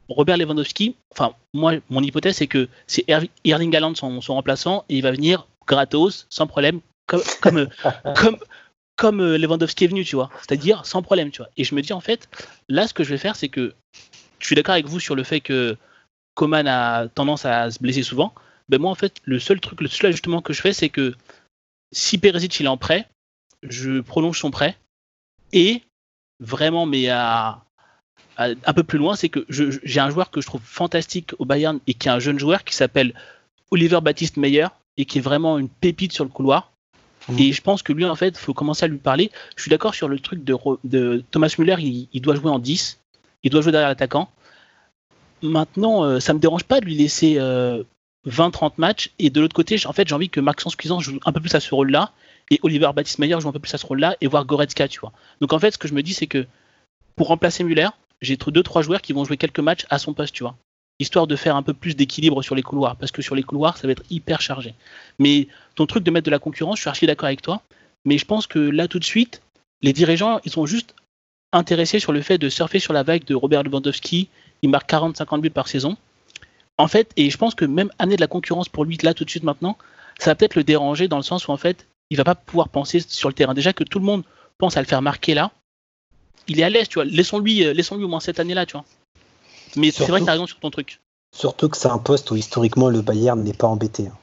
Robert 0.09 0.37
Lewandowski, 0.37 0.95
enfin, 1.11 1.35
moi, 1.53 1.73
mon 1.91 2.01
hypothèse, 2.01 2.37
c'est 2.37 2.47
que 2.47 2.69
c'est 2.87 3.03
Er- 3.09 3.29
Erling 3.45 3.75
Haaland 3.75 3.97
son, 3.97 4.21
son 4.21 4.35
remplaçant 4.35 4.85
et 4.89 4.99
il 4.99 5.03
va 5.03 5.11
venir 5.11 5.49
gratos, 5.67 6.29
sans 6.31 6.47
problème, 6.47 6.79
comme, 7.09 7.23
comme, 7.41 7.69
comme, 8.15 8.39
comme 8.95 9.21
euh, 9.21 9.37
Lewandowski 9.37 9.87
est 9.87 9.89
venu, 9.89 10.05
tu 10.05 10.15
vois. 10.15 10.31
C'est-à-dire 10.43 10.87
sans 10.87 11.03
problème, 11.03 11.33
tu 11.33 11.39
vois. 11.39 11.51
Et 11.57 11.65
je 11.65 11.75
me 11.75 11.83
dis, 11.83 11.93
en 11.93 12.01
fait, 12.01 12.29
là, 12.69 12.87
ce 12.87 12.95
que 12.95 13.03
je 13.03 13.11
vais 13.11 13.19
faire, 13.19 13.35
c'est 13.35 13.49
que 13.49 13.75
je 14.39 14.47
suis 14.47 14.55
d'accord 14.55 14.75
avec 14.75 14.87
vous 14.87 15.01
sur 15.01 15.17
le 15.17 15.25
fait 15.25 15.41
que 15.41 15.77
Coman 16.35 16.69
a 16.69 17.09
tendance 17.09 17.45
à 17.45 17.69
se 17.73 17.81
blesser 17.81 18.05
souvent 18.05 18.33
ben 18.69 18.81
moi 18.81 18.91
en 18.91 18.95
fait 18.95 19.15
le 19.25 19.39
seul 19.39 19.61
truc, 19.61 19.81
le 19.81 19.89
seul 19.89 20.09
ajustement 20.09 20.43
que 20.43 20.53
je 20.53 20.61
fais 20.61 20.73
c'est 20.73 20.89
que 20.89 21.15
si 21.93 22.19
Perisic 22.19 22.59
il 22.61 22.67
est 22.67 22.69
en 22.69 22.77
prêt, 22.77 23.09
je 23.63 24.01
prolonge 24.01 24.39
son 24.39 24.51
prêt 24.51 24.77
et 25.53 25.83
vraiment 26.41 26.87
mais 26.87 27.09
à, 27.09 27.65
à- 28.37 28.49
un 28.65 28.73
peu 28.75 28.83
plus 28.83 28.99
loin 28.99 29.17
c'est 29.17 29.29
que 29.29 29.47
j'ai 29.49 30.01
un 30.01 30.11
joueur 30.11 30.31
que 30.31 30.41
je 30.41 30.47
trouve 30.47 30.63
fantastique 30.63 31.33
au 31.39 31.45
Bayern 31.45 31.81
et 31.87 31.95
qui 31.95 32.09
est 32.09 32.11
un 32.11 32.19
jeune 32.19 32.39
joueur 32.39 32.65
qui 32.65 32.75
s'appelle 32.75 33.15
Oliver 33.71 34.01
Baptiste 34.01 34.37
Meyer 34.37 34.67
et 34.97 35.05
qui 35.05 35.19
est 35.19 35.23
vraiment 35.23 35.59
une 35.59 35.69
pépite 35.69 36.13
sur 36.13 36.25
le 36.25 36.31
couloir. 36.31 36.73
Mhm. 37.29 37.39
Et 37.39 37.53
je 37.53 37.61
pense 37.61 37.83
que 37.83 37.93
lui, 37.93 38.05
en 38.05 38.15
fait, 38.15 38.29
il 38.29 38.39
faut 38.39 38.55
commencer 38.55 38.85
à 38.85 38.89
lui 38.89 38.99
parler. 38.99 39.31
Je 39.57 39.63
suis 39.63 39.71
d'accord 39.71 39.95
sur 39.95 40.09
le 40.09 40.19
truc 40.19 40.45
de, 40.45 41.25
Thomas 41.31 41.55
Müller, 41.59 41.77
il, 41.81 42.09
il 42.13 42.23
doit 42.23 42.37
jouer 42.37 42.51
en 42.51 42.59
10, 42.59 43.01
il 43.43 43.51
doit 43.51 43.61
jouer 43.63 43.73
derrière 43.73 43.89
l'attaquant. 43.89 44.31
Maintenant, 45.43 46.05
euh, 46.05 46.21
ça 46.21 46.33
me 46.33 46.39
dérange 46.39 46.65
pas 46.65 46.81
de 46.81 46.87
lui 46.87 46.95
laisser 46.95 47.37
euh, 47.39 47.83
20-30 48.27 48.73
matchs. 48.79 49.11
Et 49.19 49.31
de 49.31 49.41
l'autre 49.41 49.55
côté, 49.55 49.77
en 49.87 49.93
fait, 49.93 50.09
j'ai 50.09 50.15
envie 50.15 50.29
que 50.29 50.41
Maxence 50.41 50.77
Cuisance 50.77 51.03
joue 51.03 51.19
un 51.25 51.33
peu 51.33 51.41
plus 51.41 51.55
à 51.55 51.61
ce 51.61 51.75
rôle-là. 51.75 52.13
Et 52.51 52.61
Oliver 52.63 52.91
Baptiste 52.95 53.19
Meyer 53.19 53.41
joue 53.41 53.49
un 53.49 53.53
peu 53.53 53.59
plus 53.59 53.75
à 53.75 53.79
ce 53.79 53.87
rôle-là. 53.87 54.17
Et 54.21 54.27
voir 54.27 54.45
Goretzka, 54.45 54.89
tu 54.89 55.01
vois. 55.01 55.13
Donc 55.41 55.53
en 55.53 55.59
fait, 55.59 55.73
ce 55.73 55.79
que 55.79 55.89
je 55.89 55.95
me 55.95 56.03
dis, 56.03 56.15
c'est 56.15 56.27
que 56.27 56.47
pour 57.17 57.29
remplacer 57.29 57.65
Müller, 57.65 57.89
j'ai 58.21 58.37
2-3 58.37 58.83
joueurs 58.83 59.03
qui 59.03 59.13
vont 59.13 59.25
jouer 59.25 59.37
quelques 59.37 59.61
matchs 59.61 59.87
à 59.91 59.99
son 59.99 60.13
poste, 60.13 60.35
tu 60.35 60.43
vois. 60.43 60.57
Histoire 60.99 61.27
de 61.27 61.37
faire 61.37 61.57
un 61.57 61.63
peu 61.63 61.75
plus 61.75 61.95
d'équilibre 61.95 62.43
sur 62.43 62.55
les 62.55 62.63
couloirs. 62.63 62.97
Parce 62.97 63.13
que 63.13 63.23
sur 63.23 63.35
les 63.35 63.43
couloirs, 63.43 63.77
ça 63.77 63.87
va 63.87 63.93
être 63.93 64.05
hyper 64.11 64.41
chargé. 64.41 64.75
Mais 65.19 65.49
ton 65.75 65.87
truc 65.87 66.05
de 66.05 66.11
mettre 66.11 66.27
de 66.27 66.31
la 66.31 66.39
concurrence, 66.39 66.77
je 66.77 66.83
suis 66.83 66.89
archi 66.89 67.07
d'accord 67.07 67.27
avec 67.27 67.43
toi. 67.43 67.63
Mais 68.05 68.19
je 68.19 68.25
pense 68.25 68.47
que 68.47 68.59
là, 68.59 68.89
tout 68.89 68.99
de 68.99 69.05
suite, 69.05 69.43
les 69.83 69.93
dirigeants, 69.93 70.41
ils 70.45 70.53
sont 70.53 70.67
juste 70.67 70.95
intéressés 71.53 71.99
sur 71.99 72.13
le 72.13 72.23
fait 72.23 72.39
de 72.39 72.49
surfer 72.49 72.79
sur 72.79 72.93
la 72.93 73.03
vague 73.03 73.25
de 73.25 73.35
Robert 73.35 73.63
Lewandowski. 73.63 74.29
Il 74.63 74.71
marque 74.71 74.91
40-50 74.91 75.41
buts 75.41 75.51
par 75.51 75.69
saison. 75.69 75.97
En 76.79 76.89
fait, 76.89 77.11
et 77.17 77.31
je 77.31 77.39
pense 77.39 77.55
que 77.55 77.65
même 77.65 77.91
amener 77.99 78.17
de 78.17 78.21
la 78.21 78.27
concurrence 78.27 78.69
pour 78.69 78.85
lui 78.85 78.99
là 79.03 79.15
tout 79.15 79.25
de 79.25 79.31
suite 79.31 79.45
maintenant, 79.45 79.79
ça 80.19 80.31
va 80.31 80.35
peut-être 80.35 80.55
le 80.57 80.65
déranger 80.65 81.09
dans 81.09 81.17
le 81.17 81.23
sens 81.23 81.49
où 81.49 81.53
en 81.53 81.57
fait, 81.57 81.87
il 82.11 82.17
va 82.17 82.25
pas 82.25 82.35
pouvoir 82.35 82.69
penser 82.69 83.01
sur 83.01 83.29
le 83.29 83.35
terrain. 83.35 83.55
Déjà 83.55 83.73
que 83.73 83.85
tout 83.85 83.99
le 83.99 84.05
monde 84.05 84.25
pense 84.59 84.77
à 84.77 84.81
le 84.81 84.87
faire 84.87 85.03
marquer 85.03 85.35
là, 85.35 85.53
il 86.49 86.61
est 86.61 86.63
à 86.63 86.71
l'aise, 86.71 86.89
tu 86.89 86.95
vois. 86.95 87.05
Laissons-lui, 87.05 87.65
euh, 87.65 87.73
laissons-lui 87.73 88.05
au 88.05 88.09
moins 88.09 88.21
cette 88.21 88.39
année-là, 88.41 88.67
tu 88.67 88.73
vois. 88.73 88.85
Mais 89.77 89.91
c'est 89.91 90.07
vrai 90.07 90.21
que 90.21 90.27
t'as 90.27 90.33
raison 90.33 90.47
sur 90.47 90.61
ton 90.61 90.71
truc. 90.71 91.01
Surtout 91.35 91.69
que 91.69 91.77
c'est 91.77 91.89
un 91.89 91.99
poste 91.99 92.31
où 92.31 92.37
historiquement 92.37 92.89
le 92.89 93.03
Bayern 93.03 93.43
n'est 93.43 93.53
pas 93.53 93.67
embêté. 93.67 94.07
hein. 94.07 94.17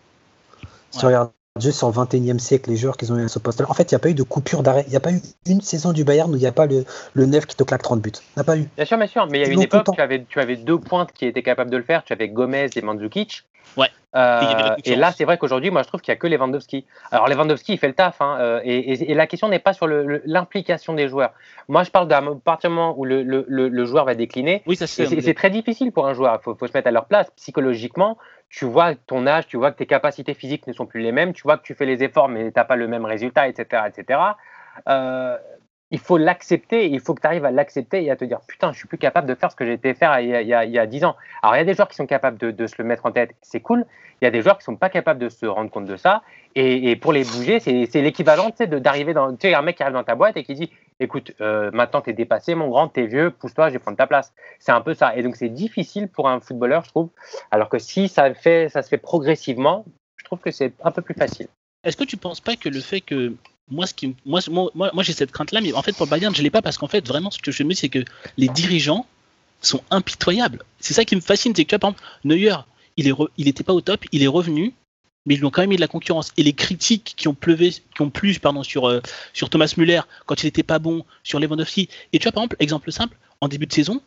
Si 0.91 0.99
tu 0.99 1.05
Ouais. 1.05 1.13
juste 1.13 1.31
sur 1.59 1.87
le 1.87 1.93
21e 1.93 2.39
siècle, 2.39 2.71
les 2.71 2.77
joueurs 2.77 2.97
qui 2.97 3.11
ont 3.11 3.17
eu 3.17 3.25
à 3.25 3.27
ce 3.27 3.37
poste-là. 3.37 3.67
En 3.69 3.75
fait, 3.75 3.91
il 3.91 3.93
n'y 3.93 3.97
a 3.97 3.99
pas 3.99 4.09
eu 4.09 4.15
de 4.15 4.23
coupure 4.23 4.63
d'arrêt. 4.63 4.83
Il 4.87 4.89
n'y 4.89 4.95
a 4.95 4.99
pas 4.99 5.11
eu 5.11 5.19
une 5.45 5.61
saison 5.61 5.91
du 5.93 6.03
Bayern 6.03 6.31
où 6.31 6.35
il 6.35 6.39
n'y 6.39 6.47
a 6.47 6.51
pas 6.51 6.65
le, 6.65 6.83
le 7.13 7.25
9 7.27 7.45
qui 7.45 7.55
te 7.55 7.63
claque 7.63 7.83
30 7.83 8.01
buts. 8.01 8.11
Il 8.15 8.37
n'y 8.37 8.41
a 8.41 8.43
pas 8.43 8.57
eu. 8.57 8.67
Bien 8.75 8.85
sûr, 8.85 8.97
bien 8.97 9.05
sûr. 9.05 9.27
Mais 9.29 9.41
il 9.41 9.47
y 9.47 9.49
a 9.49 9.53
une 9.53 9.61
époque, 9.61 9.85
tu 9.93 10.01
avais, 10.01 10.23
tu 10.27 10.39
avais 10.39 10.55
deux 10.55 10.79
pointes 10.79 11.11
qui 11.11 11.27
étaient 11.27 11.43
capables 11.43 11.69
de 11.69 11.77
le 11.77 11.83
faire. 11.83 12.03
Tu 12.03 12.11
avais 12.11 12.27
Gomez 12.27 12.69
et 12.75 12.81
Mandzukic. 12.81 13.43
Ouais. 13.77 13.87
Euh, 14.15 14.75
Et 14.85 14.95
là, 14.95 15.11
c'est 15.11 15.25
vrai 15.25 15.37
qu'aujourd'hui, 15.39 15.71
moi, 15.71 15.81
je 15.83 15.87
trouve 15.87 16.01
qu'il 16.01 16.11
n'y 16.11 16.17
a 16.17 16.19
que 16.19 16.27
Lewandowski. 16.27 16.85
Alors, 17.11 17.27
Lewandowski, 17.27 17.73
il 17.73 17.77
fait 17.79 17.87
le 17.87 17.93
taf. 17.93 18.19
Hein, 18.21 18.37
euh, 18.39 18.59
et, 18.63 18.91
et- 18.93 19.11
et 19.11 19.13
la 19.15 19.25
question 19.27 19.47
n'est 19.47 19.57
pas 19.59 19.73
sur 19.73 19.87
l'implication 19.87 20.93
des 20.93 21.07
joueurs. 21.07 21.31
Moi, 21.67 21.83
je 21.83 21.89
parle 21.91 22.07
d'un 22.07 22.35
partir 22.35 22.69
du 22.71 22.75
moment 22.75 22.93
où 22.97 23.05
le, 23.05 23.23
le- 23.23 23.45
le- 23.47 23.69
le 23.69 23.85
joueur 23.85 24.05
va 24.05 24.13
décliner. 24.15 24.61
Oui, 24.67 24.75
ça 24.75 24.85
c'est. 24.87 25.33
Très 25.35 25.49
difficile 25.49 25.91
pour 25.91 26.07
un 26.07 26.13
joueur. 26.13 26.37
Il 26.39 26.43
faut, 26.43 26.55
faut 26.55 26.67
se 26.67 26.73
mettre 26.73 26.87
à 26.87 26.91
leur 26.91 27.05
place. 27.05 27.27
Psychologiquement, 27.37 28.17
tu 28.53 28.65
vois 28.65 28.93
ton 28.93 29.25
âge, 29.25 29.47
tu 29.47 29.57
vois 29.57 29.71
que 29.71 29.77
tes 29.77 29.87
capacités 29.87 30.35
physiques 30.35 30.67
ne 30.67 30.73
sont 30.73 30.85
plus 30.85 31.01
les 31.01 31.11
mêmes, 31.11 31.33
tu 31.33 31.41
vois 31.41 31.57
que 31.57 31.63
tu 31.63 31.73
fais 31.73 31.87
les 31.87 32.03
efforts, 32.03 32.29
mais 32.29 32.51
tu 32.51 32.53
n'as 32.55 32.65
pas 32.65 32.75
le 32.75 32.87
même 32.87 33.03
résultat, 33.03 33.47
etc. 33.47 33.85
etc. 33.87 34.19
Euh, 34.87 35.35
il 35.89 35.97
faut 35.97 36.17
l'accepter, 36.17 36.87
il 36.87 36.99
faut 36.99 37.15
que 37.15 37.21
tu 37.21 37.27
arrives 37.27 37.45
à 37.45 37.51
l'accepter 37.51 38.03
et 38.03 38.11
à 38.11 38.15
te 38.15 38.25
dire 38.25 38.41
putain, 38.47 38.71
je 38.71 38.77
suis 38.77 38.87
plus 38.87 38.99
capable 38.99 39.27
de 39.27 39.33
faire 39.33 39.49
ce 39.49 39.55
que 39.55 39.63
été 39.63 39.95
faire 39.95 40.19
il 40.19 40.29
y, 40.29 40.35
a, 40.35 40.41
il 40.41 40.47
y 40.47 40.53
a- 40.53 40.65
il 40.65 40.71
y 40.71 40.77
a 40.77 40.85
10 40.85 41.03
ans. 41.03 41.15
Alors, 41.41 41.55
il 41.55 41.59
y 41.59 41.61
a 41.61 41.65
des 41.65 41.73
joueurs 41.73 41.87
qui 41.87 41.95
sont 41.95 42.05
capables 42.05 42.37
de, 42.37 42.67
se 42.67 42.75
le 42.77 42.83
mettre 42.83 43.07
en 43.07 43.11
tête, 43.11 43.31
c'est 43.41 43.59
cool. 43.59 43.85
Il 44.21 44.25
y 44.25 44.27
a 44.27 44.31
des 44.31 44.41
joueurs 44.43 44.59
qui 44.59 44.63
sont 44.63 44.75
pas 44.75 44.89
capables 44.89 45.19
de 45.19 45.29
se 45.29 45.47
rendre 45.47 45.71
compte 45.71 45.85
de 45.85 45.97
ça. 45.97 46.21
Et, 46.55 46.95
pour 46.95 47.11
les 47.11 47.23
bouger, 47.23 47.59
c'est 47.59 48.01
l'équivalent 48.01 48.51
d'arriver 48.59 49.13
dans. 49.13 49.35
Tu 49.35 49.47
sais, 49.49 49.55
un 49.55 49.63
mec 49.63 49.77
qui 49.77 49.83
arrive 49.83 49.95
dans 49.95 50.03
ta 50.03 50.15
boîte 50.15 50.37
et 50.37 50.43
qui 50.43 50.53
dit 50.53 50.71
écoute, 50.99 51.31
euh, 51.41 51.71
maintenant 51.71 52.01
tu 52.01 52.09
es 52.09 52.13
dépassé, 52.13 52.55
mon 52.55 52.69
grand, 52.69 52.89
tu 52.89 53.01
es 53.01 53.07
vieux, 53.07 53.31
pousse-toi, 53.31 53.69
je 53.69 53.73
vais 53.73 53.79
prendre 53.79 53.97
ta 53.97 54.07
place. 54.07 54.33
C'est 54.59 54.71
un 54.71 54.81
peu 54.81 54.93
ça. 54.93 55.15
Et 55.15 55.23
donc, 55.23 55.35
c'est 55.35 55.49
difficile 55.49 56.07
pour 56.07 56.29
un 56.29 56.39
footballeur, 56.39 56.83
je 56.85 56.89
trouve. 56.89 57.09
Alors 57.51 57.69
que 57.69 57.79
si 57.79 58.07
ça, 58.07 58.33
fait, 58.33 58.69
ça 58.69 58.81
se 58.81 58.89
fait 58.89 58.97
progressivement, 58.97 59.85
je 60.17 60.25
trouve 60.25 60.39
que 60.39 60.51
c'est 60.51 60.73
un 60.83 60.91
peu 60.91 61.01
plus 61.01 61.15
facile. 61.15 61.47
Est-ce 61.83 61.97
que 61.97 62.03
tu 62.03 62.17
penses 62.17 62.39
pas 62.39 62.55
que 62.55 62.69
le 62.69 62.79
fait 62.79 63.01
que 63.01 63.33
moi, 63.69 63.85
ce 63.87 63.93
qui, 63.93 64.15
moi, 64.25 64.39
moi, 64.49 64.71
moi, 64.73 65.03
j'ai 65.03 65.13
cette 65.13 65.31
crainte-là, 65.31 65.61
mais 65.61 65.73
en 65.73 65.81
fait 65.81 65.95
pour 65.95 66.05
le 66.05 66.09
Bayern, 66.11 66.33
je 66.35 66.41
l'ai 66.41 66.49
pas 66.49 66.61
parce 66.61 66.77
qu'en 66.77 66.87
fait 66.87 67.05
vraiment 67.07 67.31
ce 67.31 67.39
que 67.39 67.51
je 67.51 67.63
me 67.63 67.69
dis 67.69 67.75
c'est 67.75 67.89
que 67.89 68.03
les 68.37 68.47
dirigeants 68.47 69.05
sont 69.61 69.81
impitoyables. 69.89 70.63
C'est 70.79 70.93
ça 70.93 71.05
qui 71.05 71.15
me 71.15 71.21
fascine, 71.21 71.53
c'est 71.55 71.63
que 71.63 71.69
tu 71.69 71.75
vois, 71.75 71.79
par 71.79 71.91
exemple, 71.91 72.03
Neuer, 72.25 72.55
il 72.97 73.07
est, 73.07 73.11
re- 73.11 73.29
il 73.37 73.47
était 73.47 73.63
pas 73.63 73.73
au 73.73 73.81
top, 73.81 74.05
il 74.11 74.21
est 74.23 74.27
revenu, 74.27 74.73
mais 75.25 75.35
ils 75.35 75.45
ont 75.45 75.49
quand 75.49 75.61
même 75.61 75.69
mis 75.69 75.75
de 75.75 75.81
la 75.81 75.87
concurrence. 75.87 76.31
Et 76.37 76.43
les 76.43 76.53
critiques 76.53 77.13
qui 77.15 77.27
ont 77.27 77.33
pleuvé, 77.33 77.71
qui 77.71 78.01
ont 78.01 78.09
plu, 78.09 78.37
pardon, 78.39 78.63
sur 78.63 78.87
euh, 78.87 79.01
sur 79.33 79.49
Thomas 79.49 79.73
Müller 79.77 80.01
quand 80.25 80.43
il 80.43 80.47
était 80.47 80.63
pas 80.63 80.79
bon, 80.79 81.05
sur 81.23 81.39
Lewandowski. 81.39 81.89
Et 82.11 82.19
tu 82.19 82.23
vois 82.23 82.31
par 82.31 82.43
exemple, 82.43 82.55
exemple 82.59 82.91
simple, 82.91 83.17
en 83.41 83.47
début 83.47 83.65
de 83.65 83.73
saison, 83.73 84.01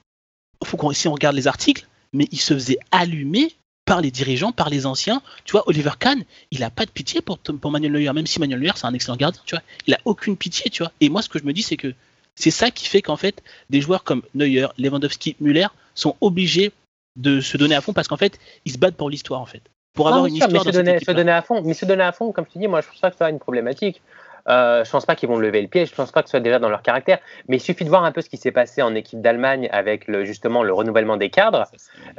faut 0.64 0.76
qu'on 0.76 0.92
si 0.92 1.08
on 1.08 1.12
regarde 1.12 1.36
les 1.36 1.46
articles, 1.46 1.86
mais 2.12 2.26
il 2.32 2.40
se 2.40 2.54
faisait 2.54 2.78
allumer 2.90 3.54
par 3.84 4.00
les 4.00 4.10
dirigeants, 4.10 4.52
par 4.52 4.68
les 4.68 4.84
anciens. 4.84 5.22
Tu 5.44 5.52
vois, 5.52 5.66
Oliver 5.68 5.92
Kahn, 5.98 6.24
il 6.50 6.62
a 6.62 6.70
pas 6.70 6.84
de 6.84 6.90
pitié 6.90 7.20
pour, 7.20 7.38
pour 7.38 7.70
Manuel 7.70 7.92
Neuer, 7.92 8.12
même 8.12 8.26
si 8.26 8.40
Manuel 8.40 8.60
Neuer 8.60 8.72
c'est 8.74 8.86
un 8.86 8.94
excellent 8.94 9.16
gardien, 9.16 9.40
tu 9.46 9.54
vois. 9.54 9.62
Il 9.86 9.94
a 9.94 10.00
aucune 10.04 10.36
pitié, 10.36 10.70
tu 10.70 10.82
vois. 10.82 10.92
Et 11.00 11.08
moi, 11.08 11.22
ce 11.22 11.28
que 11.28 11.38
je 11.38 11.44
me 11.44 11.52
dis, 11.52 11.62
c'est 11.62 11.76
que 11.76 11.94
c'est 12.34 12.50
ça 12.50 12.70
qui 12.70 12.86
fait 12.86 13.00
qu'en 13.00 13.16
fait, 13.16 13.42
des 13.70 13.80
joueurs 13.80 14.04
comme 14.04 14.22
Neuer, 14.34 14.66
Lewandowski, 14.76 15.36
Müller 15.40 15.68
sont 15.94 16.16
obligés 16.20 16.72
de 17.16 17.40
se 17.40 17.56
donner 17.56 17.74
à 17.74 17.80
fond 17.80 17.94
parce 17.94 18.08
qu'en 18.08 18.18
fait, 18.18 18.38
ils 18.66 18.72
se 18.72 18.78
battent 18.78 18.96
pour 18.96 19.08
l'histoire, 19.08 19.40
en 19.40 19.46
fait. 19.46 19.62
Pour 19.96 20.08
avoir 20.08 20.22
Non, 20.22 20.28
une 20.28 20.36
sûr, 20.36 20.46
histoire 20.46 20.64
mais 20.64 20.72
se 20.72 20.76
donner, 20.76 20.90
se 20.92 20.96
équipe-là. 20.96 21.14
donner 21.14 21.32
à 21.32 21.42
fond. 21.42 21.62
Mais 21.64 21.74
se 21.74 21.84
donner 21.84 22.04
à 22.04 22.12
fond, 22.12 22.30
comme 22.32 22.46
tu 22.46 22.58
dis, 22.58 22.68
moi 22.68 22.80
je 22.82 22.88
pense 22.88 23.00
pas 23.00 23.08
que 23.08 23.14
ce 23.14 23.18
soit 23.18 23.30
une 23.30 23.40
problématique. 23.40 24.02
Euh, 24.48 24.84
je 24.84 24.90
pense 24.92 25.04
pas 25.04 25.16
qu'ils 25.16 25.28
vont 25.28 25.38
lever 25.38 25.60
le 25.60 25.66
pied, 25.66 25.86
je 25.86 25.92
pense 25.94 26.12
pas 26.12 26.22
que 26.22 26.28
ce 26.28 26.30
soit 26.30 26.40
déjà 26.40 26.60
dans 26.60 26.68
leur 26.68 26.82
caractère. 26.82 27.18
Mais 27.48 27.56
il 27.56 27.60
suffit 27.60 27.82
de 27.84 27.88
voir 27.88 28.04
un 28.04 28.12
peu 28.12 28.20
ce 28.20 28.28
qui 28.30 28.36
s'est 28.36 28.52
passé 28.52 28.80
en 28.80 28.94
équipe 28.94 29.20
d'Allemagne 29.20 29.68
avec 29.72 30.06
le, 30.06 30.24
justement 30.24 30.62
le 30.62 30.72
renouvellement 30.72 31.16
des 31.16 31.30
cadres, 31.30 31.64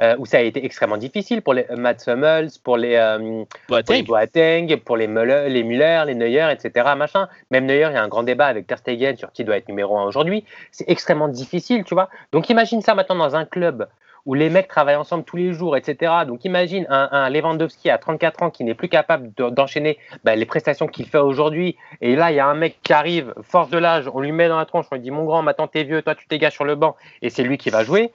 euh, 0.02 0.14
où 0.18 0.26
ça 0.26 0.36
a 0.36 0.40
été 0.40 0.62
extrêmement 0.62 0.98
difficile 0.98 1.40
pour 1.40 1.54
les 1.54 1.64
Mats 1.74 1.94
Hummels, 2.06 2.50
pour 2.62 2.76
les, 2.76 2.96
euh, 2.96 3.44
pour 3.66 3.78
les 3.88 4.02
Boateng, 4.02 4.76
pour 4.84 4.98
les 4.98 5.06
Müller, 5.06 5.46
les 5.48 5.62
Müller, 5.62 6.02
les 6.06 6.14
Neuer, 6.14 6.48
etc. 6.52 6.90
Machin. 6.98 7.28
Même 7.50 7.64
Neuer, 7.64 7.86
il 7.90 7.94
y 7.94 7.96
a 7.96 8.02
un 8.02 8.08
grand 8.08 8.24
débat 8.24 8.46
avec 8.46 8.66
Ter 8.66 8.76
Stegen 8.76 9.16
sur 9.16 9.32
qui 9.32 9.44
doit 9.44 9.56
être 9.56 9.68
numéro 9.68 9.96
un 9.96 10.04
aujourd'hui. 10.04 10.44
C'est 10.70 10.88
extrêmement 10.90 11.28
difficile, 11.28 11.84
tu 11.84 11.94
vois. 11.94 12.10
Donc 12.32 12.50
imagine 12.50 12.82
ça 12.82 12.94
maintenant 12.94 13.16
dans 13.16 13.36
un 13.36 13.46
club 13.46 13.88
où 14.28 14.34
les 14.34 14.50
mecs 14.50 14.68
travaillent 14.68 14.96
ensemble 14.96 15.24
tous 15.24 15.38
les 15.38 15.54
jours, 15.54 15.74
etc. 15.74 16.12
Donc 16.26 16.44
imagine 16.44 16.86
un, 16.90 17.08
un 17.12 17.30
Lewandowski 17.30 17.88
à 17.88 17.96
34 17.96 18.42
ans 18.42 18.50
qui 18.50 18.62
n'est 18.62 18.74
plus 18.74 18.90
capable 18.90 19.32
de- 19.34 19.48
d'enchaîner 19.48 19.96
bah, 20.22 20.36
les 20.36 20.44
prestations 20.44 20.86
qu'il 20.86 21.06
fait 21.06 21.18
aujourd'hui. 21.18 21.76
Et 22.02 22.14
là, 22.14 22.30
il 22.30 22.34
y 22.34 22.38
a 22.38 22.46
un 22.46 22.54
mec 22.54 22.76
qui 22.82 22.92
arrive, 22.92 23.32
force 23.40 23.70
de 23.70 23.78
l'âge, 23.78 24.04
on 24.12 24.20
lui 24.20 24.32
met 24.32 24.48
dans 24.48 24.58
la 24.58 24.66
tronche, 24.66 24.84
on 24.92 24.96
lui 24.96 25.00
dit 25.00 25.10
mon 25.10 25.24
grand, 25.24 25.40
maintenant 25.40 25.66
t'es 25.66 25.82
vieux, 25.82 26.02
toi 26.02 26.14
tu 26.14 26.26
dégages 26.28 26.52
sur 26.52 26.66
le 26.66 26.74
banc, 26.74 26.94
et 27.22 27.30
c'est 27.30 27.42
lui 27.42 27.56
qui 27.56 27.70
va 27.70 27.84
jouer. 27.84 28.12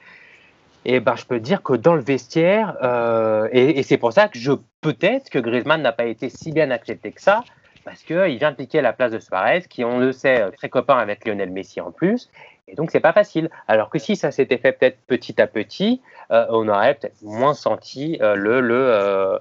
Et 0.86 1.00
ben, 1.00 1.16
je 1.16 1.26
peux 1.26 1.40
dire 1.40 1.64
que 1.64 1.74
dans 1.74 1.96
le 1.96 2.02
vestiaire, 2.02 2.78
euh, 2.84 3.50
et, 3.52 3.82
c'est 3.82 3.98
pour 3.98 4.14
ça 4.14 4.28
que 4.28 4.38
je 4.38 4.52
peut-être 4.82 5.32
que 5.32 5.40
Griezmann 5.40 5.82
n'a 5.82 5.94
pas 5.94 6.06
été 6.06 6.30
si 6.30 6.52
bien 6.52 6.70
accepté 6.70 7.12
que 7.12 7.22
ça, 7.22 7.44
parce 7.86 8.04
qu'il 8.04 8.38
vient 8.38 8.54
piquer 8.54 8.82
la 8.82 8.94
place 8.94 9.12
de 9.12 9.18
Suarez, 9.18 9.64
qui 9.68 9.84
on 9.84 9.98
le 9.98 10.12
sait 10.12 10.52
très 10.52 10.70
copain 10.70 10.98
avec 10.98 11.26
Lionel 11.26 11.50
Messi 11.50 11.82
en 11.82 11.92
plus, 11.92 12.30
et 12.68 12.76
donc 12.76 12.92
c'est 12.92 13.00
pas 13.00 13.14
facile. 13.14 13.50
Alors 13.68 13.90
que 13.90 14.00
si 14.00 14.16
ça 14.16 14.32
s'était 14.32 14.58
fait 14.58 14.72
peut-être 14.74 14.98
petit 15.08 15.42
à 15.42 15.48
petit, 15.48 16.02
euh, 16.32 16.46
on 16.50 16.68
aurait 16.70 16.96
peut-être 16.96 17.22
moins 17.22 17.54
senti 17.54 18.18
euh, 18.22 18.36
le, 18.36 18.62
le 18.62 19.40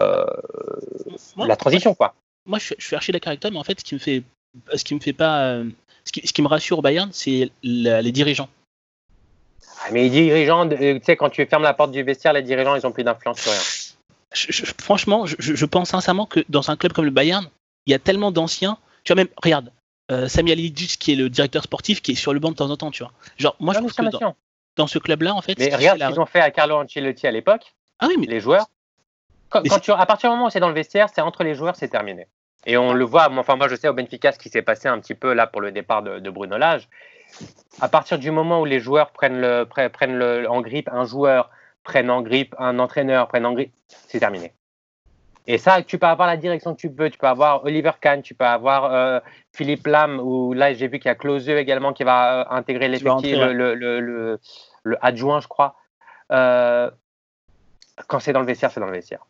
euh, 0.00 0.26
Moi- 1.36 1.46
la 1.46 1.56
transition 1.56 1.94
quoi. 1.94 2.14
moi 2.46 2.58
je, 2.58 2.64
suis- 2.66 2.74
je 2.78 2.86
suis 2.86 2.96
archi 2.96 3.12
d'accord 3.12 3.28
avec 3.30 3.40
toi, 3.40 3.50
mais 3.50 3.58
en 3.58 3.64
fait, 3.64 3.78
ce 3.80 3.84
qui 3.84 3.94
me 3.94 4.00
fait, 4.00 4.22
ce 4.74 4.84
qui 4.84 4.94
me 4.94 5.00
fait 5.00 5.12
pas, 5.12 5.60
ce 6.04 6.12
qui, 6.12 6.26
ce 6.26 6.32
qui 6.32 6.42
me 6.42 6.48
rassure 6.48 6.78
au 6.78 6.82
Bayern, 6.82 7.10
c'est 7.12 7.50
les 7.62 8.12
dirigeants. 8.12 8.48
Ah, 9.84 9.88
Mais 9.92 10.02
les 10.04 10.10
dirigeants, 10.10 10.68
tu 10.68 11.00
sais, 11.04 11.16
quand 11.16 11.30
tu 11.30 11.44
fermes 11.46 11.62
la 11.62 11.74
porte 11.74 11.90
du 11.92 12.02
vestiaire, 12.02 12.32
les 12.32 12.42
dirigeants, 12.42 12.74
ils 12.74 12.86
ont 12.86 12.92
plus 12.92 13.04
d'influence 13.04 13.38
sur 13.40 13.52
rien. 13.52 13.60
Je- 14.32 14.50
je- 14.50 14.72
franchement, 14.80 15.26
je 15.26 15.64
pense 15.66 15.90
sincèrement 15.90 16.26
que 16.26 16.40
dans 16.48 16.70
un 16.70 16.76
club 16.76 16.92
comme 16.92 17.04
le 17.04 17.10
Bayern, 17.10 17.48
il 17.86 17.92
y 17.92 17.94
a 17.94 17.98
tellement 17.98 18.32
d'anciens. 18.32 18.78
Tu 19.04 19.12
vois 19.12 19.22
même, 19.22 19.28
regarde, 19.42 19.70
euh, 20.10 20.28
Sami 20.28 20.52
Alidjic 20.52 20.98
qui 20.98 21.12
est 21.12 21.16
le 21.16 21.28
directeur 21.30 21.62
sportif, 21.62 22.02
qui 22.02 22.12
est 22.12 22.16
sur 22.16 22.32
le 22.34 22.40
banc 22.40 22.50
de 22.50 22.56
temps 22.56 22.70
en 22.70 22.76
temps, 22.76 22.90
tu 22.90 23.02
vois. 23.02 23.12
Genre, 23.38 23.56
moi, 23.60 23.72
je 23.74 23.80
Non, 23.80 23.88
c'est 23.88 24.02
que 24.02 24.34
dans, 24.76 24.86
ce 24.86 24.98
club-là, 24.98 25.34
en 25.34 25.40
fait, 25.40 25.58
Mais 25.58 25.74
regarde 25.74 25.98
ce 25.98 26.04
la- 26.04 26.10
qu'ils 26.10 26.20
ont 26.20 26.26
fait 26.26 26.40
à 26.40 26.50
Carlo 26.50 26.76
Ancelotti 26.76 27.26
à 27.26 27.30
l'époque, 27.30 27.74
Ah 28.00 28.06
oui, 28.08 28.16
mais 28.18 28.26
les 28.26 28.40
joueurs. 28.40 28.66
Quand, 29.48 29.62
Mais 29.62 29.68
quand 29.68 29.76
c'est- 29.76 29.80
tu, 29.82 29.92
à 29.92 30.04
partir 30.06 30.30
du 30.30 30.34
moment 30.36 30.48
où 30.48 30.50
c'est 30.50 30.58
dans 30.60 30.68
le 30.68 30.74
vestiaire, 30.74 31.08
c'est 31.14 31.20
entre 31.20 31.44
les 31.44 31.54
joueurs, 31.54 31.76
c'est 31.76 31.88
terminé. 31.88 32.26
Et 32.66 32.76
on 32.76 32.92
le 32.92 33.04
voit, 33.04 33.28
moi, 33.28 33.40
enfin 33.40 33.56
moi 33.56 33.68
je 33.68 33.76
sais 33.76 33.88
au 33.88 33.92
Benfica 33.92 34.32
ce 34.32 34.38
qui 34.38 34.48
s'est 34.48 34.62
passé 34.62 34.88
un 34.88 34.98
petit 34.98 35.14
peu 35.14 35.32
là 35.34 35.46
pour 35.46 35.60
le 35.60 35.70
départ 35.70 36.02
de, 36.02 36.18
de 36.18 36.30
Bruno 36.30 36.56
Lage. 36.58 36.88
À 37.80 37.88
partir 37.88 38.18
du 38.18 38.30
moment 38.30 38.60
où 38.60 38.64
les 38.64 38.80
joueurs 38.80 39.10
prennent, 39.10 39.40
le, 39.40 39.64
pre- 39.64 39.88
prennent 39.90 40.16
le, 40.16 40.48
en 40.50 40.60
grippe 40.60 40.88
un 40.90 41.04
joueur, 41.04 41.50
prennent 41.84 42.10
en 42.10 42.22
grippe 42.22 42.54
un 42.58 42.78
entraîneur, 42.78 43.28
prennent 43.28 43.46
en 43.46 43.52
grippe, 43.52 43.72
c'est 44.08 44.18
terminé. 44.20 44.54
Et 45.46 45.58
ça, 45.58 45.82
tu 45.82 45.98
peux 45.98 46.06
avoir 46.06 46.26
la 46.26 46.36
direction 46.36 46.74
que 46.74 46.80
tu 46.80 46.90
peux. 46.90 47.10
Tu 47.10 47.18
peux 47.18 47.26
avoir 47.26 47.64
Oliver 47.64 47.92
Kahn, 48.00 48.22
tu 48.22 48.34
peux 48.34 48.46
avoir 48.46 48.86
euh, 48.86 49.20
Philippe 49.52 49.86
Lam, 49.86 50.18
ou 50.20 50.54
là 50.54 50.72
j'ai 50.72 50.88
vu 50.88 50.98
qu'il 50.98 51.08
y 51.08 51.12
a 51.12 51.14
Closeux 51.14 51.58
également 51.58 51.92
qui 51.92 52.02
va 52.02 52.40
euh, 52.40 52.44
intégrer 52.50 52.88
l'effectif, 52.88 53.36
le, 53.36 53.74
le, 53.74 54.00
le, 54.00 54.98
adjoint, 55.02 55.40
je 55.40 55.48
crois. 55.48 55.76
Euh, 56.32 56.90
quand 58.08 58.20
c'est 58.20 58.32
dans 58.32 58.40
le 58.40 58.46
vestiaire, 58.46 58.70
c'est 58.70 58.80
dans 58.80 58.86
le 58.86 58.92
vestiaire. 58.92 59.26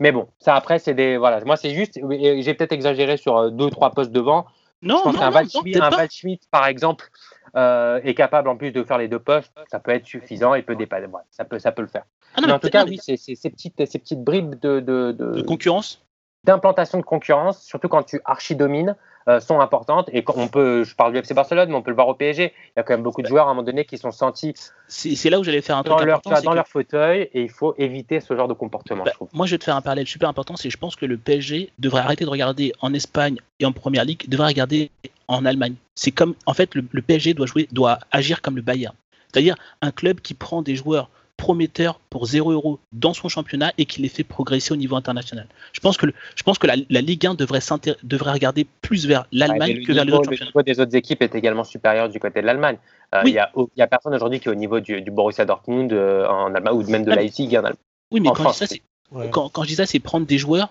Mais 0.00 0.10
bon, 0.10 0.28
ça 0.38 0.56
après, 0.56 0.78
c'est 0.78 0.94
des. 0.94 1.18
Voilà, 1.18 1.44
moi 1.44 1.56
c'est 1.56 1.70
juste. 1.70 2.00
J'ai 2.10 2.54
peut-être 2.54 2.72
exagéré 2.72 3.18
sur 3.18 3.52
deux, 3.52 3.70
trois 3.70 3.90
postes 3.90 4.10
devant. 4.10 4.46
Non, 4.84 4.98
je 4.98 5.02
pense 5.04 5.16
qu'un 5.16 5.24
non, 5.26 5.30
Val 5.32 5.44
non, 5.44 5.50
Schmidt, 5.60 5.72
peut-être 5.72 5.84
un 5.84 5.90
pas. 5.90 5.96
Val 5.96 6.10
Schmidt, 6.10 6.46
par 6.50 6.66
exemple, 6.66 7.10
euh, 7.56 8.00
est 8.04 8.14
capable 8.14 8.48
en 8.48 8.56
plus 8.56 8.70
de 8.70 8.82
faire 8.84 8.98
les 8.98 9.08
deux 9.08 9.18
postes. 9.18 9.52
Ça 9.70 9.80
peut 9.80 9.90
être 9.92 10.06
suffisant, 10.06 10.54
il 10.54 10.64
peut 10.64 10.76
dépasser. 10.76 11.06
voilà, 11.06 11.26
ça, 11.30 11.44
peut, 11.44 11.58
ça 11.58 11.72
peut 11.72 11.82
le 11.82 11.88
faire. 11.88 12.04
Ah 12.36 12.40
non, 12.40 12.46
mais 12.48 12.52
en 12.54 12.58
tout 12.58 12.68
cas, 12.70 12.84
oui, 12.84 12.98
c'est 13.02 13.16
c'est 13.16 13.34
ces 13.34 13.50
petites, 13.50 13.84
ces 13.86 13.98
petites 13.98 14.22
bribes 14.22 14.54
de, 14.60 14.80
de, 14.80 15.12
de- 15.12 15.32
de 15.34 15.42
concurrence. 15.42 16.04
d'implantation 16.44 16.98
de 16.98 17.04
concurrence, 17.04 17.62
surtout 17.62 17.88
quand 17.88 18.02
tu 18.02 18.20
archi-domines, 18.24 18.96
euh, 19.28 19.40
sont 19.40 19.60
importantes. 19.60 20.08
Et 20.12 20.24
on 20.34 20.48
peut, 20.48 20.84
je 20.84 20.94
parle 20.94 21.12
du 21.12 21.18
FC 21.18 21.34
Barcelone, 21.34 21.68
mais 21.70 21.74
on 21.74 21.82
peut 21.82 21.90
le 21.90 21.94
voir 21.96 22.08
au 22.08 22.14
PSG. 22.14 22.52
Il 22.54 22.72
y 22.76 22.80
a 22.80 22.82
quand 22.82 22.92
même 22.94 23.02
beaucoup 23.02 23.22
de 23.22 23.26
joueurs 23.26 23.46
à 23.48 23.50
un 23.50 23.54
moment 23.54 23.64
donné 23.64 23.84
qui 23.84 23.98
sont 23.98 24.10
sentis 24.10 24.54
C'est 24.88 25.30
là 25.30 25.38
où 25.40 25.44
j'allais 25.44 25.60
faire 25.62 25.76
un 25.76 25.82
truc 25.82 25.98
dans 25.98 26.04
leur, 26.04 26.16
important. 26.18 26.36
c'est 26.36 26.44
dans 26.44 26.50
que- 26.50 26.56
leur 26.56 26.68
fauteuil 26.68 27.22
et 27.32 27.42
il 27.42 27.50
faut 27.50 27.74
éviter 27.78 28.20
ce 28.20 28.36
genre 28.36 28.48
de 28.48 28.54
comportement, 28.54 29.04
Bah, 29.04 29.12
je 29.18 29.26
moi, 29.32 29.46
je 29.46 29.52
vais 29.54 29.58
te 29.58 29.64
faire 29.64 29.76
un 29.76 29.80
parallèle 29.82 30.06
super 30.06 30.28
important. 30.28 30.56
C'est 30.56 30.70
je 30.70 30.76
pense 30.78 30.96
que 30.96 31.06
le 31.06 31.16
PSG 31.16 31.70
devrait 31.78 32.02
arrêter 32.02 32.24
de 32.24 32.30
regarder 32.30 32.72
en 32.80 32.92
Espagne 32.94 33.38
et 33.60 33.64
en 33.66 33.72
Première 33.72 34.04
Ligue, 34.04 34.28
devrait 34.28 34.48
regarder 34.48 34.90
en 35.28 35.44
Allemagne. 35.46 35.74
C'est 35.94 36.10
comme, 36.10 36.34
en 36.46 36.54
fait, 36.54 36.74
le, 36.74 36.84
le 36.90 37.02
PSG 37.02 37.34
doit 37.34 37.46
jouer, 37.46 37.68
doit 37.72 37.98
agir 38.12 38.42
comme 38.42 38.56
le 38.56 38.62
Bayern. 38.62 38.94
C'est-à-dire 39.32 39.56
un 39.80 39.90
club 39.90 40.20
qui 40.20 40.34
prend 40.34 40.62
des 40.62 40.76
joueurs 40.76 41.08
prometteurs 41.36 42.00
pour 42.10 42.26
0 42.26 42.52
euros 42.52 42.78
dans 42.92 43.12
son 43.12 43.28
championnat 43.28 43.72
et 43.76 43.86
qui 43.86 44.00
les 44.00 44.08
fait 44.08 44.24
progresser 44.24 44.72
au 44.72 44.76
niveau 44.76 44.96
international. 44.96 45.46
Je 45.72 45.80
pense 45.80 45.96
que, 45.96 46.06
le- 46.06 46.14
je 46.36 46.42
pense 46.42 46.58
que 46.58 46.66
la, 46.66 46.74
la 46.88 47.00
Ligue 47.00 47.26
1 47.26 47.34
devrait, 47.34 47.60
devrait 48.02 48.32
regarder 48.32 48.66
plus 48.82 49.06
vers 49.06 49.26
l'Allemagne 49.32 49.74
le 49.80 49.84
que 49.86 49.92
vers 49.92 50.04
les 50.04 50.12
autres 50.12 50.30
le 50.30 50.36
championnats. 50.36 50.50
niveau 50.50 50.62
des 50.62 50.80
autres 50.80 50.94
équipes 50.96 51.22
est 51.22 51.34
également 51.34 51.64
supérieur 51.64 52.08
du 52.08 52.18
côté 52.20 52.40
de 52.40 52.46
l'Allemagne. 52.46 52.76
Euh, 53.14 53.20
Il 53.22 53.24
Oui. 53.26 53.32
n'y 53.32 53.38
a, 53.38 53.50
il 53.56 53.66
y 53.78 53.82
a 53.82 53.86
personne 53.86 54.14
aujourd'hui 54.14 54.40
qui 54.40 54.48
est 54.48 54.52
au 54.52 54.54
niveau 54.54 54.80
du, 54.80 55.02
du 55.02 55.10
Borussia 55.10 55.44
Dortmund 55.44 55.92
euh, 55.92 56.26
en 56.28 56.54
Allemagne 56.54 56.74
ou 56.74 56.88
même 56.88 57.04
de 57.04 57.10
Ah, 57.10 57.16
Leipzig 57.16 57.48
en 57.56 57.58
Allemagne. 57.64 57.74
Oui, 58.10 58.20
mais 58.20 58.28
en 58.28 58.32
quand 58.32 58.38
je, 58.38 58.42
France, 58.44 58.58
dis 58.60 58.66
ça, 58.66 58.66
c'est, 58.74 58.82
Ouais. 59.12 59.28
quand, 59.30 59.48
quand 59.50 59.62
je 59.64 59.68
dis 59.68 59.74
ça, 59.74 59.86
c'est 59.86 59.98
prendre 60.00 60.26
des 60.26 60.38
joueurs. 60.38 60.70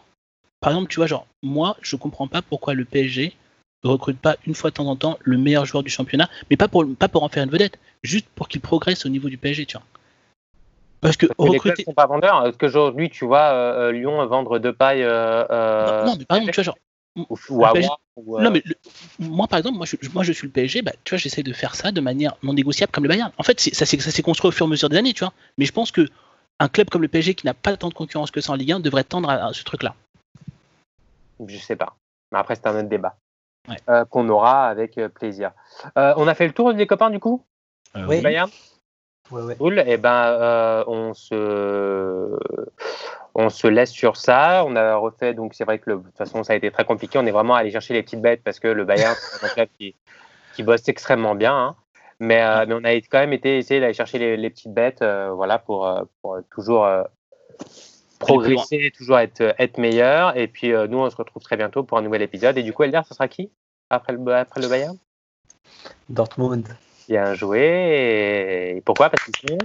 Par 0.60 0.72
exemple, 0.72 0.90
tu 0.90 0.96
vois, 0.98 1.08
genre, 1.08 1.28
moi, 1.44 1.78
je 1.82 1.96
comprends 1.96 2.28
pas 2.28 2.42
pourquoi 2.42 2.74
le 2.74 2.84
PSG 2.86 3.34
ne 3.84 3.90
recrute 3.90 4.18
pas 4.18 4.38
une 4.48 4.56
fois 4.56 4.70
de 4.70 4.76
temps 4.76 4.88
en 4.88 4.96
temps 4.96 5.18
le 5.22 5.38
meilleur 5.38 5.66
joueur 5.66 5.84
du 5.84 5.90
championnat, 5.92 6.30
mais 6.50 6.58
pas 6.58 6.68
pour, 6.68 6.84
pas 6.98 7.10
pour 7.10 7.24
en 7.24 7.30
faire 7.30 7.44
une 7.44 7.50
vedette, 7.50 7.78
juste 8.02 8.28
pour 8.34 8.48
qu'il 8.48 8.62
progresse 8.62 9.06
au 9.06 9.10
niveau 9.10 9.30
du 9.30 9.38
PSG, 9.38 9.66
tu 9.66 9.78
vois. 9.78 9.86
Parce 11.04 11.18
que 11.18 11.26
Parce 11.28 11.38
que 11.38 11.44
les 11.44 11.58
recruter. 11.58 11.76
clubs 11.84 11.86
sont 11.86 11.94
pas 11.94 12.08
vendeurs. 12.08 12.44
Parce 12.44 12.58
qu'aujourd'hui, 12.58 13.10
tu 13.10 13.26
vois 13.26 13.52
euh, 13.54 13.90
euh, 13.90 13.92
Lyon 13.92 14.26
vendre 14.26 14.58
deux 14.60 14.74
pailles 14.74 15.04
euh, 15.04 16.02
Non, 16.06 16.12
non, 16.12 16.16
mais 16.20 16.26
par 16.26 16.38
exemple, 16.38 16.52
tu 16.54 16.56
vois, 16.62 16.64
genre. 16.64 16.78
ou, 17.16 17.26
ou 17.50 17.66
PSG 17.74 17.90
Non, 18.18 18.50
mais 18.52 18.62
le- 18.66 18.76
moi, 19.20 19.48
par 19.48 19.60
exemple, 19.60 19.78
moi 19.78 19.86
je, 19.86 19.96
moi, 20.14 20.24
je 20.24 20.32
suis 20.32 20.48
le 20.48 20.52
PSG, 20.54 20.82
bah, 20.82 20.92
tu 21.04 21.12
vois, 21.12 21.18
j'essaie 21.20 21.44
de 21.44 21.54
faire 21.54 21.76
ça 21.76 21.92
de 21.92 22.02
manière 22.02 22.36
non 22.44 22.54
négociable 22.54 22.92
comme 22.92 23.04
le 23.04 23.10
Bayern. 23.10 23.32
En 23.38 23.44
fait, 23.44 23.60
ça 23.60 23.86
s'est 23.86 24.22
construit 24.24 24.50
au 24.50 24.52
fur 24.52 24.66
et 24.66 24.70
à 24.70 24.72
mesure 24.72 24.90
des 24.90 24.98
années, 24.98 25.14
tu 25.14 25.24
vois. 25.24 25.34
Mais 25.58 25.66
je 25.66 25.72
pense 25.72 25.92
que 25.92 26.08
un 26.60 26.68
club 26.70 26.90
comme 26.90 27.02
le 27.02 27.08
PSG 27.08 27.34
qui 27.36 27.46
n'a 27.46 27.54
pas 27.54 27.76
tant 27.78 27.90
de 27.90 27.94
concurrence 27.94 28.32
que 28.32 28.40
ça 28.42 28.54
en 28.54 28.56
Ligue 28.56 28.72
1 28.74 28.80
devrait 28.80 29.04
tendre 29.04 29.30
à, 29.30 29.48
à 29.48 29.54
ce 29.54 29.64
truc-là. 29.64 29.96
Je 31.46 31.58
sais 31.58 31.76
pas. 31.76 31.96
Mais 32.32 32.40
après, 32.40 32.56
c'est 32.56 32.68
un 32.68 32.78
autre 32.80 32.90
débat 32.90 33.16
Ouais. 33.70 33.78
euh, 33.90 34.04
qu'on 34.06 34.28
aura 34.30 34.68
avec 34.68 35.00
plaisir. 35.16 35.52
Euh, 35.98 36.14
on 36.18 36.28
a 36.28 36.36
fait 36.36 36.46
le 36.48 36.54
tour 36.54 36.74
des 36.74 36.86
copains 36.86 37.10
du 37.10 37.20
coup? 37.20 37.42
Oui. 37.96 38.22
Bayern? 38.22 38.50
Ouais, 39.34 39.42
ouais. 39.42 39.56
Cool. 39.56 39.84
Et 39.88 39.98
ben, 39.98 40.26
euh, 40.28 40.84
on 40.86 41.14
se, 41.16 42.38
on 43.34 43.50
se 43.50 43.66
laisse 43.68 43.92
sur 43.92 44.16
ça. 44.16 44.64
On 44.66 44.76
a 44.76 44.96
refait. 44.96 45.34
Donc, 45.34 45.56
c'est 45.56 45.64
vrai 45.66 45.80
que 45.80 45.90
le- 45.90 45.98
de 45.98 46.04
toute 46.04 46.18
façon, 46.18 46.44
ça 46.44 46.54
a 46.54 46.56
été 46.56 46.70
très 46.70 46.86
compliqué. 46.86 47.18
On 47.18 47.26
est 47.26 47.32
vraiment 47.32 47.56
allé 47.56 47.72
chercher 47.72 47.96
les 47.96 48.04
petites 48.04 48.22
bêtes 48.22 48.44
parce 48.44 48.60
que 48.60 48.68
le 48.68 48.86
Bayern, 48.86 49.16
c'est 49.18 49.46
un 49.46 49.50
club 49.56 49.70
qui, 49.78 49.96
qui 50.56 50.62
bosse 50.62 50.88
extrêmement 50.88 51.34
bien. 51.34 51.56
hein. 51.58 51.76
Mais, 52.20 52.44
euh, 52.44 52.66
mais 52.68 52.76
on 52.76 52.84
a 52.84 52.94
quand 52.94 53.20
même 53.20 53.34
été 53.34 53.58
essayer 53.58 53.80
d'aller 53.80 53.94
chercher 53.94 54.20
les, 54.20 54.38
les 54.38 54.50
petites 54.52 54.72
bêtes, 54.74 55.02
euh, 55.02 55.32
voilà, 55.32 55.58
pour, 55.58 55.92
pour 56.22 56.38
toujours 56.54 56.88
progresser, 58.20 58.92
toujours 58.96 59.18
être, 59.20 59.56
être 59.58 59.78
meilleur. 59.80 60.38
Et 60.38 60.48
puis, 60.48 60.72
nous, 60.72 61.00
on 61.00 61.10
se 61.10 61.16
retrouve 61.16 61.42
très 61.42 61.58
bientôt 61.58 61.84
pour 61.84 61.98
un 61.98 62.02
nouvel 62.02 62.22
épisode. 62.22 62.58
Et 62.58 62.64
du 62.64 62.72
coup, 62.72 62.84
Elder, 62.84 63.02
ce 63.08 63.14
sera 63.16 63.28
qui 63.28 63.52
après 63.90 64.14
le, 64.14 64.34
après 64.36 64.62
le 64.62 64.68
Bayern? 64.70 64.96
Dortmund, 66.08 66.68
Bien 67.08 67.34
joué. 67.34 68.76
Et 68.78 68.82
pourquoi 68.82 69.10
Parce 69.10 69.24
qu'ils 69.24 69.50
sont 69.50 69.58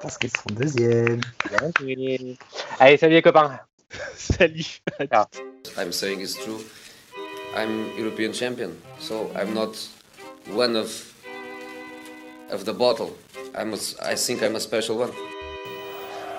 parce 0.00 0.18
qu'ils 0.18 0.30
sont 0.30 0.52
deuxième. 0.52 1.20
Bien 1.48 1.70
joué. 1.78 2.36
Allez, 2.80 2.96
salut 2.96 3.14
les 3.14 3.22
copains. 3.22 3.58
Salut 4.16 4.80
I'm 5.76 5.92
saying 5.92 6.20
is 6.20 6.34
true. 6.34 6.60
I'm 7.54 7.90
European 7.98 8.32
champion, 8.32 8.70
so 8.98 9.30
I'm 9.36 9.52
not 9.52 9.76
one 10.50 10.76
of 10.76 10.88
of 12.50 12.64
the 12.64 12.72
bottle. 12.72 13.10
I'm 13.54 13.74
a, 13.74 13.76
I 14.02 14.14
think 14.14 14.42
I'm 14.42 14.56
a 14.56 14.60
special 14.60 14.96
one. 14.98 15.10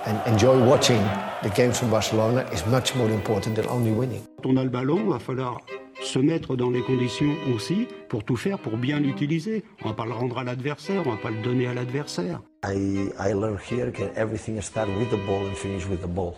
And 0.05 0.19
enjoy 0.27 0.57
watching 0.65 1.01
the 1.43 1.49
games 1.49 1.77
from 1.79 1.89
Barcelona 1.89 2.41
is 2.51 2.65
much 2.65 2.95
more 2.95 3.09
important 3.09 3.55
than 3.55 3.67
only 3.67 3.91
winning. 3.91 4.23
Quand 4.43 4.49
on 4.49 4.57
a 4.57 4.63
le 4.63 4.69
ballon, 4.69 4.97
il 4.97 5.09
va 5.11 5.19
falloir 5.19 5.61
se 6.03 6.19
mettre 6.19 6.55
dans 6.55 6.69
les 6.69 6.81
conditions 6.81 7.33
aussi 7.55 7.87
pour 8.09 8.23
tout 8.23 8.35
faire, 8.35 8.59
pour 8.59 8.77
bien 8.77 8.99
l'utiliser. 8.99 9.63
On 9.83 9.89
va 9.89 9.95
pas 9.95 10.05
le 10.05 10.13
rendre 10.13 10.37
à 10.37 10.43
l'adversaire, 10.43 11.03
on 11.05 11.11
va 11.11 11.17
pas 11.17 11.31
le 11.31 11.41
donner 11.41 11.67
à 11.67 11.73
l'adversaire. 11.73 12.41
I, 12.65 13.09
I 13.19 13.33
learned 13.33 13.59
here 13.59 13.91
that 13.91 14.13
everything 14.15 14.61
starts 14.61 14.91
with 14.97 15.09
the 15.09 15.19
ball 15.25 15.45
and 15.45 15.55
finish 15.55 15.85
with 15.87 16.01
the 16.01 16.07
ball. 16.07 16.35